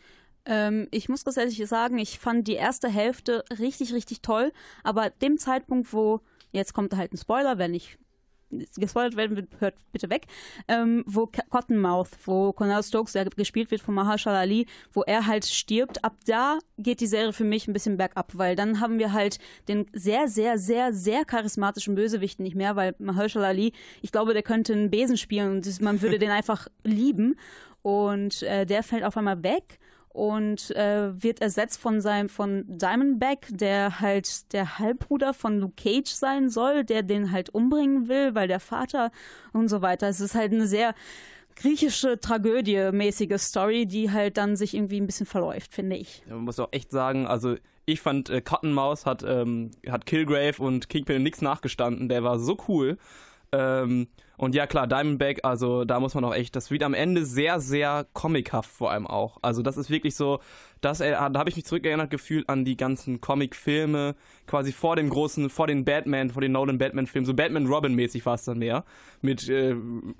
Ähm, 0.45 0.87
ich 0.91 1.09
muss 1.09 1.23
ganz 1.23 1.37
ehrlich 1.37 1.65
sagen, 1.67 1.97
ich 1.97 2.19
fand 2.19 2.47
die 2.47 2.53
erste 2.53 2.89
Hälfte 2.89 3.43
richtig, 3.59 3.93
richtig 3.93 4.21
toll. 4.21 4.51
Aber 4.83 5.03
ab 5.05 5.19
dem 5.19 5.37
Zeitpunkt, 5.37 5.91
wo, 5.93 6.21
jetzt 6.51 6.73
kommt 6.73 6.95
halt 6.95 7.13
ein 7.13 7.17
Spoiler, 7.17 7.57
wenn 7.57 7.73
ich 7.73 7.97
gespoilert 8.75 9.15
werden 9.15 9.47
hört 9.59 9.75
bitte 9.91 10.09
weg, 10.09 10.27
ähm, 10.67 11.03
wo 11.05 11.29
Cottonmouth, 11.49 12.09
wo 12.25 12.53
Cornel 12.53 12.83
Stokes, 12.83 13.13
der 13.13 13.25
gespielt 13.25 13.71
wird 13.71 13.81
von 13.81 13.93
Mahershala 13.93 14.39
Ali, 14.39 14.67
wo 14.91 15.03
er 15.03 15.27
halt 15.27 15.45
stirbt, 15.45 16.03
ab 16.03 16.15
da 16.25 16.59
geht 16.77 17.01
die 17.01 17.07
Serie 17.07 17.33
für 17.33 17.43
mich 17.43 17.67
ein 17.67 17.73
bisschen 17.73 17.97
bergab, 17.97 18.31
weil 18.35 18.55
dann 18.55 18.79
haben 18.79 18.99
wir 18.99 19.13
halt 19.13 19.39
den 19.67 19.85
sehr, 19.93 20.27
sehr, 20.27 20.57
sehr, 20.57 20.93
sehr 20.93 21.25
charismatischen 21.25 21.95
Bösewicht 21.95 22.39
nicht 22.39 22.55
mehr, 22.55 22.75
weil 22.75 22.95
Mahershala 22.99 23.47
Ali, 23.47 23.73
ich 24.01 24.11
glaube, 24.11 24.33
der 24.33 24.43
könnte 24.43 24.73
einen 24.73 24.89
Besen 24.89 25.17
spielen 25.17 25.51
und 25.51 25.81
man 25.81 26.01
würde 26.01 26.19
den 26.19 26.31
einfach 26.31 26.67
lieben. 26.83 27.35
Und 27.81 28.43
äh, 28.43 28.65
der 28.65 28.81
fällt 28.81 29.03
auf 29.03 29.17
einmal 29.17 29.43
weg 29.43 29.77
und 30.13 30.71
äh, 30.75 31.21
wird 31.21 31.41
ersetzt 31.41 31.81
von 31.81 31.99
seinem 31.99 32.29
von 32.29 32.63
Diamondback, 32.67 33.47
der 33.49 33.99
halt 33.99 34.53
der 34.53 34.77
Halbbruder 34.79 35.33
von 35.33 35.59
Luke 35.59 35.73
Cage 35.75 36.09
sein 36.09 36.49
soll, 36.49 36.83
der 36.83 37.01
den 37.01 37.31
halt 37.31 37.49
umbringen 37.49 38.07
will, 38.07 38.35
weil 38.35 38.47
der 38.47 38.59
Vater 38.59 39.11
und 39.51 39.67
so 39.67 39.81
weiter. 39.81 40.07
Es 40.07 40.21
ist 40.21 40.35
halt 40.35 40.53
eine 40.53 40.67
sehr 40.67 40.93
griechische 41.55 42.19
Tragödie-mäßige 42.19 43.37
Story, 43.37 43.85
die 43.85 44.11
halt 44.11 44.37
dann 44.37 44.55
sich 44.55 44.75
irgendwie 44.75 45.01
ein 45.01 45.07
bisschen 45.07 45.25
verläuft, 45.25 45.73
finde 45.73 45.97
ich. 45.97 46.21
Ja, 46.27 46.35
man 46.35 46.45
muss 46.45 46.59
auch 46.59 46.69
echt 46.71 46.91
sagen, 46.91 47.27
also 47.27 47.55
ich 47.85 48.01
fand 48.01 48.29
äh, 48.29 48.41
Cottonmouth 48.41 49.05
hat, 49.05 49.23
ähm, 49.27 49.71
hat 49.89 50.05
Killgrave 50.05 50.61
und 50.61 50.89
Kingpin 50.89 51.23
nichts 51.23 51.41
nachgestanden, 51.41 52.07
der 52.07 52.23
war 52.23 52.39
so 52.39 52.57
cool. 52.67 52.97
Ähm, 53.53 54.07
und 54.35 54.55
ja 54.55 54.65
klar, 54.65 54.87
Diamondback, 54.87 55.41
also 55.43 55.85
da 55.85 55.99
muss 55.99 56.15
man 56.15 56.25
auch 56.25 56.33
echt, 56.33 56.55
das 56.55 56.71
wird 56.71 56.81
am 56.81 56.95
Ende 56.95 57.23
sehr, 57.23 57.59
sehr 57.59 58.07
comichaft 58.13 58.69
vor 58.69 58.91
allem 58.91 59.05
auch. 59.05 59.37
Also 59.43 59.61
das 59.61 59.77
ist 59.77 59.91
wirklich 59.91 60.15
so, 60.15 60.39
dass 60.81 61.01
er, 61.01 61.29
da 61.29 61.39
habe 61.39 61.49
ich 61.51 61.55
mich 61.55 61.65
zurückerinnert 61.65 62.09
gefühlt 62.09 62.49
an 62.49 62.65
die 62.65 62.75
ganzen 62.75 63.21
Comic-Filme, 63.21 64.15
quasi 64.47 64.71
vor 64.71 64.95
dem 64.95 65.09
großen, 65.09 65.51
vor 65.51 65.67
den 65.67 65.85
Batman, 65.85 66.31
vor 66.31 66.41
den 66.41 66.51
Nolan 66.51 66.79
Batman-Filmen, 66.79 67.27
so 67.27 67.35
Batman-Robin-mäßig 67.35 68.25
war 68.25 68.33
es 68.33 68.43
dann 68.43 68.57
mehr. 68.57 68.83
Mit 69.21 69.47
äh, 69.49 69.75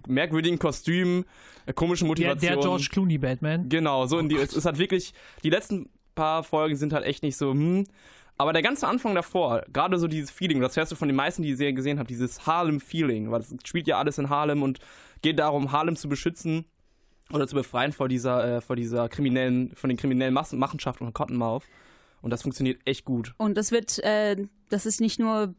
merkwürdigen 0.08 0.60
Kostümen, 0.60 1.26
äh, 1.66 1.74
komischen 1.74 2.06
Der, 2.06 2.10
Motivationen. 2.10 2.56
der 2.56 2.62
George 2.62 2.88
Clooney 2.92 3.18
Batman. 3.18 3.68
Genau, 3.68 4.06
so 4.06 4.20
in 4.20 4.30
die. 4.30 4.38
Es, 4.38 4.56
es 4.56 4.66
hat 4.66 4.78
wirklich. 4.78 5.14
Die 5.44 5.50
letzten 5.50 5.90
paar 6.14 6.44
Folgen 6.44 6.76
sind 6.76 6.94
halt 6.94 7.04
echt 7.04 7.24
nicht 7.24 7.36
so, 7.36 7.52
hm. 7.52 7.86
Aber 8.38 8.54
der 8.54 8.62
ganze 8.62 8.88
Anfang 8.88 9.14
davor, 9.16 9.64
gerade 9.72 9.98
so 10.00 10.08
dieses 10.08 10.32
Feeling, 10.32 10.60
das 10.60 10.76
hörst 10.76 10.92
du 10.92 10.96
von 10.96 11.08
den 11.08 11.16
meisten, 11.16 11.44
die 11.44 11.50
die 11.50 11.56
Serie 11.56 11.74
gesehen 11.74 12.00
haben, 12.00 12.08
dieses 12.08 12.48
Harlem-Feeling, 12.48 13.32
weil 13.32 13.42
das 13.42 13.56
spielt 13.64 13.88
ja 13.88 14.00
alles 14.00 14.18
in 14.18 14.30
Harlem 14.30 14.64
und 14.64 14.80
geht 15.22 15.40
darum, 15.40 15.72
Harlem 15.72 15.96
zu 15.96 16.10
beschützen 16.10 16.66
oder 17.32 17.48
zu 17.48 17.56
befreien 17.56 17.94
vor 17.94 18.08
dieser, 18.08 18.58
äh, 18.58 18.62
vor 18.62 18.76
dieser 18.76 19.08
kriminellen, 19.08 19.76
von 19.76 19.90
den 19.90 19.98
kriminellen 19.98 20.34
Massen, 20.34 20.60
Machenschaften 20.60 21.06
von 21.06 21.14
Cottonmouth. 21.14 21.64
Und 22.22 22.32
das 22.32 22.42
funktioniert 22.42 22.82
echt 22.86 23.06
gut. 23.06 23.34
Und 23.38 23.56
das 23.56 23.72
wird, 23.72 24.00
äh, 24.00 24.48
das 24.70 24.86
ist 24.86 25.02
nicht 25.02 25.20
nur 25.20 25.54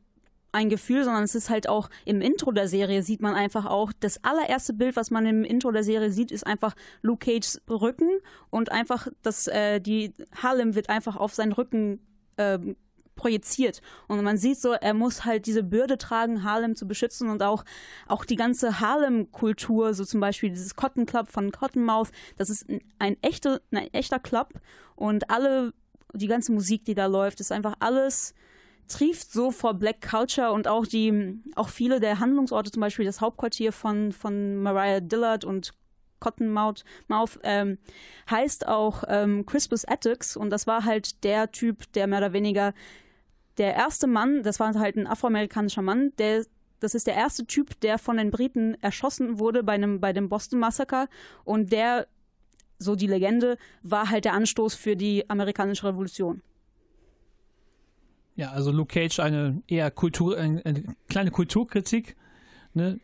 ein 0.55 0.69
Gefühl, 0.69 1.05
sondern 1.05 1.25
es 1.25 1.35
ist 1.35 1.51
halt 1.51 1.69
auch 1.69 1.91
im 2.05 2.21
Intro 2.21 2.53
der 2.53 2.69
Serie 2.69 3.03
sieht 3.03 3.21
man 3.21 3.35
einfach 3.35 3.67
auch, 3.67 3.93
das 3.99 4.23
allererste 4.23 4.73
Bild, 4.73 4.95
was 4.97 5.11
man 5.11 5.27
im 5.27 5.45
Intro 5.45 5.73
der 5.73 5.83
Serie 5.83 6.13
sieht, 6.13 6.31
ist 6.31 6.47
einfach 6.47 6.75
Luke 7.03 7.27
Cages 7.27 7.61
Rücken 7.69 8.09
und 8.51 8.71
einfach 8.71 9.09
das, 9.23 9.49
äh, 9.49 9.81
die 9.81 10.15
Harlem 10.43 10.75
wird 10.75 10.89
einfach 10.89 11.17
auf 11.17 11.35
seinen 11.35 11.53
Rücken 11.53 12.01
ähm, 12.39 12.77
projiziert. 13.17 13.81
Und 14.09 14.23
man 14.23 14.37
sieht 14.37 14.59
so, 14.59 14.73
er 14.73 14.95
muss 14.95 15.25
halt 15.25 15.47
diese 15.47 15.63
Bürde 15.63 15.99
tragen, 15.99 16.43
Harlem 16.43 16.75
zu 16.75 16.87
beschützen 16.87 17.31
und 17.31 17.43
auch, 17.43 17.65
auch 18.09 18.25
die 18.25 18.37
ganze 18.37 18.81
Harlem-Kultur, 18.81 19.95
so 19.95 20.05
zum 20.05 20.21
Beispiel 20.21 20.51
dieses 20.51 20.75
Cotton 20.75 21.07
Club 21.07 21.29
von 21.29 21.53
Cottonmouth, 21.53 22.11
das 22.37 22.51
ist 22.51 22.67
ein, 22.99 23.17
echte, 23.23 23.63
ein 23.71 23.93
echter 23.93 24.19
Club 24.19 24.55
und 24.97 25.31
alle, 25.31 25.73
die 26.13 26.27
ganze 26.27 26.53
Musik, 26.53 26.85
die 26.85 26.95
da 26.95 27.07
läuft, 27.07 27.41
ist 27.41 27.53
einfach 27.53 27.75
alles 27.81 28.35
trieft 28.89 29.33
so 29.33 29.51
vor 29.51 29.75
Black 29.75 30.03
Culture 30.09 30.53
und 30.53 30.69
auch 30.69 30.87
die, 30.87 31.41
auch 31.57 31.69
viele 31.69 32.01
der 32.01 32.21
Handlungsorte, 32.21 32.71
zum 32.71 32.81
Beispiel 32.81 33.05
das 33.05 33.21
Hauptquartier 33.21 33.73
von, 33.73 34.13
von 34.13 34.57
Mariah 34.57 35.01
Dillard 35.01 35.45
und 35.45 35.73
Cottonmouth 36.21 36.85
Mouth, 37.09 37.39
ähm, 37.43 37.79
heißt 38.31 38.67
auch 38.69 39.05
ähm, 39.09 39.47
Crispus 39.47 39.85
Attucks 39.85 40.37
und 40.37 40.51
das 40.51 40.67
war 40.67 40.85
halt 40.85 41.23
der 41.25 41.51
Typ, 41.51 41.93
der 41.93 42.07
mehr 42.07 42.19
oder 42.19 42.33
weniger 42.33 42.75
der 43.59 43.75
erste 43.75 44.07
Mann, 44.07 44.43
das 44.43 44.59
war 44.59 44.75
halt 44.75 44.97
ein 44.97 45.07
afroamerikanischer 45.07 45.83
Mann, 45.83 46.13
der 46.19 46.45
das 46.81 46.95
ist 46.95 47.07
der 47.07 47.15
erste 47.15 47.47
Typ, 47.47 47.81
der 47.81 47.99
von 47.99 48.19
den 48.19 48.31
Briten 48.31 48.77
erschossen 48.83 49.39
wurde 49.39 49.63
bei 49.63 49.73
einem 49.73 50.01
bei 50.01 50.13
dem 50.13 50.29
Boston 50.29 50.59
Massaker 50.59 51.09
und 51.45 51.73
der 51.73 52.07
so 52.79 52.97
die 52.97 53.07
Legende 53.07 53.57
war 53.83 54.11
halt 54.11 54.25
der 54.25 54.35
Anstoß 54.35 54.75
für 54.75 54.97
die 54.97 55.29
amerikanische 55.31 55.87
Revolution. 55.87 56.43
Ja, 58.37 58.51
also 58.51 58.73
Luke 58.73 58.93
Cage 58.93 59.21
eine 59.21 59.63
eher 59.69 59.91
Kultur, 59.91 60.37
eine, 60.37 60.65
eine 60.67 60.97
kleine 61.09 61.31
Kulturkritik. 61.31 62.17
Ne? 62.75 62.99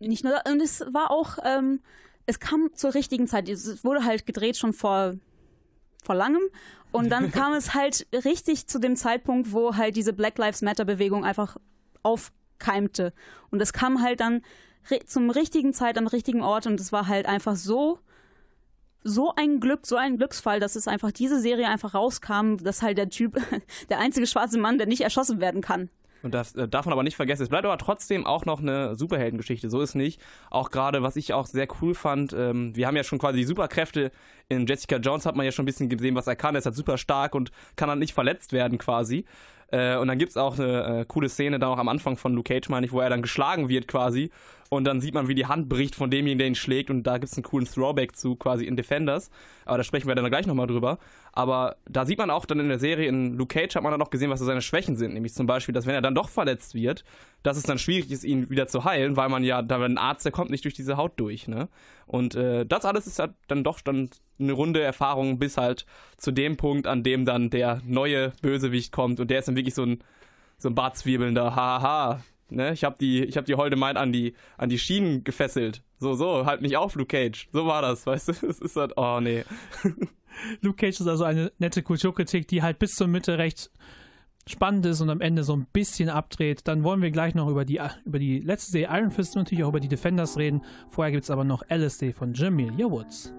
nicht 0.00 0.24
nur, 0.24 0.40
und 0.50 0.62
es 0.62 0.80
war 0.92 1.10
auch, 1.10 1.38
ähm, 1.44 1.80
es 2.28 2.40
kam 2.40 2.68
zur 2.74 2.94
richtigen 2.94 3.26
Zeit. 3.26 3.48
Es 3.48 3.82
wurde 3.84 4.04
halt 4.04 4.26
gedreht 4.26 4.58
schon 4.58 4.74
vor, 4.74 5.14
vor 6.04 6.14
langem. 6.14 6.42
Und 6.92 7.08
dann 7.08 7.32
kam 7.32 7.54
es 7.54 7.74
halt 7.74 8.06
richtig 8.12 8.66
zu 8.66 8.78
dem 8.78 8.96
Zeitpunkt, 8.96 9.52
wo 9.52 9.76
halt 9.76 9.96
diese 9.96 10.12
Black 10.12 10.36
Lives 10.36 10.60
Matter 10.60 10.84
Bewegung 10.84 11.24
einfach 11.24 11.56
aufkeimte. 12.02 13.14
Und 13.50 13.62
es 13.62 13.72
kam 13.72 14.02
halt 14.02 14.20
dann 14.20 14.42
zum 15.06 15.30
richtigen 15.30 15.72
Zeit 15.72 15.96
am 15.96 16.06
richtigen 16.06 16.42
Ort 16.42 16.66
und 16.66 16.78
es 16.80 16.92
war 16.92 17.08
halt 17.08 17.26
einfach 17.26 17.56
so 17.56 17.98
so 19.04 19.32
ein 19.36 19.60
Glück, 19.60 19.86
so 19.86 19.96
ein 19.96 20.18
Glücksfall, 20.18 20.60
dass 20.60 20.76
es 20.76 20.88
einfach 20.88 21.12
diese 21.12 21.40
Serie 21.40 21.68
einfach 21.68 21.94
rauskam, 21.94 22.56
dass 22.56 22.82
halt 22.82 22.98
der 22.98 23.08
Typ, 23.08 23.40
der 23.88 24.00
einzige 24.00 24.26
schwarze 24.26 24.58
Mann, 24.58 24.76
der 24.76 24.86
nicht 24.86 25.00
erschossen 25.00 25.40
werden 25.40 25.62
kann. 25.62 25.88
Und 26.22 26.34
das 26.34 26.54
äh, 26.54 26.68
darf 26.68 26.86
man 26.86 26.92
aber 26.92 27.02
nicht 27.02 27.16
vergessen. 27.16 27.42
Es 27.42 27.48
bleibt 27.48 27.64
aber 27.64 27.78
trotzdem 27.78 28.26
auch 28.26 28.44
noch 28.44 28.60
eine 28.60 28.96
Superheldengeschichte. 28.96 29.70
So 29.70 29.80
ist 29.80 29.94
nicht. 29.94 30.20
Auch 30.50 30.70
gerade, 30.70 31.02
was 31.02 31.16
ich 31.16 31.32
auch 31.32 31.46
sehr 31.46 31.68
cool 31.80 31.94
fand, 31.94 32.32
ähm, 32.32 32.74
wir 32.74 32.86
haben 32.86 32.96
ja 32.96 33.04
schon 33.04 33.18
quasi 33.18 33.38
die 33.38 33.44
Superkräfte. 33.44 34.10
In 34.48 34.66
Jessica 34.66 34.96
Jones 34.96 35.26
hat 35.26 35.36
man 35.36 35.46
ja 35.46 35.52
schon 35.52 35.64
ein 35.64 35.66
bisschen 35.66 35.88
gesehen, 35.88 36.14
was 36.14 36.26
er 36.26 36.36
kann. 36.36 36.54
Er 36.54 36.60
ist 36.60 36.66
halt 36.66 36.76
super 36.76 36.98
stark 36.98 37.34
und 37.34 37.50
kann 37.76 37.88
halt 37.88 37.98
nicht 37.98 38.14
verletzt 38.14 38.52
werden 38.52 38.78
quasi. 38.78 39.24
Äh, 39.70 39.96
und 39.96 40.08
dann 40.08 40.18
gibt's 40.18 40.36
auch 40.36 40.58
eine 40.58 41.00
äh, 41.00 41.04
coole 41.06 41.28
Szene 41.28 41.58
da 41.58 41.68
auch 41.68 41.78
am 41.78 41.88
Anfang 41.88 42.16
von 42.16 42.34
Luke 42.34 42.54
Cage, 42.54 42.68
meine 42.70 42.86
ich, 42.86 42.92
wo 42.92 43.00
er 43.00 43.10
dann 43.10 43.22
geschlagen 43.22 43.68
wird 43.68 43.86
quasi. 43.86 44.30
Und 44.70 44.84
dann 44.84 45.00
sieht 45.00 45.14
man, 45.14 45.28
wie 45.28 45.34
die 45.34 45.46
Hand 45.46 45.68
bricht 45.68 45.94
von 45.94 46.10
demjenigen, 46.10 46.38
der 46.38 46.46
ihn 46.48 46.54
schlägt. 46.54 46.90
Und 46.90 47.04
da 47.04 47.18
gibt's 47.18 47.36
einen 47.36 47.44
coolen 47.44 47.66
Throwback 47.66 48.16
zu 48.16 48.36
quasi 48.36 48.64
in 48.66 48.76
Defenders. 48.76 49.30
Aber 49.64 49.78
da 49.78 49.84
sprechen 49.84 50.08
wir 50.08 50.14
dann 50.14 50.28
gleich 50.28 50.46
nochmal 50.46 50.66
drüber. 50.66 50.98
Aber 51.32 51.76
da 51.88 52.04
sieht 52.04 52.18
man 52.18 52.30
auch 52.30 52.44
dann 52.44 52.60
in 52.60 52.68
der 52.68 52.78
Serie, 52.78 53.08
in 53.08 53.34
Luke 53.34 53.54
Cage 53.54 53.76
hat 53.76 53.82
man 53.82 53.92
dann 53.92 54.02
auch 54.02 54.10
gesehen, 54.10 54.30
was 54.30 54.40
so 54.40 54.44
seine 54.44 54.60
Schwächen 54.60 54.96
sind. 54.96 55.14
Nämlich 55.14 55.34
zum 55.34 55.46
Beispiel, 55.46 55.72
dass 55.72 55.86
wenn 55.86 55.94
er 55.94 56.02
dann 56.02 56.14
doch 56.14 56.28
verletzt 56.28 56.74
wird, 56.74 57.04
dass 57.42 57.56
es 57.56 57.62
dann 57.62 57.78
schwierig 57.78 58.10
ist, 58.10 58.24
ihn 58.24 58.50
wieder 58.50 58.66
zu 58.66 58.84
heilen, 58.84 59.16
weil 59.16 59.28
man 59.28 59.42
ja, 59.42 59.62
da 59.62 59.82
ein 59.82 59.98
Arzt, 59.98 60.24
der 60.24 60.32
kommt 60.32 60.50
nicht 60.50 60.64
durch 60.64 60.74
diese 60.74 60.96
Haut 60.96 61.12
durch, 61.16 61.48
ne? 61.48 61.68
Und 62.06 62.34
äh, 62.34 62.66
das 62.66 62.84
alles 62.84 63.06
ist 63.06 63.18
halt 63.18 63.32
dann 63.46 63.64
doch 63.64 63.80
dann 63.80 64.10
eine 64.38 64.52
runde 64.52 64.80
Erfahrung 64.80 65.38
bis 65.38 65.56
halt 65.56 65.86
zu 66.16 66.32
dem 66.32 66.56
Punkt, 66.56 66.86
an 66.86 67.02
dem 67.02 67.24
dann 67.24 67.50
der 67.50 67.80
neue 67.84 68.32
Bösewicht 68.42 68.92
kommt 68.92 69.20
und 69.20 69.30
der 69.30 69.40
ist 69.40 69.48
dann 69.48 69.56
wirklich 69.56 69.74
so 69.74 69.84
ein 69.84 70.02
so 70.58 70.68
ein 70.68 70.74
bartzwiebelnder 70.74 71.54
Haha. 71.54 72.20
Ne? 72.50 72.72
Ich 72.72 72.84
habe 72.84 72.96
die, 73.00 73.24
ich 73.24 73.36
hab 73.36 73.44
die 73.44 73.54
Holde 73.54 73.76
Maid 73.76 73.96
an 73.96 74.12
die, 74.12 74.34
an 74.56 74.68
die 74.68 74.78
Schienen 74.78 75.24
gefesselt. 75.24 75.82
So, 75.98 76.14
so, 76.14 76.46
halt 76.46 76.62
mich 76.62 76.76
auf, 76.76 76.94
Luke 76.94 77.08
Cage. 77.08 77.48
So 77.52 77.66
war 77.66 77.82
das, 77.82 78.06
weißt 78.06 78.28
du? 78.28 78.46
Es 78.46 78.60
ist 78.60 78.76
halt, 78.76 78.92
oh 78.96 79.20
nee. 79.20 79.44
Luke 80.60 80.76
Cage 80.76 81.00
ist 81.00 81.06
also 81.06 81.24
eine 81.24 81.52
nette 81.58 81.82
Kulturkritik, 81.82 82.46
die 82.48 82.62
halt 82.62 82.78
bis 82.78 82.94
zur 82.94 83.08
Mitte 83.08 83.38
recht 83.38 83.70
spannend 84.46 84.86
ist 84.86 85.00
und 85.00 85.10
am 85.10 85.20
Ende 85.20 85.44
so 85.44 85.54
ein 85.54 85.66
bisschen 85.72 86.08
abdreht. 86.08 86.62
Dann 86.64 86.84
wollen 86.84 87.02
wir 87.02 87.10
gleich 87.10 87.34
noch 87.34 87.48
über 87.48 87.64
die, 87.64 87.80
über 88.04 88.18
die 88.18 88.40
letzte 88.40 88.72
Serie 88.72 88.98
Iron 88.98 89.10
Fist 89.10 89.36
und 89.36 89.42
natürlich 89.42 89.64
auch 89.64 89.68
über 89.68 89.80
die 89.80 89.88
Defenders 89.88 90.38
reden. 90.38 90.62
Vorher 90.88 91.12
gibt 91.12 91.24
es 91.24 91.30
aber 91.30 91.44
noch 91.44 91.62
LSD 91.70 92.12
von 92.12 92.32
Jamelia 92.32 92.90
Woods. 92.90 93.32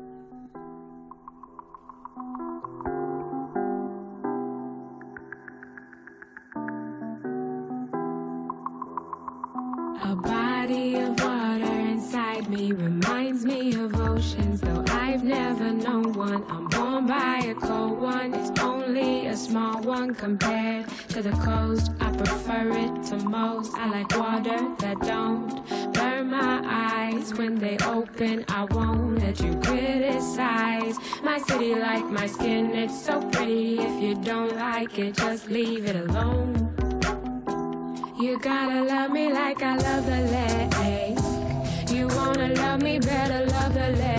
A 10.09 10.15
body 10.15 10.95
of 10.95 11.19
water 11.23 11.79
inside 11.93 12.49
me 12.49 12.71
reminds 12.71 13.45
me 13.45 13.75
of 13.75 13.93
oceans, 13.95 14.59
though 14.59 14.83
I've 14.87 15.23
never 15.23 15.71
known 15.71 16.13
one. 16.13 16.43
I'm 16.49 16.67
born 16.67 17.05
by 17.05 17.37
a 17.45 17.53
cold 17.53 17.99
one, 17.99 18.33
it's 18.33 18.59
only 18.59 19.27
a 19.27 19.37
small 19.37 19.79
one 19.83 20.15
compared 20.15 20.87
to 21.09 21.21
the 21.21 21.29
coast. 21.45 21.91
I 21.99 22.09
prefer 22.09 22.71
it 22.71 23.03
to 23.09 23.17
most. 23.17 23.75
I 23.75 23.87
like 23.87 24.17
water 24.17 24.57
that 24.79 24.99
don't 25.01 25.93
burn 25.93 26.31
my 26.31 26.59
eyes 26.65 27.35
when 27.35 27.59
they 27.59 27.77
open. 27.85 28.45
I 28.47 28.63
won't 28.63 29.19
let 29.19 29.39
you 29.39 29.53
criticize 29.61 30.95
my 31.21 31.37
city 31.37 31.75
like 31.75 32.05
my 32.05 32.25
skin. 32.25 32.73
It's 32.73 32.99
so 32.99 33.21
pretty. 33.29 33.77
If 33.79 34.01
you 34.01 34.15
don't 34.15 34.55
like 34.55 34.97
it, 34.97 35.17
just 35.17 35.49
leave 35.49 35.85
it 35.85 35.95
alone. 35.95 36.68
You 38.21 38.37
gotta 38.37 38.83
love 38.83 39.11
me 39.11 39.31
like 39.31 39.63
I 39.63 39.77
love 39.77 40.05
the 40.05 40.19
lake. 40.35 41.89
You 41.89 42.07
wanna 42.09 42.49
love 42.49 42.81
me, 42.81 42.99
better 42.99 43.45
love 43.45 43.73
the 43.73 43.91
lake. 43.97 44.18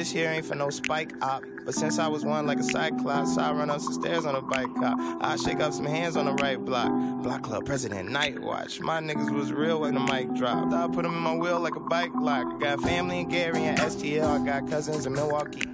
This 0.00 0.12
here 0.12 0.30
ain't 0.30 0.46
for 0.46 0.54
no 0.54 0.70
spike 0.70 1.12
op. 1.20 1.44
But 1.66 1.74
since 1.74 1.98
I 1.98 2.08
was 2.08 2.24
one 2.24 2.46
like 2.46 2.58
a 2.58 2.62
cyclops, 2.62 3.36
I 3.36 3.52
run 3.52 3.68
up 3.68 3.82
some 3.82 3.92
stairs 3.92 4.24
on 4.24 4.34
a 4.34 4.40
bike 4.40 4.74
cop. 4.76 4.98
I 5.20 5.36
shake 5.36 5.60
up 5.60 5.74
some 5.74 5.84
hands 5.84 6.16
on 6.16 6.24
the 6.24 6.32
right 6.42 6.58
block. 6.58 6.90
Block 7.22 7.42
Club 7.42 7.66
President 7.66 8.08
Night 8.08 8.40
Watch. 8.40 8.80
My 8.80 8.98
niggas 9.02 9.30
was 9.30 9.52
real 9.52 9.82
when 9.82 9.92
the 9.92 10.00
mic 10.00 10.32
dropped. 10.32 10.72
I 10.72 10.86
put 10.86 11.02
them 11.02 11.12
in 11.12 11.20
my 11.20 11.34
wheel 11.34 11.60
like 11.60 11.76
a 11.76 11.80
bike 11.80 12.14
lock. 12.14 12.46
I 12.50 12.58
got 12.58 12.80
family 12.80 13.20
in 13.20 13.28
Gary 13.28 13.62
and 13.62 13.76
STL. 13.76 14.40
I 14.40 14.42
got 14.42 14.70
cousins 14.70 15.04
in 15.04 15.12
Milwaukee. 15.12 15.68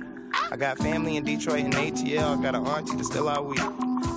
I 0.51 0.57
got 0.57 0.79
family 0.79 1.17
in 1.17 1.23
Detroit 1.23 1.61
and 1.61 1.75
ATL. 1.75 2.37
I 2.37 2.43
got 2.43 2.57
an 2.57 2.67
auntie 2.67 2.97
that's 2.97 3.07
still 3.07 3.29
out 3.29 3.47
week. 3.47 3.61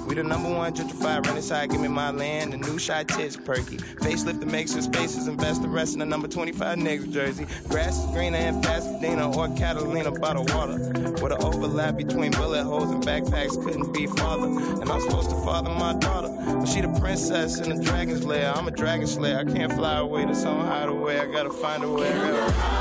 We 0.09 0.15
the 0.15 0.23
number 0.23 0.49
one 0.49 0.73
gentrified 0.73 1.27
renaissance. 1.27 1.71
Give 1.71 1.79
me 1.79 1.87
my 1.87 2.09
land. 2.09 2.53
The 2.53 2.57
new 2.57 2.79
shot 2.79 3.07
tits 3.07 3.37
perky. 3.37 3.77
Facelift 3.77 4.39
to 4.39 4.47
make 4.47 4.67
some 4.67 4.81
spaces. 4.81 5.27
Invest 5.27 5.61
the 5.61 5.67
rest 5.67 5.93
in 5.93 5.99
the 5.99 6.05
number 6.07 6.27
25 6.27 6.79
niggas 6.79 7.11
jersey. 7.11 7.45
Grass 7.67 8.03
is 8.03 8.05
greener 8.07 8.39
in 8.39 8.59
Pasadena 8.59 9.29
or 9.37 9.47
Catalina 9.55 10.09
the 10.09 10.55
water. 10.55 10.79
With 11.21 11.31
an 11.31 11.43
overlap 11.43 11.95
between 11.95 12.31
bullet 12.31 12.63
holes 12.63 12.89
and 12.89 13.03
backpacks 13.03 13.63
couldn't 13.63 13.93
be 13.93 14.07
farther. 14.07 14.47
And 14.47 14.89
I'm 14.89 14.99
supposed 15.01 15.29
to 15.29 15.35
father 15.43 15.69
my 15.69 15.93
daughter. 15.93 16.29
But 16.43 16.65
she 16.65 16.81
the 16.81 16.99
princess 16.99 17.59
in 17.59 17.69
the 17.69 17.83
dragon's 17.83 18.25
lair. 18.25 18.51
I'm 18.55 18.67
a 18.67 18.71
dragon 18.71 19.05
slayer. 19.05 19.37
I 19.37 19.43
can't 19.43 19.71
fly 19.73 19.99
away 19.99 20.25
to 20.25 20.33
some 20.33 20.59
hideaway. 20.61 21.19
I 21.19 21.27
gotta 21.27 21.51
find 21.51 21.83
a 21.83 21.91
way. 21.91 22.78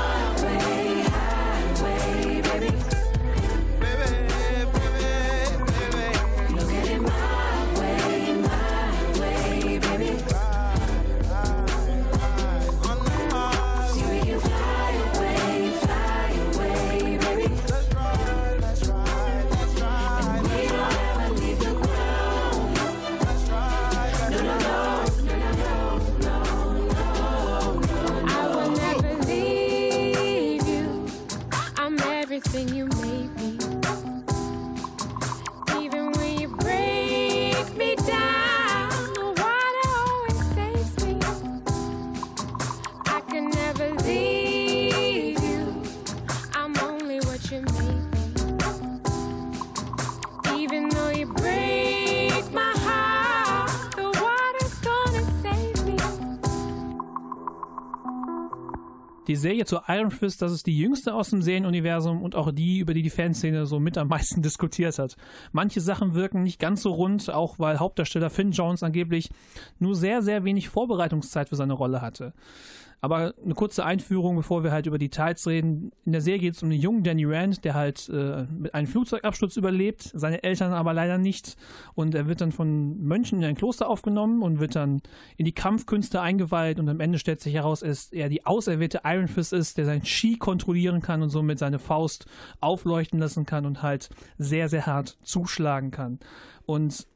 Serie 59.39 59.65
zu 59.65 59.79
Iron 59.87 60.11
Fist, 60.11 60.41
das 60.41 60.51
ist 60.51 60.67
die 60.67 60.77
jüngste 60.77 61.13
aus 61.13 61.31
dem 61.31 61.41
Serienuniversum 61.41 62.21
und 62.21 62.35
auch 62.35 62.51
die, 62.51 62.79
über 62.79 62.93
die 62.93 63.01
die 63.01 63.09
Fanszene 63.09 63.65
so 63.65 63.79
mit 63.79 63.97
am 63.97 64.09
meisten 64.09 64.41
diskutiert 64.43 64.99
hat. 64.99 65.15
Manche 65.51 65.81
Sachen 65.81 66.13
wirken 66.13 66.43
nicht 66.43 66.59
ganz 66.59 66.83
so 66.83 66.91
rund, 66.91 67.29
auch 67.29 67.57
weil 67.57 67.79
Hauptdarsteller 67.79 68.29
Finn 68.29 68.51
Jones 68.51 68.83
angeblich 68.83 69.29
nur 69.79 69.95
sehr, 69.95 70.21
sehr 70.21 70.43
wenig 70.43 70.69
Vorbereitungszeit 70.69 71.49
für 71.49 71.55
seine 71.55 71.73
Rolle 71.73 72.01
hatte. 72.01 72.33
Aber 73.01 73.33
eine 73.43 73.53
kurze 73.53 73.85
Einführung, 73.85 74.35
bevor 74.35 74.63
wir 74.63 74.71
halt 74.71 74.85
über 74.85 74.97
Details 74.97 75.47
reden. 75.47 75.91
In 76.05 76.11
der 76.11 76.21
Serie 76.21 76.39
geht 76.39 76.55
es 76.55 76.63
um 76.63 76.69
einen 76.69 76.79
jungen 76.79 77.03
Danny 77.03 77.23
Rand, 77.25 77.63
der 77.63 77.73
halt 77.73 78.09
äh, 78.09 78.43
mit 78.43 78.73
einem 78.73 78.87
Flugzeugabsturz 78.87 79.55
überlebt, 79.55 80.11
seine 80.13 80.43
Eltern 80.43 80.73
aber 80.73 80.93
leider 80.93 81.17
nicht. 81.17 81.55
Und 81.95 82.13
er 82.13 82.27
wird 82.27 82.41
dann 82.41 82.51
von 82.51 82.97
Mönchen 83.01 83.39
in 83.39 83.45
ein 83.45 83.55
Kloster 83.55 83.89
aufgenommen 83.89 84.41
und 84.41 84.59
wird 84.59 84.75
dann 84.75 85.01
in 85.37 85.45
die 85.45 85.53
Kampfkünste 85.53 86.19
eingeweiht. 86.19 86.79
Und 86.79 86.89
am 86.89 86.99
Ende 86.99 87.19
stellt 87.19 87.39
sich 87.39 87.53
heraus, 87.53 87.79
dass 87.79 88.11
er 88.11 88.27
die 88.27 88.45
auserwählte 88.45 89.01
Iron 89.05 89.29
Fist 89.29 89.53
ist, 89.53 89.77
der 89.77 89.85
sein 89.85 90.03
Ski 90.05 90.37
kontrollieren 90.37 91.01
kann 91.01 91.21
und 91.21 91.29
somit 91.29 91.59
seine 91.59 91.79
Faust 91.79 92.25
aufleuchten 92.59 93.19
lassen 93.19 93.45
kann 93.45 93.65
und 93.65 93.81
halt 93.81 94.09
sehr, 94.37 94.67
sehr 94.67 94.85
hart 94.85 95.17
zuschlagen 95.23 95.91
kann. 95.91 96.19
Und 96.65 97.07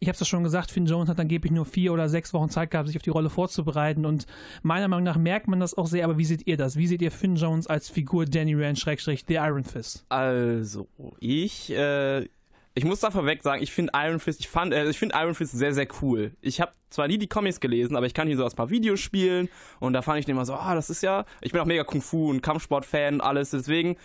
ich 0.00 0.08
habe 0.08 0.14
es 0.14 0.20
ja 0.20 0.26
schon 0.26 0.44
gesagt, 0.44 0.70
Finn 0.70 0.86
Jones 0.86 1.08
hat 1.08 1.18
angeblich 1.18 1.52
nur 1.52 1.64
vier 1.64 1.92
oder 1.92 2.08
sechs 2.08 2.32
Wochen 2.32 2.48
Zeit 2.48 2.70
gehabt, 2.70 2.88
sich 2.88 2.96
auf 2.96 3.02
die 3.02 3.10
Rolle 3.10 3.30
vorzubereiten. 3.30 4.06
Und 4.06 4.26
meiner 4.62 4.88
Meinung 4.88 5.04
nach 5.04 5.16
merkt 5.16 5.48
man 5.48 5.60
das 5.60 5.76
auch 5.76 5.86
sehr. 5.86 6.04
Aber 6.04 6.18
wie 6.18 6.24
seht 6.24 6.46
ihr 6.46 6.56
das? 6.56 6.76
Wie 6.76 6.86
seht 6.86 7.02
ihr 7.02 7.10
Finn 7.10 7.36
Jones 7.36 7.66
als 7.66 7.88
Figur 7.88 8.24
Danny 8.24 8.54
Rand 8.54 8.78
Schrägstrich 8.78 9.24
The 9.26 9.34
Iron 9.34 9.64
Fist? 9.64 10.04
Also, 10.08 10.88
ich, 11.18 11.70
äh, 11.70 12.28
ich 12.74 12.84
muss 12.84 13.00
da 13.00 13.10
vorweg 13.10 13.42
sagen, 13.42 13.60
ich 13.60 13.72
finde 13.72 13.92
Iron 13.96 14.20
Fist, 14.20 14.38
ich 14.38 14.48
äh, 14.54 14.88
ich 14.88 14.98
finde 14.98 15.16
Iron 15.18 15.34
Fist 15.34 15.52
sehr, 15.52 15.74
sehr 15.74 15.88
cool. 16.00 16.32
Ich 16.40 16.60
habe 16.60 16.70
zwar 16.90 17.08
nie 17.08 17.18
die 17.18 17.26
Comics 17.26 17.58
gelesen, 17.58 17.96
aber 17.96 18.06
ich 18.06 18.14
kann 18.14 18.28
hier 18.28 18.36
so 18.36 18.44
aus 18.44 18.54
ein 18.54 18.56
paar 18.56 18.70
Videos 18.70 19.00
spielen 19.00 19.48
und 19.80 19.94
da 19.94 20.02
fand 20.02 20.20
ich 20.20 20.28
immer 20.28 20.46
so, 20.46 20.54
ah, 20.54 20.76
das 20.76 20.88
ist 20.88 21.02
ja, 21.02 21.24
ich 21.40 21.50
bin 21.50 21.60
auch 21.60 21.66
mega 21.66 21.82
Kung 21.82 22.02
Fu 22.02 22.30
und 22.30 22.40
Kampfsport-Fan 22.40 23.14
und 23.14 23.20
alles, 23.20 23.50
deswegen 23.50 23.96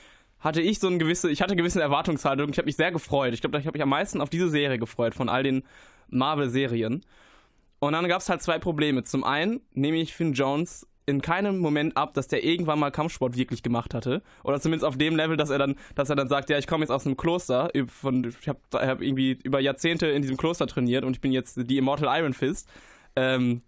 hatte 0.43 0.61
ich 0.61 0.79
so 0.79 0.87
eine 0.87 0.97
gewisse, 0.97 1.31
ich 1.31 1.41
hatte 1.41 1.55
gewisse 1.55 1.81
Erwartungshaltung. 1.81 2.49
Ich 2.49 2.57
habe 2.57 2.65
mich 2.65 2.75
sehr 2.75 2.91
gefreut. 2.91 3.33
Ich 3.33 3.41
glaube, 3.41 3.57
ich 3.59 3.65
habe 3.65 3.77
mich 3.77 3.81
am 3.81 3.89
meisten 3.89 4.19
auf 4.19 4.29
diese 4.29 4.49
Serie 4.49 4.77
gefreut 4.77 5.15
von 5.15 5.29
all 5.29 5.41
den 5.41 5.63
Marvel-Serien. 6.09 7.03
Und 7.79 7.93
dann 7.93 8.07
gab 8.07 8.21
es 8.21 8.29
halt 8.29 8.41
zwei 8.41 8.59
Probleme. 8.59 9.03
Zum 9.03 9.23
einen 9.23 9.61
nehme 9.71 9.97
ich 9.97 10.13
Finn 10.13 10.33
Jones 10.33 10.85
in 11.05 11.21
keinem 11.21 11.59
Moment 11.59 11.97
ab, 11.97 12.13
dass 12.13 12.27
der 12.27 12.43
irgendwann 12.43 12.79
mal 12.79 12.91
Kampfsport 12.91 13.35
wirklich 13.35 13.63
gemacht 13.63 13.93
hatte. 13.93 14.21
Oder 14.43 14.59
zumindest 14.59 14.85
auf 14.85 14.97
dem 14.97 15.15
Level, 15.15 15.37
dass 15.37 15.49
er 15.49 15.59
dann, 15.59 15.75
dass 15.95 16.09
er 16.09 16.15
dann 16.15 16.27
sagt, 16.29 16.49
ja, 16.49 16.57
ich 16.57 16.67
komme 16.67 16.83
jetzt 16.83 16.91
aus 16.91 17.05
einem 17.05 17.17
Kloster, 17.17 17.71
von, 17.87 18.33
ich 18.39 18.47
habe 18.47 18.59
hab 18.73 19.01
irgendwie 19.01 19.39
über 19.43 19.59
Jahrzehnte 19.59 20.07
in 20.07 20.21
diesem 20.21 20.37
Kloster 20.37 20.67
trainiert 20.67 21.03
und 21.03 21.13
ich 21.13 21.21
bin 21.21 21.31
jetzt 21.31 21.57
die 21.69 21.77
Immortal 21.77 22.19
Iron 22.19 22.33
Fist. 22.33 22.69
Ähm, 23.15 23.61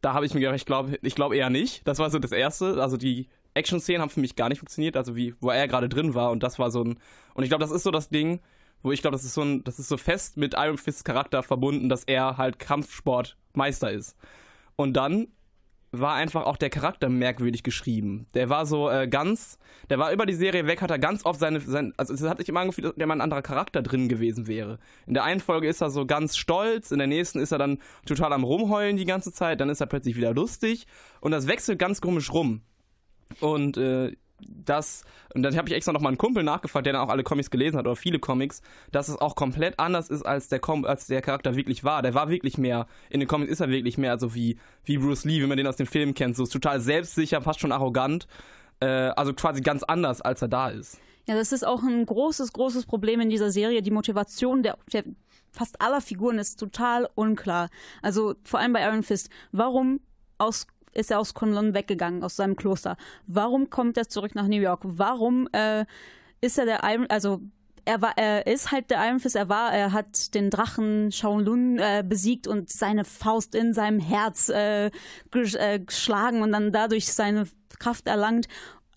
da 0.00 0.14
habe 0.14 0.26
ich 0.26 0.34
mir 0.34 0.40
gedacht, 0.40 0.56
ich 0.56 0.66
glaube 0.66 0.98
ich 1.00 1.14
glaub 1.14 1.32
eher 1.32 1.48
nicht. 1.48 1.86
Das 1.86 1.98
war 1.98 2.10
so 2.10 2.18
das 2.18 2.32
Erste. 2.32 2.82
Also 2.82 2.96
die 2.96 3.28
Action-Szenen 3.54 4.02
haben 4.02 4.10
für 4.10 4.20
mich 4.20 4.36
gar 4.36 4.48
nicht 4.48 4.58
funktioniert, 4.58 4.96
also 4.96 5.16
wie, 5.16 5.34
wo 5.40 5.50
er 5.50 5.68
gerade 5.68 5.88
drin 5.88 6.14
war 6.14 6.30
und 6.30 6.42
das 6.42 6.58
war 6.58 6.70
so 6.70 6.82
ein, 6.82 6.98
und 7.34 7.42
ich 7.42 7.50
glaube, 7.50 7.62
das 7.62 7.70
ist 7.70 7.82
so 7.82 7.90
das 7.90 8.08
Ding, 8.08 8.40
wo 8.82 8.92
ich 8.92 9.02
glaube, 9.02 9.14
das 9.14 9.24
ist 9.24 9.34
so 9.34 9.42
ein, 9.42 9.64
das 9.64 9.78
ist 9.78 9.88
so 9.88 9.96
fest 9.96 10.36
mit 10.36 10.54
Iron 10.56 10.78
Fists 10.78 11.04
Charakter 11.04 11.42
verbunden, 11.42 11.88
dass 11.88 12.04
er 12.04 12.36
halt 12.36 12.58
Kampfsportmeister 12.58 13.90
ist. 13.90 14.16
Und 14.76 14.94
dann 14.94 15.28
war 15.92 16.14
einfach 16.14 16.46
auch 16.46 16.56
der 16.56 16.70
Charakter 16.70 17.10
merkwürdig 17.10 17.62
geschrieben. 17.62 18.26
Der 18.32 18.48
war 18.48 18.64
so 18.64 18.88
äh, 18.88 19.06
ganz, 19.06 19.58
der 19.90 19.98
war 19.98 20.10
über 20.10 20.24
die 20.24 20.32
Serie 20.32 20.66
weg, 20.66 20.80
hat 20.80 20.90
er 20.90 20.98
ganz 20.98 21.26
oft 21.26 21.38
seine, 21.38 21.60
sein, 21.60 21.92
also 21.98 22.14
es 22.14 22.22
hat 22.22 22.38
sich 22.38 22.48
immer 22.48 22.60
angefühlt, 22.60 22.86
dass 22.86 22.94
der 22.94 23.06
mal 23.06 23.14
ein 23.14 23.20
anderer 23.20 23.42
Charakter 23.42 23.82
drin 23.82 24.08
gewesen 24.08 24.46
wäre. 24.46 24.78
In 25.06 25.12
der 25.12 25.24
einen 25.24 25.40
Folge 25.40 25.68
ist 25.68 25.82
er 25.82 25.90
so 25.90 26.06
ganz 26.06 26.36
stolz, 26.38 26.92
in 26.92 26.98
der 26.98 27.08
nächsten 27.08 27.40
ist 27.40 27.52
er 27.52 27.58
dann 27.58 27.78
total 28.06 28.32
am 28.32 28.42
Rumheulen 28.42 28.96
die 28.96 29.04
ganze 29.04 29.32
Zeit, 29.32 29.60
dann 29.60 29.68
ist 29.68 29.82
er 29.82 29.86
plötzlich 29.86 30.16
wieder 30.16 30.32
lustig 30.32 30.86
und 31.20 31.30
das 31.30 31.46
wechselt 31.46 31.78
ganz 31.78 32.00
komisch 32.00 32.32
rum. 32.32 32.62
Und 33.40 33.76
äh, 33.76 34.12
das, 34.46 35.04
und 35.34 35.42
dann 35.42 35.56
habe 35.56 35.68
ich 35.68 35.74
extra 35.74 35.92
noch 35.92 36.00
mal 36.00 36.08
einen 36.08 36.18
Kumpel 36.18 36.42
nachgefragt, 36.42 36.86
der 36.86 36.92
dann 36.94 37.02
auch 37.02 37.10
alle 37.10 37.22
Comics 37.22 37.50
gelesen 37.50 37.78
hat 37.78 37.86
oder 37.86 37.96
viele 37.96 38.18
Comics, 38.18 38.62
dass 38.90 39.08
es 39.08 39.16
auch 39.16 39.36
komplett 39.36 39.78
anders 39.78 40.08
ist, 40.10 40.22
als 40.22 40.48
der, 40.48 40.58
Com 40.58 40.84
als 40.84 41.06
der 41.06 41.22
Charakter 41.22 41.56
wirklich 41.56 41.84
war. 41.84 42.02
Der 42.02 42.14
war 42.14 42.28
wirklich 42.28 42.58
mehr, 42.58 42.86
in 43.10 43.20
den 43.20 43.28
Comics 43.28 43.52
ist 43.52 43.60
er 43.60 43.68
wirklich 43.68 43.98
mehr 43.98 44.18
so 44.18 44.34
wie, 44.34 44.58
wie 44.84 44.98
Bruce 44.98 45.24
Lee, 45.24 45.40
wie 45.40 45.46
man 45.46 45.56
den 45.56 45.66
aus 45.66 45.76
dem 45.76 45.86
Film 45.86 46.14
kennt, 46.14 46.36
so 46.36 46.42
ist 46.42 46.52
total 46.52 46.80
selbstsicher, 46.80 47.40
fast 47.42 47.60
schon 47.60 47.72
arrogant, 47.72 48.26
äh, 48.80 48.86
also 48.86 49.32
quasi 49.32 49.60
ganz 49.60 49.82
anders, 49.82 50.20
als 50.20 50.42
er 50.42 50.48
da 50.48 50.68
ist. 50.68 50.98
Ja, 51.28 51.36
das 51.36 51.52
ist 51.52 51.64
auch 51.64 51.82
ein 51.82 52.04
großes, 52.04 52.52
großes 52.52 52.86
Problem 52.86 53.20
in 53.20 53.30
dieser 53.30 53.52
Serie. 53.52 53.80
Die 53.82 53.92
Motivation 53.92 54.64
der, 54.64 54.76
der 54.92 55.04
fast 55.52 55.80
aller 55.80 56.00
Figuren 56.00 56.38
ist 56.38 56.58
total 56.58 57.08
unklar. 57.14 57.68
Also 58.00 58.34
vor 58.42 58.58
allem 58.58 58.72
bei 58.72 58.82
Iron 58.82 59.04
Fist. 59.04 59.30
Warum 59.52 60.00
aus 60.38 60.66
ist 60.92 61.10
er 61.10 61.18
aus 61.18 61.34
Kunlun 61.34 61.74
weggegangen, 61.74 62.22
aus 62.22 62.36
seinem 62.36 62.56
Kloster. 62.56 62.96
Warum 63.26 63.70
kommt 63.70 63.96
er 63.96 64.08
zurück 64.08 64.34
nach 64.34 64.46
New 64.46 64.60
York? 64.60 64.80
Warum 64.84 65.48
äh, 65.52 65.84
ist 66.40 66.58
er 66.58 66.66
der 66.66 66.80
Iron, 66.84 67.06
also 67.08 67.40
er 67.84 68.00
war, 68.00 68.16
er 68.16 68.46
ist 68.46 68.70
halt 68.70 68.90
der 68.90 69.04
Iron 69.06 69.20
Fist, 69.20 69.36
er 69.36 69.48
war, 69.48 69.72
er 69.72 69.92
hat 69.92 70.34
den 70.34 70.50
Drachen 70.50 71.10
Shaolun 71.10 71.78
äh, 71.78 72.04
besiegt 72.06 72.46
und 72.46 72.70
seine 72.70 73.04
Faust 73.04 73.54
in 73.54 73.74
seinem 73.74 73.98
Herz 73.98 74.48
äh, 74.48 74.86
äh 74.86 75.78
geschlagen 75.80 76.42
und 76.42 76.52
dann 76.52 76.72
dadurch 76.72 77.12
seine 77.12 77.48
Kraft 77.78 78.06
erlangt. 78.06 78.46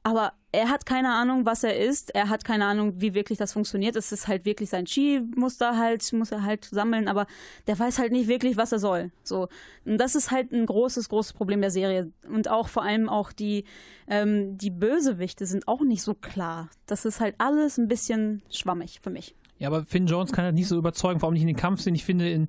Aber 0.03 0.33
er 0.55 0.69
hat 0.69 0.85
keine 0.85 1.13
Ahnung, 1.13 1.45
was 1.45 1.63
er 1.63 1.77
ist. 1.77 2.13
Er 2.15 2.29
hat 2.29 2.43
keine 2.43 2.65
Ahnung, 2.65 3.01
wie 3.01 3.13
wirklich 3.13 3.37
das 3.37 3.53
funktioniert. 3.53 3.95
Es 3.95 4.11
ist 4.11 4.27
halt 4.27 4.45
wirklich 4.45 4.69
sein 4.69 4.85
Chi-Muster 4.85 5.77
halt, 5.77 6.11
muss 6.13 6.31
er 6.31 6.43
halt 6.43 6.65
sammeln, 6.65 7.07
aber 7.07 7.27
der 7.67 7.77
weiß 7.77 7.99
halt 7.99 8.11
nicht 8.11 8.27
wirklich, 8.27 8.57
was 8.57 8.71
er 8.71 8.79
soll. 8.79 9.11
So. 9.23 9.47
Und 9.85 9.97
das 9.97 10.15
ist 10.15 10.31
halt 10.31 10.51
ein 10.51 10.65
großes, 10.65 11.09
großes 11.09 11.33
Problem 11.33 11.61
der 11.61 11.71
Serie. 11.71 12.11
Und 12.27 12.49
auch 12.49 12.67
vor 12.67 12.83
allem 12.83 13.09
auch 13.09 13.31
die, 13.31 13.65
ähm, 14.07 14.57
die 14.57 14.71
Bösewichte 14.71 15.45
sind 15.45 15.67
auch 15.67 15.81
nicht 15.81 16.01
so 16.01 16.13
klar. 16.13 16.69
Das 16.85 17.05
ist 17.05 17.19
halt 17.19 17.35
alles 17.37 17.77
ein 17.77 17.87
bisschen 17.87 18.41
schwammig 18.49 18.99
für 19.01 19.09
mich. 19.09 19.35
Ja, 19.57 19.69
aber 19.69 19.85
Finn 19.85 20.07
Jones 20.07 20.31
kann 20.31 20.45
halt 20.45 20.55
nicht 20.55 20.67
so 20.67 20.77
überzeugen, 20.77 21.19
vor 21.19 21.27
allem 21.27 21.33
nicht 21.33 21.43
in 21.43 21.47
den 21.47 21.55
Kampfszenen. 21.55 21.95
Ich 21.95 22.05
finde, 22.05 22.29
in, 22.29 22.47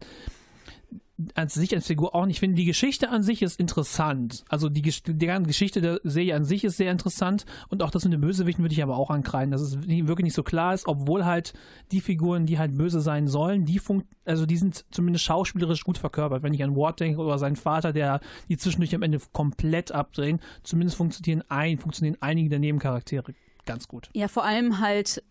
an 1.34 1.48
sich 1.48 1.74
als 1.74 1.86
Figur 1.86 2.14
auch 2.14 2.26
nicht. 2.26 2.36
Ich 2.36 2.40
finde, 2.40 2.56
die 2.56 2.64
Geschichte 2.64 3.08
an 3.08 3.22
sich 3.22 3.42
ist 3.42 3.58
interessant. 3.58 4.44
Also 4.48 4.68
die, 4.68 4.82
die 4.82 5.26
Geschichte 5.26 5.80
der 5.80 6.00
Serie 6.04 6.36
an 6.36 6.44
sich 6.44 6.64
ist 6.64 6.76
sehr 6.76 6.92
interessant 6.92 7.46
und 7.68 7.82
auch 7.82 7.90
das 7.90 8.04
mit 8.04 8.12
den 8.12 8.20
Bösewichten 8.20 8.62
würde 8.62 8.74
ich 8.74 8.82
aber 8.82 8.96
auch 8.96 9.10
ankreiden, 9.10 9.50
dass 9.50 9.62
es 9.62 9.82
wirklich 9.86 10.24
nicht 10.24 10.34
so 10.34 10.42
klar 10.42 10.74
ist, 10.74 10.86
obwohl 10.86 11.24
halt 11.24 11.54
die 11.90 12.00
Figuren, 12.00 12.44
die 12.44 12.58
halt 12.58 12.76
böse 12.76 13.00
sein 13.00 13.28
sollen, 13.28 13.64
die 13.64 13.78
funkt, 13.78 14.06
also 14.24 14.44
die 14.44 14.56
sind 14.56 14.84
zumindest 14.90 15.24
schauspielerisch 15.24 15.84
gut 15.84 15.98
verkörpert. 15.98 16.42
Wenn 16.42 16.52
ich 16.52 16.62
an 16.62 16.76
Ward 16.76 17.00
denke 17.00 17.20
oder 17.20 17.38
seinen 17.38 17.56
Vater, 17.56 17.92
der 17.92 18.20
die 18.48 18.58
zwischendurch 18.58 18.94
am 18.94 19.02
Ende 19.02 19.18
komplett 19.32 19.92
abdrehen, 19.92 20.40
zumindest 20.62 20.98
funktionieren 20.98 21.42
ein, 21.48 21.78
funktionieren 21.78 22.18
einige 22.20 22.50
der 22.50 22.58
Nebencharaktere 22.58 23.32
ganz 23.64 23.88
gut. 23.88 24.08
Ja, 24.14 24.28
vor 24.28 24.44
allem 24.44 24.80
halt 24.80 25.22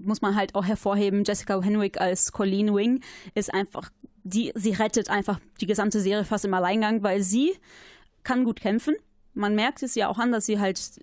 muss 0.00 0.22
man 0.22 0.34
halt 0.34 0.54
auch 0.54 0.64
hervorheben, 0.64 1.24
Jessica 1.24 1.60
Henwick 1.62 2.00
als 2.00 2.32
Colleen 2.32 2.74
Wing 2.74 3.02
ist 3.34 3.52
einfach 3.52 3.90
die, 4.22 4.52
sie 4.54 4.72
rettet 4.72 5.10
einfach 5.10 5.40
die 5.60 5.66
gesamte 5.66 6.00
Serie 6.00 6.24
fast 6.24 6.44
im 6.44 6.54
Alleingang, 6.54 7.02
weil 7.02 7.22
sie 7.22 7.52
kann 8.22 8.44
gut 8.44 8.60
kämpfen. 8.60 8.94
Man 9.34 9.54
merkt 9.54 9.82
es 9.82 9.94
ja 9.94 10.08
auch 10.08 10.18
an, 10.18 10.32
dass 10.32 10.46
sie 10.46 10.58
halt 10.58 11.00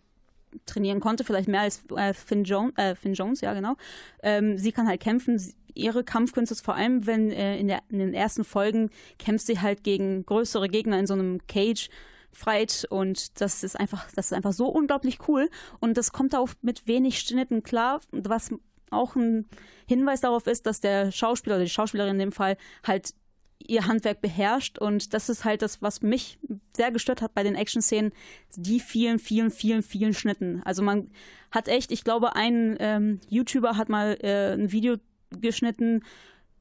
trainieren 0.65 0.99
konnte, 0.99 1.23
vielleicht 1.23 1.47
mehr 1.47 1.61
als 1.61 1.83
äh, 1.95 2.13
Finn, 2.13 2.43
Jones, 2.43 2.73
äh, 2.77 2.95
Finn 2.95 3.13
Jones, 3.13 3.41
ja 3.41 3.53
genau. 3.53 3.75
Ähm, 4.23 4.57
sie 4.57 4.71
kann 4.71 4.87
halt 4.87 5.01
kämpfen. 5.01 5.41
Ihre 5.73 6.03
Kampfkünste 6.03 6.53
ist 6.53 6.65
vor 6.65 6.75
allem, 6.75 7.05
wenn 7.05 7.31
äh, 7.31 7.57
in, 7.57 7.67
der, 7.67 7.81
in, 7.89 7.99
den 7.99 8.13
ersten 8.13 8.43
Folgen 8.43 8.89
kämpft 9.19 9.45
sie 9.45 9.59
halt 9.59 9.83
gegen 9.83 10.25
größere 10.25 10.69
Gegner 10.69 10.99
in 10.99 11.07
so 11.07 11.13
einem 11.13 11.45
Cage. 11.47 11.89
Fight 12.33 12.85
und 12.91 13.41
das 13.41 13.63
ist 13.63 13.79
einfach, 13.79 14.05
das 14.15 14.27
ist 14.27 14.33
einfach 14.33 14.53
so 14.53 14.67
unglaublich 14.67 15.17
cool 15.27 15.49
und 15.79 15.97
das 15.97 16.11
kommt 16.11 16.35
auch 16.35 16.49
mit 16.61 16.85
wenig 16.85 17.19
Schnitten 17.19 17.63
klar, 17.63 17.99
was 18.11 18.51
auch 18.91 19.15
ein 19.15 19.45
Hinweis 19.87 20.21
darauf 20.21 20.47
ist, 20.47 20.65
dass 20.65 20.81
der 20.81 21.11
Schauspieler 21.11 21.55
oder 21.55 21.63
die 21.65 21.69
Schauspielerin 21.69 22.13
in 22.13 22.19
dem 22.19 22.31
Fall 22.31 22.57
halt 22.85 23.13
ihr 23.65 23.87
Handwerk 23.87 24.21
beherrscht 24.21 24.77
und 24.77 25.13
das 25.13 25.29
ist 25.29 25.43
halt 25.43 25.61
das, 25.61 25.81
was 25.81 26.01
mich 26.01 26.39
sehr 26.75 26.91
gestört 26.91 27.21
hat 27.21 27.33
bei 27.33 27.43
den 27.43 27.55
Action-Szenen, 27.55 28.11
die 28.55 28.79
vielen, 28.79 29.19
vielen, 29.19 29.51
vielen, 29.51 29.83
vielen 29.83 30.13
Schnitten. 30.13 30.61
Also 30.63 30.83
man 30.83 31.09
hat 31.51 31.67
echt, 31.67 31.91
ich 31.91 32.03
glaube, 32.03 32.35
ein 32.35 32.77
ähm, 32.79 33.19
YouTuber 33.29 33.75
hat 33.75 33.89
mal 33.89 34.17
äh, 34.21 34.53
ein 34.53 34.71
Video 34.71 34.97
geschnitten 35.41 36.03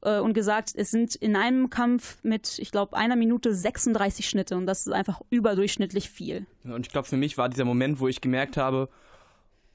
äh, 0.01 0.19
und 0.19 0.33
gesagt, 0.33 0.73
es 0.75 0.91
sind 0.91 1.15
in 1.15 1.35
einem 1.35 1.69
Kampf 1.69 2.17
mit, 2.23 2.59
ich 2.59 2.71
glaube, 2.71 2.97
einer 2.97 3.15
Minute 3.15 3.53
36 3.53 4.27
Schnitte 4.27 4.57
und 4.57 4.65
das 4.65 4.87
ist 4.87 4.93
einfach 4.93 5.21
überdurchschnittlich 5.29 6.09
viel. 6.09 6.45
Und 6.63 6.85
ich 6.85 6.91
glaube, 6.91 7.07
für 7.07 7.17
mich 7.17 7.37
war 7.37 7.49
dieser 7.49 7.65
Moment, 7.65 7.99
wo 7.99 8.07
ich 8.07 8.21
gemerkt 8.21 8.57
habe, 8.57 8.89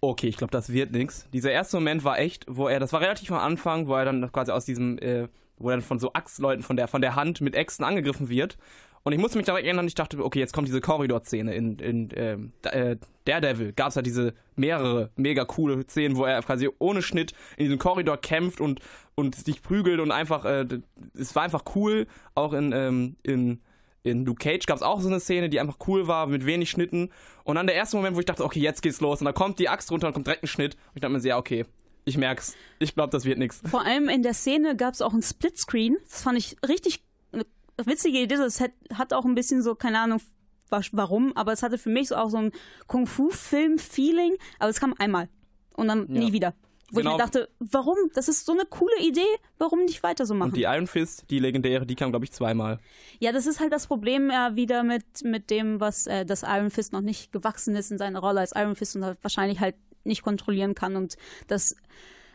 okay, 0.03 0.27
ich 0.27 0.37
glaube, 0.37 0.51
das 0.51 0.73
wird 0.73 0.93
nichts. 0.93 1.27
Dieser 1.33 1.53
erste 1.53 1.79
Moment 1.79 2.05
war 2.05 2.19
echt, 2.19 2.45
wo 2.49 2.69
er, 2.69 2.81
das 2.81 2.93
war 2.93 3.01
relativ 3.01 3.31
am 3.31 3.39
Anfang, 3.39 3.87
wo 3.87 3.95
er 3.95 4.05
dann 4.05 4.31
quasi 4.33 4.51
aus 4.51 4.65
diesem, 4.65 4.99
äh, 4.99 5.29
wo 5.57 5.71
er 5.71 5.77
dann 5.77 5.83
von 5.83 5.99
so 5.99 6.13
Axtleuten 6.13 6.63
von 6.63 6.77
der, 6.77 6.89
von 6.89 7.01
der 7.01 7.15
Hand 7.15 7.41
mit 7.41 7.55
Äxten 7.55 7.85
angegriffen 7.85 8.29
wird. 8.29 8.59
Und 9.05 9.13
ich 9.13 9.19
musste 9.19 9.39
mich 9.39 9.47
daran 9.47 9.65
erinnern, 9.65 9.87
ich 9.87 9.95
dachte, 9.95 10.23
okay, 10.25 10.39
jetzt 10.39 10.53
kommt 10.53 10.69
diese 10.69 10.81
Korridor-Szene 10.81 11.55
in, 11.55 11.79
in 11.79 12.09
ähm, 12.15 12.53
äh, 12.63 12.97
Daredevil. 13.25 13.73
Gab 13.73 13.89
es 13.89 13.95
ja 13.95 14.03
diese 14.03 14.35
mehrere 14.55 15.11
mega 15.17 15.45
coole 15.45 15.83
Szenen, 15.85 16.17
wo 16.17 16.25
er 16.25 16.41
quasi 16.43 16.69
ohne 16.79 17.03
Schnitt 17.03 17.33
in 17.57 17.65
diesem 17.65 17.79
Korridor 17.79 18.17
kämpft 18.17 18.61
und, 18.61 18.81
und 19.15 19.35
sich 19.35 19.63
prügelt 19.63 19.99
und 19.99 20.13
einfach, 20.13 20.45
äh, 20.45 20.67
es 21.15 21.35
war 21.35 21.43
einfach 21.43 21.65
cool, 21.75 22.07
auch 22.35 22.53
in, 22.53 22.73
ähm, 22.73 23.17
in 23.25 23.61
in 24.05 24.25
Luke 24.25 24.43
Cage 24.43 24.67
gab 24.67 24.77
es 24.77 24.83
auch 24.83 25.01
so 25.01 25.09
eine 25.09 25.21
Szene, 25.21 25.49
die 25.49 25.61
einfach 25.61 25.77
cool 25.87 26.07
war, 26.09 26.27
mit 26.27 26.45
wenig 26.47 26.71
Schnitten. 26.71 27.11
Und 27.45 27.55
dann 27.57 27.67
der 27.67 27.77
erste 27.77 27.97
Moment, 27.97 28.17
wo 28.17 28.21
ich 28.21 28.27
dachte, 28.27 28.45
okay, 28.45 28.61
jetzt 28.61 28.83
geht's 28.83 29.01
los. 29.01 29.21
Und 29.21 29.27
da 29.27 29.33
kommt 29.33 29.59
die 29.59 29.69
Axt 29.69 29.91
runter 29.93 30.09
und 30.09 30.13
kommt 30.15 30.27
direkt 30.27 30.43
ein 30.43 30.49
Schnitt. 30.49 30.75
Und 30.75 30.91
ich 30.97 31.01
dachte 31.03 31.13
mir 31.13 31.21
so, 31.21 31.29
ja, 31.29 31.39
okay, 31.39 31.65
ich 32.05 32.17
merk's. 32.19 32.57
Ich 32.81 32.95
glaube, 32.95 33.11
das 33.11 33.25
wird 33.25 33.39
nichts. 33.39 33.63
Vor 33.65 33.85
allem 33.85 34.09
in 34.09 34.23
der 34.25 34.35
Szene 34.35 34.75
gab 34.77 34.95
es 34.95 35.03
auch 35.03 35.13
ein 35.13 35.23
Splitscreen. 35.23 35.97
Das 36.11 36.23
fand 36.23 36.37
ich 36.39 36.57
richtig 36.67 37.03
eine 37.33 37.45
witzige 37.85 38.19
Idee. 38.19 38.37
Das 38.37 38.61
hat, 38.61 38.73
hat 38.93 39.13
auch 39.13 39.25
ein 39.25 39.37
bisschen 39.37 39.63
so, 39.63 39.77
keine 39.77 40.01
Ahnung, 40.01 40.21
wa- 40.69 40.81
warum, 40.91 41.37
aber 41.37 41.53
es 41.53 41.63
hatte 41.63 41.79
für 41.79 41.91
mich 41.91 42.09
so 42.09 42.17
auch 42.17 42.29
so 42.31 42.39
ein 42.39 42.51
Kung-Fu-Film-Feeling. 42.89 44.37
Aber 44.59 44.71
es 44.71 44.81
kam 44.81 44.95
einmal 44.99 45.29
und 45.75 45.89
dann 45.89 46.13
Ja. 46.13 46.21
nie 46.21 46.33
wieder. 46.33 46.55
Wo 46.93 46.99
Genau. 46.99 47.11
ich 47.13 47.17
mir 47.17 47.23
dachte, 47.25 47.49
warum? 47.59 47.97
Das 48.15 48.29
ist 48.29 48.47
so 48.47 48.53
eine 48.53 48.65
coole 48.67 48.97
Idee. 49.01 49.21
Warum 49.59 49.85
nicht 49.85 50.03
weiter 50.03 50.27
so 50.27 50.35
machen? 50.35 50.51
Und 50.51 50.57
die 50.57 50.63
Iron 50.65 50.87
Fist, 50.87 51.25
die 51.31 51.39
legendäre, 51.39 51.87
die 51.87 51.95
kam, 51.97 52.11
glaube 52.11 52.25
ich, 52.27 52.33
zweimal. 52.33 52.79
Ja, 53.19 53.33
das 53.33 53.47
ist 53.47 53.61
halt 53.61 53.73
das 53.73 53.87
Problem 53.87 54.31
ja 54.31 54.55
wieder 54.57 54.83
mit, 54.85 55.05
mit 55.25 55.51
dem, 55.51 55.81
was 55.81 56.07
äh, 56.07 56.25
das 56.27 56.43
Iron 56.43 56.71
Fist 56.71 56.93
noch 56.93 57.01
nicht 57.01 57.33
gewachsen 57.33 57.75
ist 57.75 57.91
in 57.91 57.99
seiner 57.99 58.21
Rolle 58.21 58.41
als 58.41 58.53
Iron 58.55 58.77
Fist 58.77 58.95
und 58.95 59.05
halt 59.05 59.19
wahrscheinlich 59.23 59.59
halt 59.61 59.75
nicht 60.05 60.23
kontrollieren 60.23 60.75
kann 60.75 60.97
und 60.97 61.17
das 61.47 61.77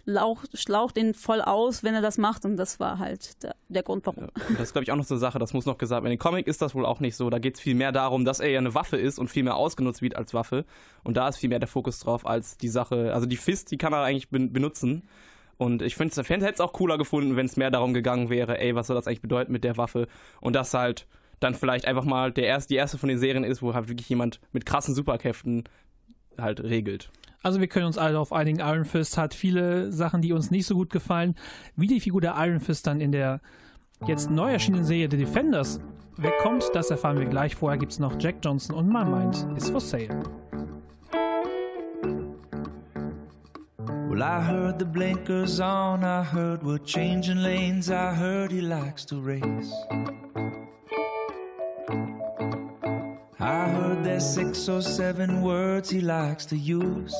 lauch, 0.08 0.46
schlaucht 0.54 0.98
ihn 0.98 1.14
voll 1.14 1.42
aus, 1.42 1.84
wenn 1.84 1.94
er 1.94 2.02
das 2.02 2.18
macht 2.18 2.46
und 2.46 2.58
das 2.58 2.80
war 2.80 2.98
halt 2.98 3.44
der, 3.44 3.56
der 3.68 3.84
Grund, 3.84 4.06
warum. 4.06 4.24
Und 4.24 4.58
das 4.58 4.70
ist, 4.70 4.72
glaube 4.74 4.84
ich, 4.84 4.92
auch 4.92 4.96
noch 4.96 5.04
so 5.04 5.16
eine 5.16 5.20
Sache, 5.20 5.38
das 5.38 5.54
muss 5.54 5.66
noch 5.66 5.78
gesagt 5.78 6.02
werden. 6.02 6.12
In 6.12 6.18
den 6.18 6.20
Comic 6.20 6.48
ist 6.48 6.62
das 6.62 6.74
wohl 6.74 6.86
auch 6.86 7.00
nicht 7.02 7.16
so. 7.16 7.30
Da 7.30 7.40
geht 7.40 7.56
es 7.56 7.62
viel 7.62 7.76
mehr 7.76 7.92
darum, 7.92 8.26
dass 8.26 8.40
er 8.40 8.50
ja 8.50 8.60
eine 8.60 8.74
Waffe 8.74 8.98
ist 8.98 9.20
und 9.20 9.28
viel 9.28 9.44
mehr 9.44 9.58
ausgenutzt 9.58 10.02
wird 10.02 10.16
als 10.16 10.34
Waffe. 10.34 10.66
Und 11.04 11.18
da 11.18 11.28
ist 11.28 11.38
viel 11.38 11.50
mehr 11.50 11.60
der 11.60 11.68
Fokus 11.68 12.00
drauf 12.00 12.26
als 12.26 12.58
die 12.58 12.70
Sache. 12.70 13.14
Also 13.14 13.28
die 13.28 13.38
Fist, 13.38 13.70
die 13.72 13.78
kann 13.78 13.94
er 13.94 14.02
eigentlich 14.02 14.30
ben- 14.30 14.54
benutzen. 14.54 15.04
Und 15.58 15.82
ich 15.82 15.96
finde, 15.96 16.24
Fans 16.24 16.44
hätte 16.44 16.54
es 16.54 16.62
auch 16.62 16.72
cooler 16.72 16.98
gefunden, 16.98 17.36
wenn 17.36 17.46
es 17.46 17.58
mehr 17.58 17.72
darum 17.72 17.94
gegangen 17.94 18.30
wäre, 18.30 18.60
ey, 18.60 18.76
was 18.76 18.88
soll 18.88 18.96
das 18.96 19.08
eigentlich 19.08 19.22
bedeuten 19.22 19.52
mit 19.52 19.64
der 19.64 19.76
Waffe? 19.76 20.08
Und 20.40 20.56
das 20.56 20.74
halt 20.74 21.06
dann 21.40 21.54
vielleicht 21.54 21.86
einfach 21.86 22.06
mal 22.06 22.32
der 22.32 22.46
erste, 22.46 22.70
die 22.70 22.76
erste 22.78 22.98
von 22.98 23.10
den 23.10 23.20
Serien 23.20 23.44
ist, 23.44 23.62
wo 23.62 23.74
halt 23.74 23.90
wirklich 23.90 24.08
jemand 24.10 24.40
mit 24.54 24.66
krassen 24.66 24.96
Superkräften 24.96 25.66
halt 26.38 26.62
regelt. 26.64 27.12
Also 27.48 27.62
wir 27.62 27.68
können 27.68 27.86
uns 27.86 27.98
alle 27.98 28.20
auf 28.20 28.34
einigen. 28.34 28.60
Iron 28.60 28.84
Fist 28.84 29.18
hat 29.18 29.34
viele 29.34 29.90
Sachen, 29.94 30.22
die 30.22 30.34
uns 30.34 30.52
nicht 30.52 30.66
so 30.66 30.76
gut 30.76 30.90
gefallen. 30.90 31.36
Wie 31.78 31.88
die 31.88 32.02
Figur 32.02 32.20
der 32.20 32.36
Iron 32.40 32.60
Fist 32.60 32.86
dann 32.88 33.00
in 33.00 33.14
der 33.14 33.40
jetzt 34.06 34.30
neu 34.30 34.52
erschienenen 34.52 34.84
Serie 34.84 35.08
The 35.10 35.16
Defenders 35.16 35.80
wegkommt, 36.18 36.70
das 36.74 36.92
erfahren 36.92 37.18
wir 37.18 37.26
gleich. 37.26 37.56
Vorher 37.56 37.78
gibt 37.78 37.94
es 37.94 38.00
noch 38.00 38.18
Jack 38.20 38.40
Johnson 38.44 38.76
und 38.76 38.90
My 38.90 39.06
Mind 39.06 39.48
is 39.56 39.70
for 39.70 39.80
Sale. 39.80 40.10
Well, 44.10 44.22
I 44.22 44.42
heard 44.46 44.78
the 44.78 44.86
blinkers 44.86 45.62
on, 45.62 46.04
I 46.04 46.26
heard 46.26 46.64
we're 46.64 46.84
changing 46.84 47.38
lanes, 47.38 47.90
I 47.90 48.14
heard 48.14 48.52
he 48.52 48.60
likes 48.60 49.06
to 49.06 49.22
race. 49.22 49.72
I 53.48 53.70
heard 53.70 54.04
there's 54.04 54.30
six 54.30 54.68
or 54.68 54.82
seven 54.82 55.42
words 55.42 55.90
he 55.90 56.02
likes 56.02 56.46
to 56.48 56.58
use, 56.58 57.16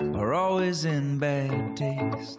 are 0.00 0.34
always 0.34 0.84
in 0.84 1.18
bad 1.18 1.78
taste. 1.78 2.38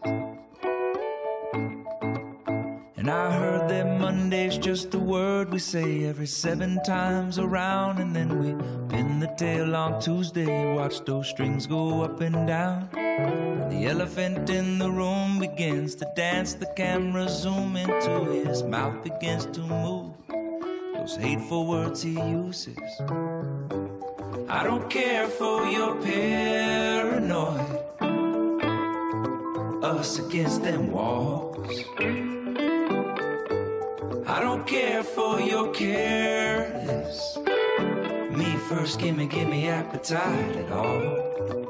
And 2.95 3.09
I 3.09 3.31
heard 3.31 3.67
that 3.71 3.99
Monday's 3.99 4.59
just 4.59 4.93
a 4.93 4.99
word 4.99 5.51
we 5.51 5.57
say 5.57 6.05
every 6.05 6.27
seven 6.27 6.79
times 6.83 7.39
around, 7.39 7.97
and 7.97 8.15
then 8.15 8.37
we 8.37 8.53
pin 8.89 9.19
the 9.19 9.33
tail 9.35 9.75
on 9.75 9.99
Tuesday, 9.99 10.75
watch 10.75 11.03
those 11.03 11.27
strings 11.27 11.65
go 11.65 12.03
up 12.03 12.21
and 12.21 12.45
down. 12.45 12.87
And 12.95 13.71
the 13.71 13.87
elephant 13.87 14.51
in 14.51 14.77
the 14.77 14.91
room 14.91 15.39
begins 15.39 15.95
to 15.95 16.07
dance, 16.15 16.53
the 16.53 16.71
camera 16.75 17.27
zoom 17.27 17.77
into 17.77 18.25
his 18.45 18.61
mouth 18.61 19.03
begins 19.03 19.47
to 19.47 19.61
move. 19.61 20.11
Those 21.03 21.17
hateful 21.17 21.67
words 21.67 22.01
he 22.01 22.11
uses. 22.11 22.77
I 24.47 24.63
don't 24.63 24.89
care 24.89 25.27
for 25.27 25.65
your 25.65 26.01
paranoid. 26.01 27.59
Us 29.83 30.19
against 30.19 30.63
them 30.63 30.91
walls. 30.93 31.83
I 34.27 34.39
don't 34.39 34.65
care 34.65 35.03
for 35.03 35.41
your 35.41 35.73
careless. 35.73 37.37
Me 38.31 38.55
first, 38.69 38.97
gimme, 38.97 39.27
gimme 39.27 39.67
appetite 39.67 40.55
at 40.55 40.71
all. 40.71 41.62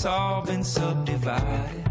It's 0.00 0.06
all 0.06 0.40
been 0.40 0.64
subdivided. 0.64 1.84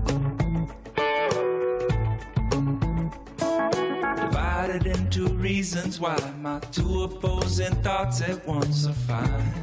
Divided 4.16 4.88
into 4.88 5.28
reasons 5.36 5.99
why 5.99 6.18
my 6.41 6.60
two 6.72 7.03
opposing 7.03 7.76
thoughts 7.84 8.22
at 8.22 8.47
once 8.47 8.88
are 8.88 8.93
fine. 8.93 9.53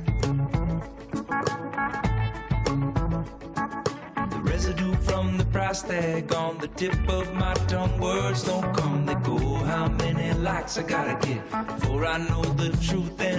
The 4.30 4.40
residue 4.44 4.94
from 4.94 5.38
the 5.38 5.44
price 5.47 5.82
tag 5.82 6.32
on 6.32 6.59
the 6.59 6.68
tip 6.68 6.94
of 7.09 7.34
my 7.34 7.55
tongue, 7.66 7.99
words 7.99 8.44
don't 8.44 8.72
come, 8.76 9.07
they 9.07 9.16
go. 9.16 9.38
How 9.38 9.88
many 9.88 10.32
likes 10.34 10.78
I 10.78 10.82
gotta 10.82 11.18
get 11.26 11.42
before 11.80 12.07
I 12.07 12.18
know 12.18 12.42
the 12.42 12.68
truth? 12.68 12.86
And 12.86 12.97
the 12.97 13.16
truth 13.16 13.36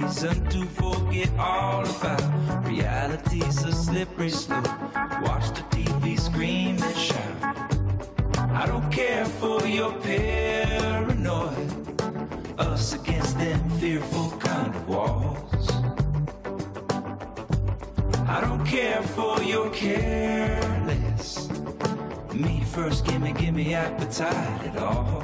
reason 0.00 0.44
to 0.48 0.64
forget 0.66 1.30
all 1.38 1.84
about 1.84 2.66
reality's 2.66 3.64
a 3.64 3.72
slippery 3.72 4.30
slope. 4.30 4.64
Watch 5.22 5.48
the 5.48 5.62
TV 5.70 6.18
scream 6.18 6.82
and 6.82 6.96
shout. 6.96 7.56
I 8.52 8.66
don't 8.66 8.90
care 8.90 9.24
for 9.24 9.66
your 9.66 9.92
paranoid. 10.00 11.70
Us 12.58 12.94
against 12.94 13.38
them 13.38 13.68
fearful 13.78 14.30
kind 14.38 14.74
of 14.74 14.88
walls. 14.88 15.70
I 18.26 18.40
don't 18.40 18.64
care 18.64 19.02
for 19.02 19.42
your 19.42 19.70
careless. 19.70 21.48
Me 22.32 22.62
first, 22.72 23.04
gimme, 23.04 23.32
gimme 23.32 23.74
appetite 23.74 24.66
at 24.66 24.76
all. 24.78 25.19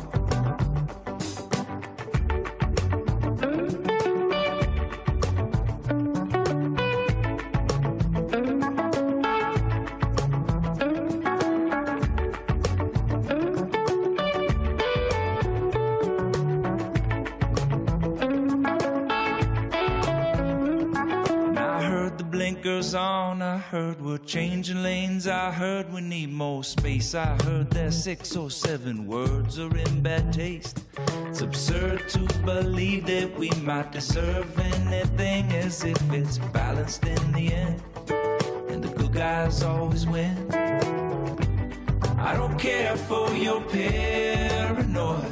Blinkers 22.77 22.95
on, 22.95 23.41
I 23.41 23.57
heard 23.57 24.03
we're 24.03 24.19
changing 24.19 24.83
lanes, 24.83 25.27
I 25.27 25.51
heard 25.51 25.91
we 25.91 26.03
need 26.03 26.31
more 26.31 26.63
space, 26.63 27.15
I 27.15 27.35
heard 27.45 27.71
that 27.71 27.95
six 27.95 28.37
or 28.37 28.51
seven 28.51 29.07
words 29.07 29.59
are 29.59 29.75
in 29.75 30.03
bad 30.03 30.31
taste. 30.31 30.85
It's 31.29 31.41
absurd 31.41 32.07
to 32.11 32.19
believe 32.45 33.07
that 33.07 33.35
we 33.39 33.49
might 33.63 33.93
deserve 33.93 34.47
anything 34.59 35.51
as 35.53 35.85
if 35.85 36.13
it's 36.13 36.37
balanced 36.53 37.07
in 37.07 37.33
the 37.33 37.55
end, 37.55 37.83
and 38.69 38.85
the 38.85 38.91
good 38.95 39.15
guys 39.15 39.63
always 39.63 40.07
win. 40.07 40.37
I 42.19 42.35
don't 42.35 42.59
care 42.59 42.95
for 42.95 43.33
your 43.33 43.63
paranoid, 43.63 45.25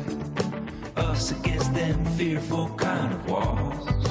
us 0.96 1.32
against 1.32 1.74
them 1.74 2.06
fearful 2.16 2.70
kind 2.70 3.12
of 3.12 3.28
walls. 3.28 4.03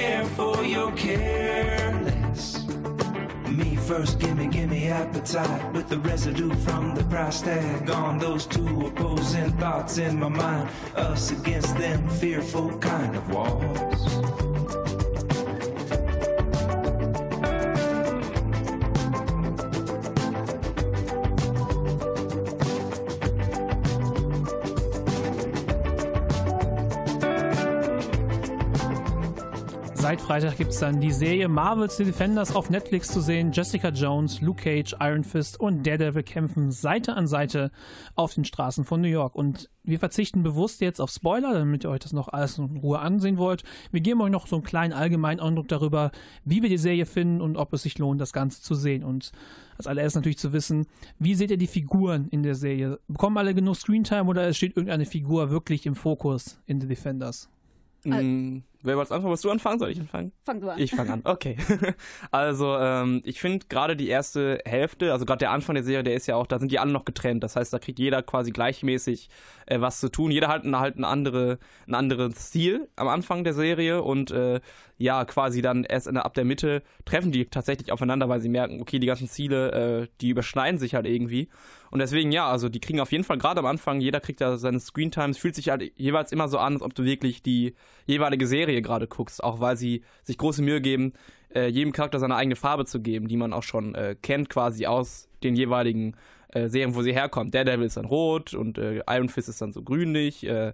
I 0.00 0.02
don't 0.02 0.22
care 0.22 0.24
for 0.34 0.64
your 0.64 0.92
careless. 0.92 2.66
Me 3.48 3.76
first, 3.76 4.18
gimme, 4.18 4.46
gimme 4.46 4.88
appetite 4.88 5.72
with 5.74 5.90
the 5.90 5.98
residue 5.98 6.54
from 6.54 6.94
the 6.94 7.04
price 7.04 7.42
tag 7.42 7.90
on 7.90 8.18
those 8.18 8.46
two 8.46 8.86
opposing 8.86 9.52
thoughts 9.58 9.98
in 9.98 10.18
my 10.18 10.28
mind. 10.28 10.70
Us 10.96 11.32
against 11.32 11.76
them 11.76 12.08
fearful 12.08 12.78
kind 12.78 13.14
of 13.14 13.28
walls. 13.30 14.49
Freitag 30.30 30.58
gibt 30.58 30.70
es 30.70 30.78
dann 30.78 31.00
die 31.00 31.10
Serie 31.10 31.48
Marvel's 31.48 31.96
The 31.96 32.04
Defenders 32.04 32.54
auf 32.54 32.70
Netflix 32.70 33.08
zu 33.08 33.20
sehen. 33.20 33.50
Jessica 33.50 33.88
Jones, 33.88 34.40
Luke 34.40 34.62
Cage, 34.62 34.94
Iron 35.00 35.24
Fist 35.24 35.58
und 35.58 35.84
Daredevil 35.84 36.22
kämpfen 36.22 36.70
Seite 36.70 37.14
an 37.14 37.26
Seite 37.26 37.72
auf 38.14 38.32
den 38.34 38.44
Straßen 38.44 38.84
von 38.84 39.00
New 39.00 39.08
York. 39.08 39.34
Und 39.34 39.68
wir 39.82 39.98
verzichten 39.98 40.44
bewusst 40.44 40.82
jetzt 40.82 41.00
auf 41.00 41.10
Spoiler, 41.10 41.52
damit 41.52 41.82
ihr 41.82 41.90
euch 41.90 41.98
das 41.98 42.12
noch 42.12 42.28
alles 42.28 42.58
in 42.58 42.76
Ruhe 42.76 43.00
ansehen 43.00 43.38
wollt. 43.38 43.64
Wir 43.90 44.02
geben 44.02 44.20
euch 44.20 44.30
noch 44.30 44.46
so 44.46 44.54
einen 44.54 44.62
kleinen 44.62 44.92
allgemeinen 44.92 45.40
Eindruck 45.40 45.66
darüber, 45.66 46.12
wie 46.44 46.62
wir 46.62 46.68
die 46.68 46.78
Serie 46.78 47.06
finden 47.06 47.40
und 47.40 47.56
ob 47.56 47.72
es 47.72 47.82
sich 47.82 47.98
lohnt, 47.98 48.20
das 48.20 48.32
Ganze 48.32 48.62
zu 48.62 48.76
sehen. 48.76 49.02
Und 49.02 49.32
als 49.78 49.88
allererstes 49.88 50.14
natürlich 50.14 50.38
zu 50.38 50.52
wissen, 50.52 50.86
wie 51.18 51.34
seht 51.34 51.50
ihr 51.50 51.58
die 51.58 51.66
Figuren 51.66 52.28
in 52.28 52.44
der 52.44 52.54
Serie? 52.54 53.00
Bekommen 53.08 53.36
alle 53.36 53.52
genug 53.52 53.74
Screentime 53.74 54.30
oder 54.30 54.54
steht 54.54 54.76
irgendeine 54.76 55.06
Figur 55.06 55.50
wirklich 55.50 55.86
im 55.86 55.96
Fokus 55.96 56.60
in 56.66 56.80
The 56.80 56.86
Defenders? 56.86 57.50
Mm, 58.04 58.58
wer 58.82 58.96
wollte 58.96 59.14
anfangen? 59.14 59.30
Willst 59.30 59.44
du 59.44 59.50
anfangen? 59.50 59.78
Soll 59.78 59.90
ich 59.90 60.00
anfangen? 60.00 60.32
Fang 60.44 60.60
du 60.60 60.68
an. 60.68 60.78
Ich 60.78 60.90
fange 60.90 61.12
an. 61.12 61.20
Okay. 61.24 61.56
also, 62.30 62.76
ähm, 62.78 63.20
ich 63.24 63.40
finde 63.40 63.66
gerade 63.68 63.96
die 63.96 64.08
erste 64.08 64.60
Hälfte, 64.64 65.12
also 65.12 65.24
gerade 65.24 65.40
der 65.40 65.50
Anfang 65.50 65.74
der 65.74 65.84
Serie, 65.84 66.02
der 66.02 66.14
ist 66.14 66.26
ja 66.26 66.36
auch, 66.36 66.46
da 66.46 66.58
sind 66.58 66.72
die 66.72 66.78
alle 66.78 66.92
noch 66.92 67.04
getrennt. 67.04 67.44
Das 67.44 67.56
heißt, 67.56 67.72
da 67.72 67.78
kriegt 67.78 67.98
jeder 67.98 68.22
quasi 68.22 68.50
gleichmäßig 68.50 69.28
äh, 69.66 69.80
was 69.80 70.00
zu 70.00 70.08
tun. 70.08 70.30
Jeder 70.30 70.48
hat 70.48 70.64
halt 70.64 70.96
ein, 70.96 71.04
andere, 71.04 71.58
ein 71.86 71.94
anderes 71.94 72.50
Ziel 72.50 72.88
am 72.96 73.08
Anfang 73.08 73.44
der 73.44 73.54
Serie 73.54 74.02
und 74.02 74.30
äh, 74.30 74.60
ja, 75.00 75.24
quasi 75.24 75.62
dann 75.62 75.84
erst 75.84 76.06
in 76.06 76.14
der, 76.14 76.26
ab 76.26 76.34
der 76.34 76.44
Mitte 76.44 76.82
treffen 77.06 77.32
die 77.32 77.46
tatsächlich 77.46 77.90
aufeinander, 77.90 78.28
weil 78.28 78.40
sie 78.40 78.50
merken, 78.50 78.82
okay, 78.82 78.98
die 78.98 79.06
ganzen 79.06 79.28
Ziele, 79.28 79.72
äh, 80.02 80.08
die 80.20 80.28
überschneiden 80.28 80.78
sich 80.78 80.94
halt 80.94 81.06
irgendwie. 81.06 81.48
Und 81.90 81.98
deswegen, 81.98 82.30
ja, 82.30 82.48
also 82.48 82.68
die 82.68 82.80
kriegen 82.80 83.00
auf 83.00 83.10
jeden 83.12 83.24
Fall 83.24 83.38
gerade 83.38 83.58
am 83.60 83.66
Anfang, 83.66 84.00
jeder 84.00 84.20
kriegt 84.20 84.40
da 84.40 84.56
seine 84.56 84.78
Screentimes, 84.78 85.38
fühlt 85.38 85.56
sich 85.56 85.70
halt 85.70 85.92
jeweils 85.96 86.30
immer 86.30 86.48
so 86.48 86.58
an, 86.58 86.74
als 86.74 86.82
ob 86.82 86.94
du 86.94 87.04
wirklich 87.04 87.42
die 87.42 87.74
jeweilige 88.06 88.46
Serie 88.46 88.80
gerade 88.80 89.08
guckst, 89.08 89.42
auch 89.42 89.60
weil 89.60 89.76
sie 89.76 90.02
sich 90.22 90.38
große 90.38 90.62
Mühe 90.62 90.80
geben, 90.80 91.14
äh, 91.54 91.66
jedem 91.66 91.92
Charakter 91.92 92.20
seine 92.20 92.36
eigene 92.36 92.56
Farbe 92.56 92.84
zu 92.84 93.00
geben, 93.00 93.26
die 93.26 93.36
man 93.36 93.52
auch 93.52 93.64
schon 93.64 93.94
äh, 93.94 94.14
kennt 94.20 94.48
quasi 94.48 94.86
aus 94.86 95.28
den 95.42 95.56
jeweiligen 95.56 96.14
äh, 96.48 96.68
Serien, 96.68 96.94
wo 96.94 97.02
sie 97.02 97.12
herkommt. 97.12 97.54
Daredevil 97.54 97.86
ist 97.86 97.96
dann 97.96 98.04
rot 98.04 98.54
und 98.54 98.78
äh, 98.78 99.02
Iron 99.08 99.28
Fist 99.28 99.48
ist 99.48 99.60
dann 99.60 99.72
so 99.72 99.82
grünlich, 99.82 100.46
äh, 100.46 100.72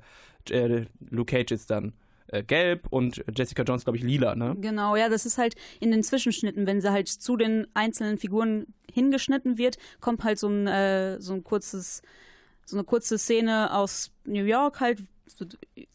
äh, 0.50 0.84
Luke 1.10 1.34
Cage 1.34 1.52
ist 1.52 1.70
dann 1.70 1.94
äh, 2.28 2.42
gelb 2.42 2.86
und 2.90 3.24
Jessica 3.34 3.62
Jones, 3.62 3.84
glaube 3.84 3.98
ich, 3.98 4.04
lila, 4.04 4.34
ne? 4.34 4.56
Genau, 4.60 4.96
ja, 4.96 5.08
das 5.08 5.26
ist 5.26 5.38
halt 5.38 5.54
in 5.80 5.90
den 5.90 6.02
Zwischenschnitten, 6.02 6.66
wenn 6.66 6.80
sie 6.80 6.90
halt 6.90 7.08
zu 7.08 7.36
den 7.36 7.66
einzelnen 7.74 8.18
Figuren 8.18 8.66
hingeschnitten 8.92 9.58
wird, 9.58 9.76
kommt 10.00 10.24
halt 10.24 10.38
so 10.38 10.48
ein, 10.48 10.66
äh, 10.66 11.20
so 11.20 11.34
ein 11.34 11.44
kurzes, 11.44 12.02
so 12.64 12.76
eine 12.76 12.84
kurze 12.84 13.18
Szene 13.18 13.74
aus 13.74 14.10
New 14.24 14.44
York 14.44 14.80
halt 14.80 15.00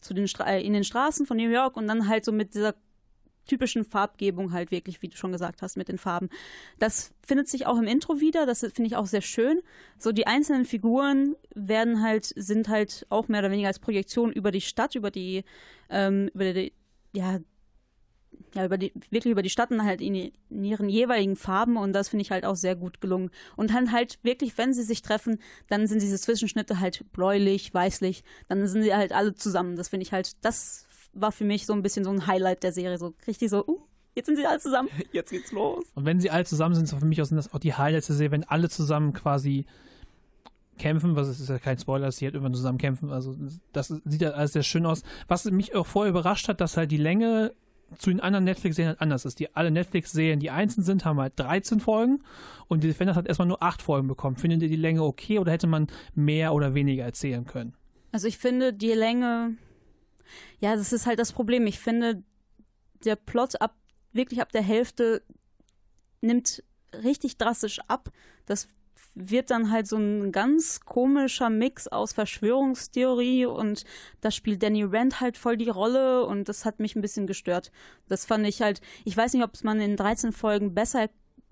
zu, 0.00 0.14
den 0.14 0.28
Stra 0.28 0.56
in 0.56 0.72
den 0.72 0.84
Straßen 0.84 1.26
von 1.26 1.36
New 1.36 1.50
York 1.50 1.76
und 1.76 1.88
dann 1.88 2.08
halt 2.08 2.24
so 2.24 2.32
mit 2.32 2.54
dieser 2.54 2.74
typischen 3.46 3.84
Farbgebung 3.84 4.52
halt 4.52 4.70
wirklich, 4.70 5.02
wie 5.02 5.08
du 5.08 5.16
schon 5.16 5.32
gesagt 5.32 5.62
hast, 5.62 5.76
mit 5.76 5.88
den 5.88 5.98
Farben. 5.98 6.28
Das 6.78 7.12
findet 7.26 7.48
sich 7.48 7.66
auch 7.66 7.78
im 7.78 7.86
Intro 7.86 8.20
wieder, 8.20 8.46
das 8.46 8.60
finde 8.60 8.86
ich 8.86 8.96
auch 8.96 9.06
sehr 9.06 9.22
schön. 9.22 9.60
So 9.98 10.12
die 10.12 10.26
einzelnen 10.26 10.64
Figuren 10.64 11.36
werden 11.54 12.02
halt, 12.02 12.24
sind 12.24 12.68
halt 12.68 13.06
auch 13.08 13.28
mehr 13.28 13.40
oder 13.40 13.50
weniger 13.50 13.68
als 13.68 13.78
Projektion 13.78 14.32
über 14.32 14.50
die 14.50 14.60
Stadt, 14.60 14.94
über 14.94 15.10
die, 15.10 15.44
ähm, 15.90 16.30
über 16.34 16.52
die, 16.52 16.72
ja, 17.12 17.40
ja, 18.54 18.66
über 18.66 18.76
die, 18.78 18.92
wirklich 19.10 19.32
über 19.32 19.42
die 19.42 19.50
Stadt 19.50 19.70
und 19.70 19.84
halt 19.84 20.00
in, 20.00 20.14
in 20.14 20.64
ihren 20.64 20.88
jeweiligen 20.88 21.36
Farben 21.36 21.76
und 21.76 21.92
das 21.92 22.08
finde 22.08 22.22
ich 22.22 22.30
halt 22.30 22.44
auch 22.44 22.56
sehr 22.56 22.76
gut 22.76 23.00
gelungen. 23.00 23.30
Und 23.56 23.72
dann 23.72 23.92
halt 23.92 24.18
wirklich, 24.22 24.56
wenn 24.58 24.74
sie 24.74 24.82
sich 24.82 25.02
treffen, 25.02 25.38
dann 25.68 25.86
sind 25.86 26.02
diese 26.02 26.18
Zwischenschnitte 26.18 26.80
halt 26.80 27.10
bläulich, 27.12 27.72
weißlich, 27.72 28.24
dann 28.48 28.66
sind 28.66 28.82
sie 28.82 28.94
halt 28.94 29.12
alle 29.12 29.34
zusammen. 29.34 29.76
Das 29.76 29.88
finde 29.88 30.04
ich 30.04 30.12
halt, 30.12 30.44
das 30.44 30.86
war 31.12 31.32
für 31.32 31.44
mich 31.44 31.66
so 31.66 31.72
ein 31.72 31.82
bisschen 31.82 32.04
so 32.04 32.10
ein 32.10 32.26
Highlight 32.26 32.62
der 32.62 32.72
Serie. 32.72 32.98
So 32.98 33.14
richtig 33.26 33.50
so, 33.50 33.66
uh, 33.66 33.80
jetzt 34.14 34.26
sind 34.26 34.36
sie 34.36 34.46
alle 34.46 34.58
zusammen. 34.58 34.88
Jetzt 35.12 35.30
geht's 35.30 35.52
los. 35.52 35.84
Und 35.94 36.04
wenn 36.04 36.20
sie 36.20 36.30
alle 36.30 36.44
zusammen 36.44 36.74
sind, 36.74 36.86
so 36.86 36.96
für 36.98 37.06
mich 37.06 37.22
sind 37.22 37.36
das 37.36 37.52
auch 37.52 37.58
die 37.58 37.74
Highlights 37.74 38.06
der 38.08 38.16
Serie, 38.16 38.32
wenn 38.32 38.44
alle 38.44 38.68
zusammen 38.68 39.12
quasi 39.12 39.66
kämpfen, 40.78 41.16
was 41.16 41.28
ist 41.28 41.48
ja 41.48 41.58
kein 41.58 41.78
Spoiler, 41.78 42.06
dass 42.06 42.16
sie 42.16 42.26
halt 42.26 42.34
immer 42.34 42.52
zusammen 42.52 42.78
kämpfen. 42.78 43.10
Also 43.10 43.36
das 43.72 43.88
sieht 43.88 44.22
halt 44.22 44.34
alles 44.34 44.52
sehr 44.52 44.62
schön 44.62 44.86
aus. 44.86 45.02
Was 45.28 45.44
mich 45.44 45.74
auch 45.74 45.86
vorher 45.86 46.10
überrascht 46.10 46.48
hat, 46.48 46.60
dass 46.60 46.76
halt 46.76 46.90
die 46.90 46.96
Länge 46.96 47.52
zu 47.98 48.10
den 48.10 48.20
anderen 48.20 48.44
Netflix-Serien 48.44 48.88
halt 48.90 49.00
anders 49.00 49.24
ist. 49.24 49.38
Die 49.38 49.54
alle 49.54 49.70
Netflix-Serien, 49.70 50.40
die 50.40 50.50
einzeln 50.50 50.82
sind, 50.82 51.04
haben 51.04 51.20
halt 51.20 51.34
13 51.36 51.80
Folgen 51.80 52.20
und 52.68 52.82
die 52.82 52.88
Defenders 52.88 53.16
hat 53.16 53.26
erstmal 53.26 53.48
nur 53.48 53.62
8 53.62 53.82
Folgen 53.82 54.08
bekommen. 54.08 54.36
Findet 54.36 54.62
ihr 54.62 54.68
die 54.68 54.76
Länge 54.76 55.02
okay 55.02 55.38
oder 55.38 55.52
hätte 55.52 55.66
man 55.66 55.88
mehr 56.14 56.54
oder 56.54 56.74
weniger 56.74 57.04
erzählen 57.04 57.44
können? 57.44 57.74
Also 58.10 58.28
ich 58.28 58.38
finde 58.38 58.72
die 58.72 58.92
Länge, 58.92 59.56
ja, 60.60 60.76
das 60.76 60.92
ist 60.92 61.06
halt 61.06 61.18
das 61.18 61.32
Problem. 61.32 61.66
Ich 61.66 61.78
finde, 61.78 62.22
der 63.04 63.16
Plot 63.16 63.60
ab 63.60 63.74
wirklich 64.12 64.40
ab 64.40 64.52
der 64.52 64.62
Hälfte 64.62 65.22
nimmt 66.20 66.62
richtig 66.92 67.38
drastisch 67.38 67.80
ab. 67.88 68.10
Das 68.46 68.68
wird 69.14 69.50
dann 69.50 69.70
halt 69.70 69.86
so 69.86 69.96
ein 69.96 70.32
ganz 70.32 70.80
komischer 70.80 71.50
Mix 71.50 71.88
aus 71.88 72.12
Verschwörungstheorie 72.12 73.46
und 73.46 73.84
da 74.20 74.30
spielt 74.30 74.62
Danny 74.62 74.84
Rand 74.84 75.20
halt 75.20 75.36
voll 75.36 75.56
die 75.56 75.68
Rolle 75.68 76.24
und 76.24 76.48
das 76.48 76.64
hat 76.64 76.80
mich 76.80 76.96
ein 76.96 77.02
bisschen 77.02 77.26
gestört. 77.26 77.72
Das 78.08 78.24
fand 78.24 78.46
ich 78.46 78.62
halt, 78.62 78.80
ich 79.04 79.16
weiß 79.16 79.34
nicht, 79.34 79.44
ob 79.44 79.54
es 79.54 79.64
man 79.64 79.80
in 79.80 79.96
13 79.96 80.32
Folgen 80.32 80.74
besser 80.74 81.08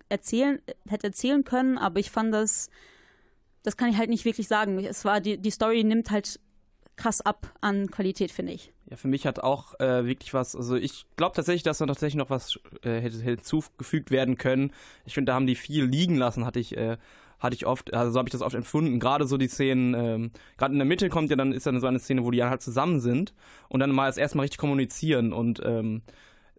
erzählen, 0.08 0.60
hätte 0.88 1.08
erzählen 1.08 1.44
können, 1.44 1.76
aber 1.76 2.00
ich 2.00 2.10
fand 2.10 2.32
das, 2.32 2.70
das 3.62 3.76
kann 3.76 3.90
ich 3.90 3.98
halt 3.98 4.10
nicht 4.10 4.24
wirklich 4.24 4.48
sagen. 4.48 4.78
Es 4.78 5.04
war, 5.04 5.20
die, 5.20 5.36
die 5.36 5.50
Story 5.50 5.84
nimmt 5.84 6.10
halt 6.10 6.40
krass 6.96 7.20
ab 7.20 7.52
an 7.60 7.90
Qualität, 7.90 8.30
finde 8.30 8.52
ich. 8.52 8.72
Ja, 8.90 8.96
für 8.96 9.08
mich 9.08 9.26
hat 9.26 9.40
auch 9.40 9.78
äh, 9.80 10.04
wirklich 10.04 10.34
was, 10.34 10.54
also 10.54 10.76
ich 10.76 11.06
glaube 11.16 11.34
tatsächlich, 11.34 11.62
dass 11.62 11.78
da 11.78 11.86
tatsächlich 11.86 12.16
noch 12.16 12.30
was 12.30 12.58
äh, 12.82 13.00
hätte 13.00 13.18
hinzugefügt 13.18 14.10
werden 14.10 14.36
können. 14.36 14.72
Ich 15.04 15.14
finde, 15.14 15.30
da 15.30 15.34
haben 15.34 15.46
die 15.46 15.54
viel 15.54 15.84
liegen 15.84 16.16
lassen, 16.16 16.44
hatte 16.44 16.60
ich, 16.60 16.76
äh, 16.76 16.98
hatte 17.38 17.54
ich 17.54 17.66
oft, 17.66 17.94
also 17.94 18.12
so 18.12 18.18
habe 18.18 18.28
ich 18.28 18.32
das 18.32 18.42
oft 18.42 18.54
empfunden. 18.54 19.00
Gerade 19.00 19.26
so 19.26 19.36
die 19.36 19.48
Szenen, 19.48 19.94
ähm, 19.94 20.30
gerade 20.58 20.72
in 20.72 20.78
der 20.78 20.86
Mitte 20.86 21.08
kommt 21.08 21.30
ja 21.30 21.36
dann, 21.36 21.52
ist 21.52 21.66
dann 21.66 21.80
so 21.80 21.86
eine 21.86 21.98
Szene, 21.98 22.24
wo 22.24 22.30
die 22.30 22.42
halt 22.42 22.62
zusammen 22.62 23.00
sind 23.00 23.32
und 23.68 23.80
dann 23.80 23.90
mal 23.90 24.08
das 24.08 24.18
erste 24.18 24.36
Mal 24.36 24.42
richtig 24.42 24.58
kommunizieren 24.58 25.32
und 25.32 25.60
ähm, 25.64 26.02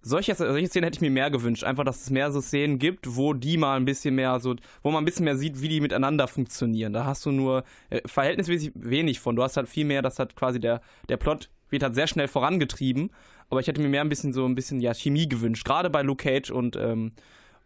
solche, 0.01 0.35
solche 0.35 0.67
Szenen 0.67 0.85
hätte 0.85 0.97
ich 0.97 1.01
mir 1.01 1.11
mehr 1.11 1.29
gewünscht. 1.29 1.63
Einfach, 1.63 1.83
dass 1.83 2.01
es 2.01 2.09
mehr 2.09 2.31
so 2.31 2.41
Szenen 2.41 2.79
gibt, 2.79 3.15
wo 3.15 3.33
die 3.33 3.57
mal 3.57 3.75
ein 3.75 3.85
bisschen 3.85 4.15
mehr 4.15 4.39
so, 4.39 4.55
wo 4.81 4.91
man 4.91 5.03
ein 5.03 5.05
bisschen 5.05 5.25
mehr 5.25 5.37
sieht, 5.37 5.61
wie 5.61 5.69
die 5.69 5.81
miteinander 5.81 6.27
funktionieren. 6.27 6.93
Da 6.93 7.05
hast 7.05 7.25
du 7.25 7.31
nur 7.31 7.63
äh, 7.89 8.01
verhältnismäßig 8.05 8.71
wenig 8.75 9.19
von. 9.19 9.35
Du 9.35 9.43
hast 9.43 9.57
halt 9.57 9.69
viel 9.69 9.85
mehr, 9.85 10.01
das 10.01 10.19
hat 10.19 10.35
quasi 10.35 10.59
der, 10.59 10.81
der 11.09 11.17
Plot 11.17 11.49
wird 11.69 11.83
halt 11.83 11.95
sehr 11.95 12.07
schnell 12.07 12.27
vorangetrieben. 12.27 13.11
Aber 13.49 13.59
ich 13.59 13.67
hätte 13.67 13.81
mir 13.81 13.89
mehr 13.89 14.01
ein 14.01 14.09
bisschen 14.09 14.33
so 14.33 14.45
ein 14.45 14.55
bisschen, 14.55 14.79
ja, 14.79 14.93
Chemie 14.93 15.27
gewünscht. 15.27 15.65
Gerade 15.65 15.89
bei 15.89 16.01
Luke 16.01 16.23
Cage 16.23 16.51
und, 16.51 16.75
ähm, 16.75 17.11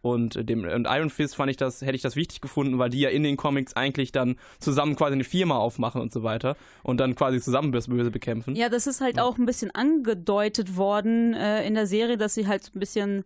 und 0.06 0.48
dem 0.50 0.64
und 0.64 0.88
Iron 0.90 1.10
Fist 1.10 1.36
fand 1.36 1.50
ich 1.50 1.58
das, 1.58 1.82
hätte 1.82 1.96
ich 1.96 2.02
das 2.02 2.16
wichtig 2.16 2.42
gefunden, 2.42 2.78
weil 2.78 2.90
die 2.90 3.00
ja 3.00 3.10
in 3.10 3.24
den 3.24 3.38
Comics 3.38 3.76
eigentlich 3.76 4.12
dann 4.12 4.38
zusammen 4.60 4.96
quasi 4.96 5.14
eine 5.14 5.24
Firma 5.24 5.58
aufmachen 5.58 6.00
und 6.00 6.14
so 6.14 6.24
weiter 6.24 6.56
und 6.84 7.00
dann 7.00 7.16
quasi 7.16 7.42
zusammen 7.42 7.72
das 7.72 7.88
Böse 7.88 8.12
bekämpfen. 8.12 8.56
Ja, 8.56 8.70
das 8.70 8.88
ist 8.88 9.02
halt 9.02 9.18
ja. 9.18 9.24
auch 9.24 9.38
ein 9.38 9.46
bisschen 9.46 9.72
angedeutet 9.72 10.78
worden 10.78 11.34
äh, 11.34 11.66
in 11.66 11.74
der 11.74 11.88
Serie, 11.88 12.18
dass 12.18 12.36
sie 12.36 12.48
halt 12.48 12.72
ein 12.76 12.80
bisschen 12.80 13.26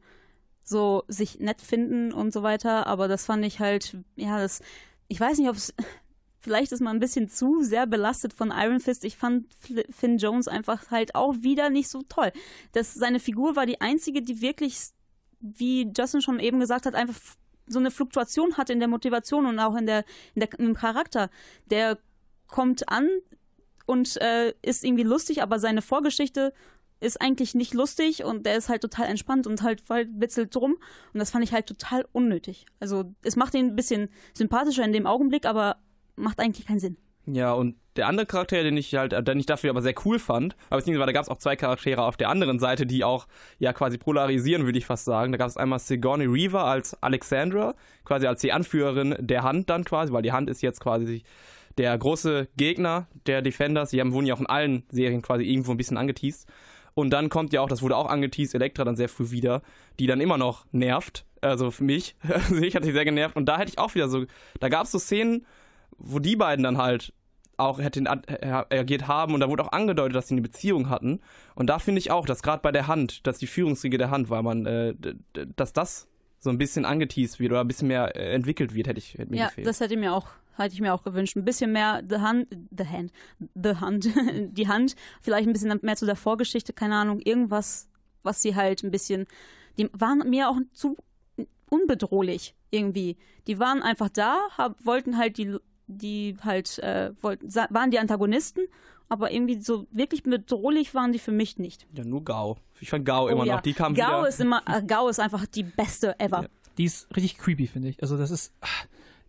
so 0.64 1.04
sich 1.08 1.40
nett 1.40 1.62
finden 1.62 2.14
und 2.14 2.32
so 2.32 2.44
weiter, 2.44 2.88
aber 2.88 3.08
das 3.08 3.26
fand 3.26 3.44
ich 3.44 3.60
halt, 3.60 3.98
ja, 4.16 4.40
das, 4.40 4.62
ich 5.08 5.20
weiß 5.20 5.38
nicht, 5.40 5.50
ob 5.50 5.56
es, 5.56 5.74
vielleicht 6.40 6.72
ist 6.72 6.82
man 6.82 6.96
ein 6.96 7.02
bisschen 7.02 7.28
zu 7.28 7.62
sehr 7.62 7.88
belastet 7.88 8.34
von 8.34 8.54
Iron 8.56 8.80
Fist. 8.80 9.04
Ich 9.04 9.18
fand 9.18 9.48
Finn 9.90 10.18
Jones 10.18 10.48
einfach 10.48 10.92
halt 10.92 11.16
auch 11.16 11.36
wieder 11.42 11.70
nicht 11.70 11.90
so 11.90 12.04
toll. 12.08 12.32
Das, 12.72 12.94
seine 12.94 13.20
Figur 13.20 13.58
war 13.58 13.66
die 13.66 13.82
einzige, 13.82 14.22
die 14.22 14.42
wirklich 14.42 14.92
wie 15.40 15.92
Justin 15.96 16.22
schon 16.22 16.40
eben 16.40 16.60
gesagt 16.60 16.86
hat, 16.86 16.96
einfach 16.96 17.16
so 17.68 17.80
eine 17.80 17.92
Fluktuation 17.92 18.58
hat 18.58 18.70
in 18.70 18.80
der 18.80 18.88
Motivation 18.88 19.46
und 19.46 19.60
auch 19.60 19.76
in 19.76 19.86
der, 19.86 20.04
in 20.34 20.42
der 20.42 20.60
im 20.60 20.74
Charakter. 20.74 21.30
Der 21.70 21.98
kommt 22.48 22.90
an 22.90 23.08
und 23.86 24.20
äh, 24.22 24.54
ist 24.62 24.84
irgendwie 24.84 25.04
lustig, 25.04 25.42
aber 25.42 25.60
seine 25.60 25.82
Vorgeschichte 25.82 26.54
ist 27.00 27.22
eigentlich 27.22 27.56
nicht 27.56 27.74
lustig 27.74 28.24
und 28.24 28.46
der 28.46 28.58
ist 28.58 28.70
halt 28.70 28.82
total 28.82 29.08
entspannt 29.08 29.48
und 29.48 29.62
halt 29.62 29.82
voll 29.82 30.08
witzelt 30.12 30.54
drum. 30.54 30.78
Und 31.14 31.20
das 31.20 31.32
fand 31.32 31.44
ich 31.44 31.54
halt 31.54 31.68
total 31.68 32.06
unnötig. 32.12 32.66
Also 32.80 33.14
es 33.24 33.36
macht 33.36 33.54
ihn 33.54 33.68
ein 33.68 33.76
bisschen 33.76 34.10
sympathischer 34.34 34.84
in 34.84 34.92
dem 34.92 35.06
Augenblick, 35.06 35.46
aber 35.46 35.78
macht 36.16 36.40
eigentlich 36.40 36.66
keinen 36.68 36.80
Sinn. 36.80 36.98
Ja, 37.26 37.54
und 37.54 37.76
der 38.00 38.08
andere 38.08 38.26
Charakter, 38.26 38.64
den 38.64 38.78
ich 38.78 38.96
halt, 38.96 39.12
den 39.28 39.40
ich 39.40 39.46
dafür 39.46 39.70
aber 39.70 39.82
sehr 39.82 39.94
cool 40.06 40.20
fand, 40.20 40.56
aber 40.70 40.80
beziehungsweise 40.80 41.06
da 41.06 41.12
gab 41.12 41.24
es 41.24 41.30
auch 41.30 41.38
zwei 41.38 41.56
Charaktere 41.56 42.04
auf 42.04 42.18
der 42.18 42.30
anderen 42.30 42.58
Seite, 42.58 42.86
die 42.86 43.04
auch 43.04 43.28
ja 43.60 43.74
quasi 43.74 43.98
polarisieren, 43.98 44.66
würde 44.66 44.80
ich 44.80 44.86
fast 44.86 45.06
sagen. 45.06 45.32
Da 45.32 45.38
gab 45.38 45.50
es 45.50 45.58
einmal 45.58 45.80
Sigourney 45.80 46.26
Reaver 46.26 46.64
als 46.64 47.02
Alexandra, 47.04 47.76
quasi 48.06 48.26
als 48.26 48.42
die 48.42 48.52
Anführerin 48.52 49.16
der 49.20 49.44
Hand 49.44 49.70
dann 49.70 49.84
quasi, 49.84 50.12
weil 50.14 50.24
die 50.24 50.32
Hand 50.32 50.50
ist 50.50 50.62
jetzt 50.62 50.80
quasi 50.80 51.24
der 51.78 51.98
große 51.98 52.48
Gegner 52.58 53.08
der 53.26 53.42
Defenders. 53.42 53.92
Die 53.92 54.00
haben, 54.00 54.14
wurden 54.14 54.26
ja 54.26 54.34
auch 54.34 54.40
in 54.40 54.48
allen 54.48 54.84
Serien 54.90 55.22
quasi 55.22 55.44
irgendwo 55.44 55.72
ein 55.72 55.78
bisschen 55.78 55.98
angeteased. 55.98 56.48
Und 56.94 57.12
dann 57.12 57.30
kommt 57.30 57.54
ja 57.54 57.62
auch, 57.62 57.70
das 57.70 57.82
wurde 57.82 57.96
auch 57.96 58.08
angeteased, 58.08 58.56
Elektra 58.56 58.84
dann 58.84 58.96
sehr 58.96 59.10
früh 59.10 59.32
wieder, 59.32 59.62
die 60.00 60.08
dann 60.08 60.22
immer 60.22 60.38
noch 60.38 60.66
nervt. 60.72 61.26
Also 61.42 61.72
für 61.72 61.84
mich, 61.84 62.16
also 62.28 62.56
ich 62.58 62.76
hatte 62.76 62.86
sie 62.86 62.92
sehr 62.92 63.06
genervt. 63.06 63.36
Und 63.36 63.46
da 63.46 63.58
hätte 63.58 63.72
ich 63.72 63.80
auch 63.80 63.96
wieder 63.96 64.10
so, 64.10 64.26
da 64.60 64.70
gab 64.70 64.86
es 64.86 64.92
so 64.92 65.00
Szenen, 65.00 65.46
wo 65.98 66.20
die 66.20 66.36
beiden 66.36 66.64
dann 66.64 66.78
halt 66.78 67.14
auch 67.60 67.80
hätte 67.80 68.04
reagiert 68.04 69.08
haben 69.08 69.34
und 69.34 69.40
da 69.40 69.50
wurde 69.50 69.64
auch 69.64 69.72
angedeutet, 69.72 70.16
dass 70.16 70.28
sie 70.28 70.36
eine 70.36 70.42
Beziehung 70.42 70.90
hatten. 70.90 71.22
Und 71.56 71.68
da 71.68 71.80
finde 71.80 72.00
ich 72.00 72.12
auch, 72.12 72.26
dass 72.26 72.42
gerade 72.42 72.62
bei 72.62 72.72
der 72.72 72.88
Hand, 72.88 73.26
dass 73.28 73.38
die 73.38 73.48
Führungsriege 73.48 73.98
der 73.98 74.12
Hand, 74.12 74.30
weil 74.30 74.44
man, 74.44 74.66
äh, 74.66 74.94
dass 75.56 75.74
das 75.74 76.08
so 76.40 76.50
ein 76.50 76.58
bisschen 76.58 76.86
angeteased 76.86 77.40
wird 77.40 77.52
oder 77.52 77.62
ein 77.62 77.68
bisschen 77.68 77.90
mehr 77.90 78.16
äh, 78.16 78.34
entwickelt 78.34 78.74
wird, 78.74 78.88
hätte 78.88 79.00
ich 79.00 79.16
hätte 79.16 79.32
mir 79.32 79.38
ja, 79.38 79.48
gefehlt. 79.48 79.68
das 79.68 79.80
hätte 79.80 79.98
mir 79.98 80.14
auch 80.14 80.28
hätte 80.64 80.74
ich 80.74 80.82
mir 80.82 80.94
auch 80.94 81.04
gewünscht. 81.04 81.38
Ein 81.38 81.46
bisschen 81.46 81.72
mehr 81.72 82.04
The 82.08 82.18
Hand, 82.18 82.48
The 82.78 82.88
Hand, 82.88 83.12
The 83.56 83.76
Hand, 83.78 84.10
die 84.58 84.68
Hand, 84.68 84.96
vielleicht 85.22 85.48
ein 85.48 85.54
bisschen 85.54 85.80
mehr 85.82 85.96
zu 85.96 86.06
der 86.06 86.16
Vorgeschichte, 86.16 86.74
keine 86.74 86.96
Ahnung, 86.96 87.20
irgendwas, 87.20 87.88
was 88.24 88.42
sie 88.42 88.56
halt 88.56 88.84
ein 88.84 88.92
bisschen, 88.92 89.26
die 89.78 89.90
waren 89.94 90.30
mir 90.30 90.50
auch 90.50 90.58
zu 90.74 90.98
unbedrohlich 91.70 92.56
irgendwie. 92.72 93.18
Die 93.48 93.60
waren 93.60 93.82
einfach 93.82 94.10
da, 94.10 94.38
hab, 94.58 94.86
wollten 94.86 95.18
halt 95.18 95.38
die, 95.38 95.56
die 95.90 96.38
halt, 96.44 96.80
äh, 96.80 97.12
wollten, 97.22 97.54
waren 97.54 97.92
die 97.92 98.00
Antagonisten, 98.00 98.62
aber 99.10 99.32
irgendwie 99.32 99.60
so 99.60 99.88
wirklich 99.92 100.24
bedrohlich 100.24 100.94
waren 100.94 101.12
die 101.12 101.20
für 101.20 101.32
mich 101.32 101.58
nicht. 101.58 101.88
Ja, 101.94 102.04
nur 102.06 102.24
Gao. 102.24 102.58
Ich 102.80 102.90
fand 102.90 103.06
Gao 103.06 103.26
oh, 103.26 103.28
immer 103.28 103.46
ja. 103.46 103.56
noch. 103.56 103.62
Die 103.62 103.74
kam 103.74 103.96
Gao 103.96 104.20
wieder. 104.20 104.30
ist 104.30 104.40
immer, 104.40 104.62
äh, 104.68 104.84
Gao 104.84 105.10
ist 105.10 105.20
einfach 105.20 105.46
die 105.48 105.64
beste 105.64 106.20
ever. 106.20 106.44
Ja. 106.44 106.48
Die 106.78 106.86
ist 106.86 107.08
richtig 107.16 107.38
creepy, 107.38 107.68
finde 107.68 107.90
ich. 107.90 108.02
Also 108.02 108.18
das 108.18 108.32
ist, 108.32 108.54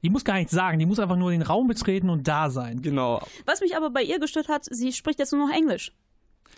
die 0.02 0.10
muss 0.10 0.24
gar 0.24 0.34
nichts 0.34 0.52
sagen, 0.52 0.78
die 0.78 0.86
muss 0.86 0.98
einfach 0.98 1.16
nur 1.16 1.30
den 1.30 1.42
Raum 1.42 1.66
betreten 1.66 2.10
und 2.10 2.28
da 2.28 2.50
sein. 2.50 2.82
Genau. 2.82 3.22
Was 3.46 3.60
mich 3.60 3.76
aber 3.76 3.90
bei 3.90 4.02
ihr 4.02 4.20
gestört 4.20 4.48
hat, 4.48 4.66
sie 4.70 4.92
spricht 4.92 5.18
jetzt 5.18 5.32
nur 5.32 5.46
noch 5.46 5.54
Englisch. 5.54 5.92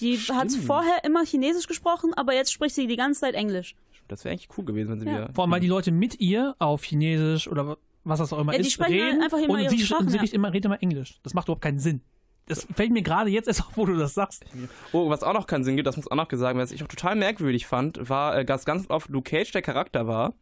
Die 0.01 0.17
Stimmt. 0.17 0.39
hat 0.39 0.53
vorher 0.53 1.05
immer 1.05 1.25
Chinesisch 1.25 1.69
gesprochen, 1.69 2.13
aber 2.15 2.35
jetzt 2.35 2.53
spricht 2.53 2.75
sie 2.75 2.87
die 2.87 2.97
ganze 2.97 3.21
Zeit 3.21 3.35
Englisch. 3.35 3.77
Das 4.09 4.25
wäre 4.25 4.33
eigentlich 4.33 4.49
cool 4.59 4.65
gewesen, 4.65 4.91
wenn 4.91 5.01
sie 5.01 5.07
Ja. 5.07 5.13
wieder. 5.13 5.31
Vor 5.33 5.45
allem, 5.45 5.53
weil 5.53 5.61
die 5.61 5.69
Leute 5.69 5.93
mit 5.93 6.21
ihr 6.21 6.57
auf 6.59 6.83
Chinesisch 6.85 7.47
oder 7.49 7.79
was 8.05 8.19
das 8.19 8.33
auch 8.33 8.39
immer 8.41 8.53
Ja, 8.53 8.59
die 8.59 8.67
ist, 8.67 8.73
sprechen 8.73 9.01
halt 9.01 9.13
reden 9.13 9.23
einfach 9.23 9.39
immer 9.39 9.55
und 9.55 9.71
sie, 9.71 9.79
Sprachen, 9.79 10.09
sie 10.09 10.17
ja. 10.17 10.23
redet 10.23 10.35
immer, 10.35 10.53
redet 10.53 10.65
immer 10.67 10.83
Englisch. 10.83 11.21
Das 11.23 11.35
macht 11.35 11.47
überhaupt 11.47 11.63
keinen 11.63 11.79
Sinn. 11.79 12.03
Das 12.47 12.67
fällt 12.75 12.91
mir 12.91 13.03
gerade 13.03 13.31
jetzt 13.31 13.47
erst 13.47 13.61
auf, 13.61 13.77
wo 13.77 13.87
du 13.87 13.97
das 13.97 14.15
sagst. 14.15 14.45
Oh, 14.93 15.09
was 15.09 15.23
auch 15.23 15.33
noch 15.33 15.47
keinen 15.47 15.65
Sinn 15.65 15.77
gibt, 15.77 15.87
das 15.87 15.97
muss 15.97 16.11
auch 16.11 16.17
noch 16.17 16.29
gesagt 16.29 16.55
werden, 16.55 16.63
was 16.63 16.73
ich 16.73 16.83
auch 16.83 16.89
total 16.89 17.15
merkwürdig 17.15 17.67
fand, 17.67 18.09
war, 18.09 18.39
äh, 18.39 18.45
dass 18.45 18.65
ganz 18.65 18.91
oft 18.91 19.09
Luke 19.09 19.31
Cage 19.31 19.53
der 19.53 19.63
Charakter 19.63 20.07
war. 20.07 20.35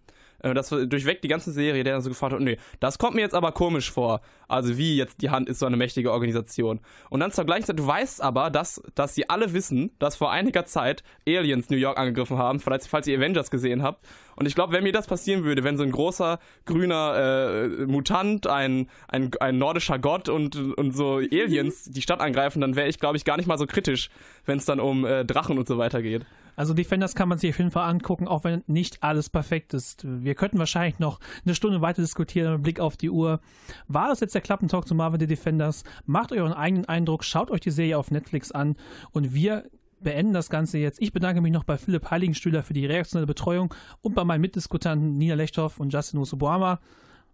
Äh, 0.43 0.55
Das 0.55 0.68
durchweg 0.68 1.22
die 1.22 1.28
ganze 1.28 1.53
Serie, 1.53 1.84
der 1.84 1.95
dann 1.95 2.03
so 2.03 2.11
gefragt 2.11 2.32
hat, 2.32 2.41
nee, 2.41 2.59
das 2.80 2.99
kommt 2.99 3.14
mir 3.14 3.22
jetzt 3.22 3.34
aber 3.34 3.53
komisch 3.53 3.91
vor. 3.91 4.20
Also 4.49 4.76
wie 4.76 4.97
jetzt 4.97 5.22
die 5.22 5.30
Hand 5.30 5.49
ist 5.49 5.61
so 5.61 5.66
eine 5.66 5.76
mächtige 5.76 6.12
Organisation. 6.12 6.80
Und 7.09 7.20
dann 7.20 7.30
zur 7.30 7.45
gleichen 7.45 7.66
Zeit, 7.66 7.78
du 7.78 7.86
weißt 7.86 8.20
aber, 8.22 8.51
dass, 8.51 8.82
dass 8.95 9.14
sie 9.14 9.28
alle 9.30 9.53
wissen, 9.53 9.93
dass 9.99 10.16
vor 10.16 10.32
einiger 10.32 10.64
Zeit 10.64 11.03
Aliens 11.26 11.70
New 11.70 11.76
York 11.76 11.99
angegriffen 11.99 12.36
haben, 12.36 12.61
falls, 12.61 12.86
falls 12.86 13.07
ihr 13.07 13.18
Avengers 13.18 13.51
gesehen 13.51 13.82
habt. 13.82 14.05
Und 14.36 14.47
ich 14.47 14.55
glaube, 14.55 14.72
wenn 14.72 14.82
mir 14.82 14.93
das 14.93 15.07
passieren 15.07 15.45
würde, 15.45 15.64
wenn 15.64 15.76
so 15.76 15.82
ein 15.82 15.93
großer 15.93 16.38
grüner 16.64 17.68
äh, 17.68 17.86
Mutant, 17.86 18.47
ein, 18.47 18.88
ein, 19.09 19.30
ein 19.38 19.59
nordischer 19.59 19.99
Gott 19.99 20.28
und, 20.28 20.57
und 20.57 20.97
so 20.97 21.16
Aliens 21.16 21.84
die 21.84 22.03
Stadt 22.03 22.20
angreifen, 22.20 22.61
dann 22.61 22.74
wäre 22.74 22.88
ich, 22.88 22.99
glaube 22.99 23.16
ich, 23.16 23.24
gar 23.24 23.36
nicht 23.36 23.47
mal 23.47 23.59
so 23.59 23.66
kritisch, 23.66 24.09
wenn 24.47 24.59
es 24.59 24.64
dann 24.64 24.80
um 24.80 25.05
äh, 25.05 25.24
Drachen 25.24 25.59
und 25.59 25.68
so 25.68 25.78
weiter 25.78 26.03
geht. 26.03 26.24
Also 26.61 26.75
Defenders 26.75 27.15
kann 27.15 27.31
man 27.31 27.39
sich 27.39 27.49
auf 27.49 27.59
jeden 27.59 27.71
Fall 27.71 27.89
angucken, 27.89 28.29
auch 28.29 28.45
wenn 28.45 28.63
nicht 28.67 29.03
alles 29.03 29.31
perfekt 29.31 29.73
ist. 29.73 30.05
Wir 30.05 30.35
könnten 30.35 30.59
wahrscheinlich 30.59 30.99
noch 30.99 31.19
eine 31.43 31.55
Stunde 31.55 31.81
weiter 31.81 32.03
diskutieren 32.03 32.53
mit 32.53 32.63
Blick 32.65 32.81
auf 32.81 32.99
die 32.99 33.09
Uhr. 33.09 33.41
War 33.89 34.09
das 34.09 34.21
jetzt 34.21 34.35
der 34.35 34.43
Klappentalk 34.43 34.87
zu 34.87 34.95
Marvel 34.95 35.19
The 35.19 35.27
Defenders? 35.27 35.85
Macht 36.05 36.33
euren 36.33 36.53
eigenen 36.53 36.85
Eindruck, 36.85 37.25
schaut 37.25 37.51
euch 37.51 37.63
die 37.63 37.71
Serie 37.71 37.97
auf 37.97 38.11
Netflix 38.11 38.53
an 38.53 38.77
und 39.13 39.33
wir 39.33 39.71
beenden 40.01 40.35
das 40.35 40.51
Ganze 40.51 40.77
jetzt. 40.77 41.01
Ich 41.01 41.15
bedanke 41.15 41.41
mich 41.41 41.51
noch 41.51 41.65
bei 41.65 41.79
Philipp 41.79 42.11
Heiligenstühler 42.11 42.63
für 42.63 42.75
die 42.75 42.85
reaktionelle 42.85 43.27
Betreuung 43.27 43.73
und 44.03 44.15
bei 44.15 44.25
meinen 44.25 44.43
Mitdiskutanten 44.43 45.17
Nina 45.17 45.37
Lechthoff 45.37 45.81
und 45.81 45.95
Justin 45.95 46.21
Usubuama. 46.21 46.79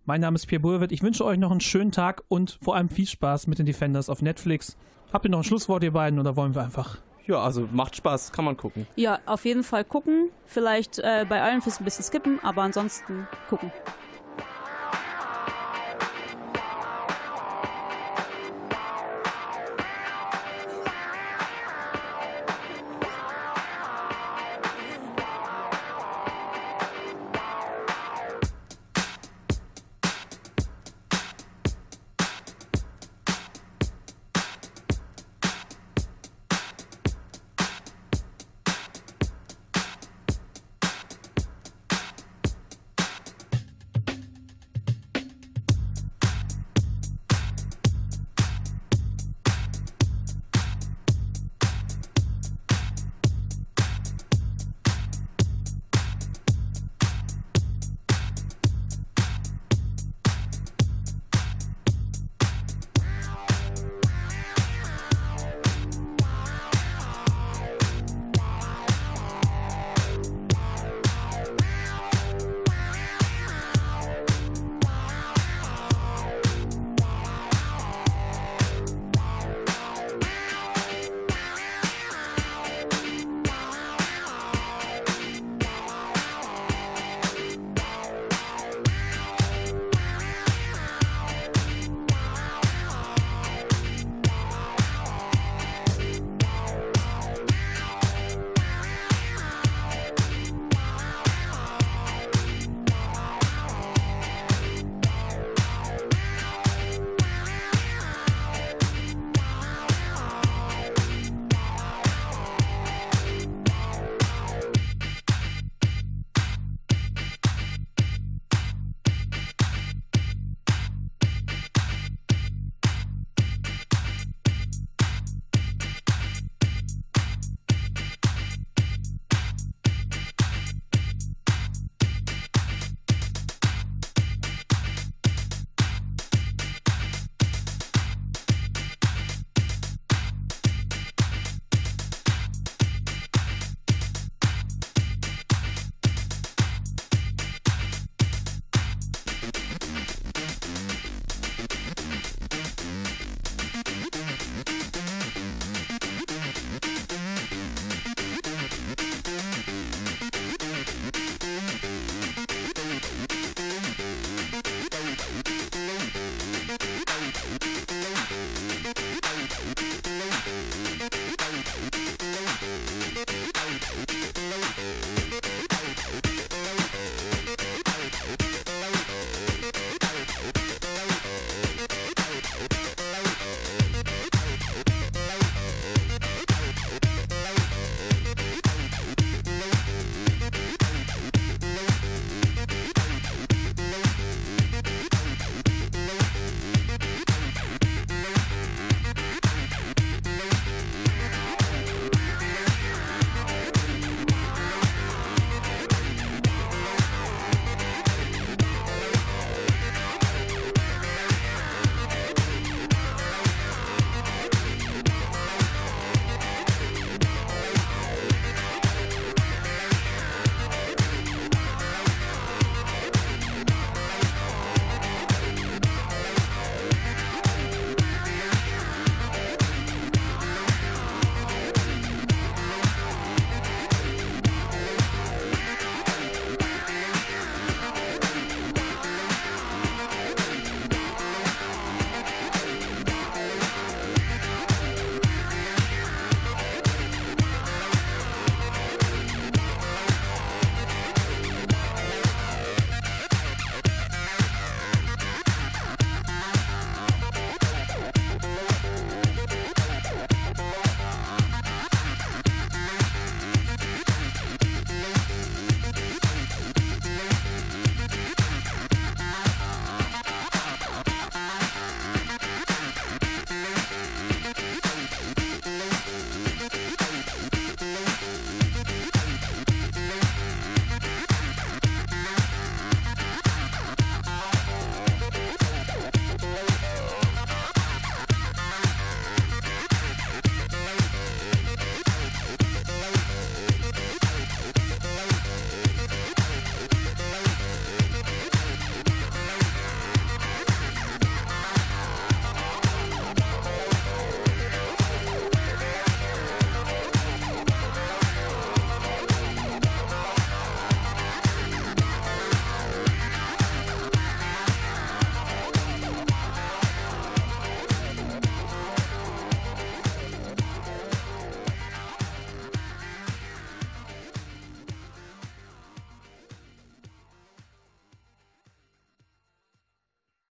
Mein 0.05 0.21
Name 0.21 0.37
ist 0.37 0.47
Pierre 0.47 0.63
Burwitt. 0.63 0.93
Ich 0.93 1.03
wünsche 1.03 1.25
euch 1.25 1.39
noch 1.39 1.51
einen 1.51 1.59
schönen 1.59 1.91
Tag 1.91 2.23
und 2.29 2.61
vor 2.63 2.77
allem 2.77 2.91
viel 2.91 3.09
Spaß 3.09 3.49
mit 3.49 3.59
den 3.59 3.67
Defenders 3.67 4.09
auf 4.09 4.23
Netflix. 4.23 4.77
Habt 5.13 5.25
ihr 5.25 5.33
noch 5.33 5.41
ein 5.41 5.45
Schlusswort, 5.45 5.83
ihr 5.83 5.93
beiden, 5.93 6.21
oder 6.21 6.37
wollen 6.37 6.55
wir 6.55 6.63
einfach? 6.63 6.99
Ja, 7.27 7.41
also 7.41 7.69
macht 7.73 7.97
Spaß, 7.97 8.33
kann 8.33 8.45
man 8.45 8.57
gucken. 8.57 8.87
Ja, 8.95 9.19
auf 9.27 9.45
jeden 9.45 9.65
Fall 9.65 9.85
gucken. 9.85 10.31
Vielleicht 10.47 10.99
äh, 11.01 11.27
bei 11.29 11.39
Iron 11.51 11.61
Fist 11.61 11.81
ein 11.81 11.85
bisschen 11.85 12.05
skippen, 12.05 12.39
aber 12.43 12.63
ansonsten 12.63 13.27
gucken. 13.49 13.73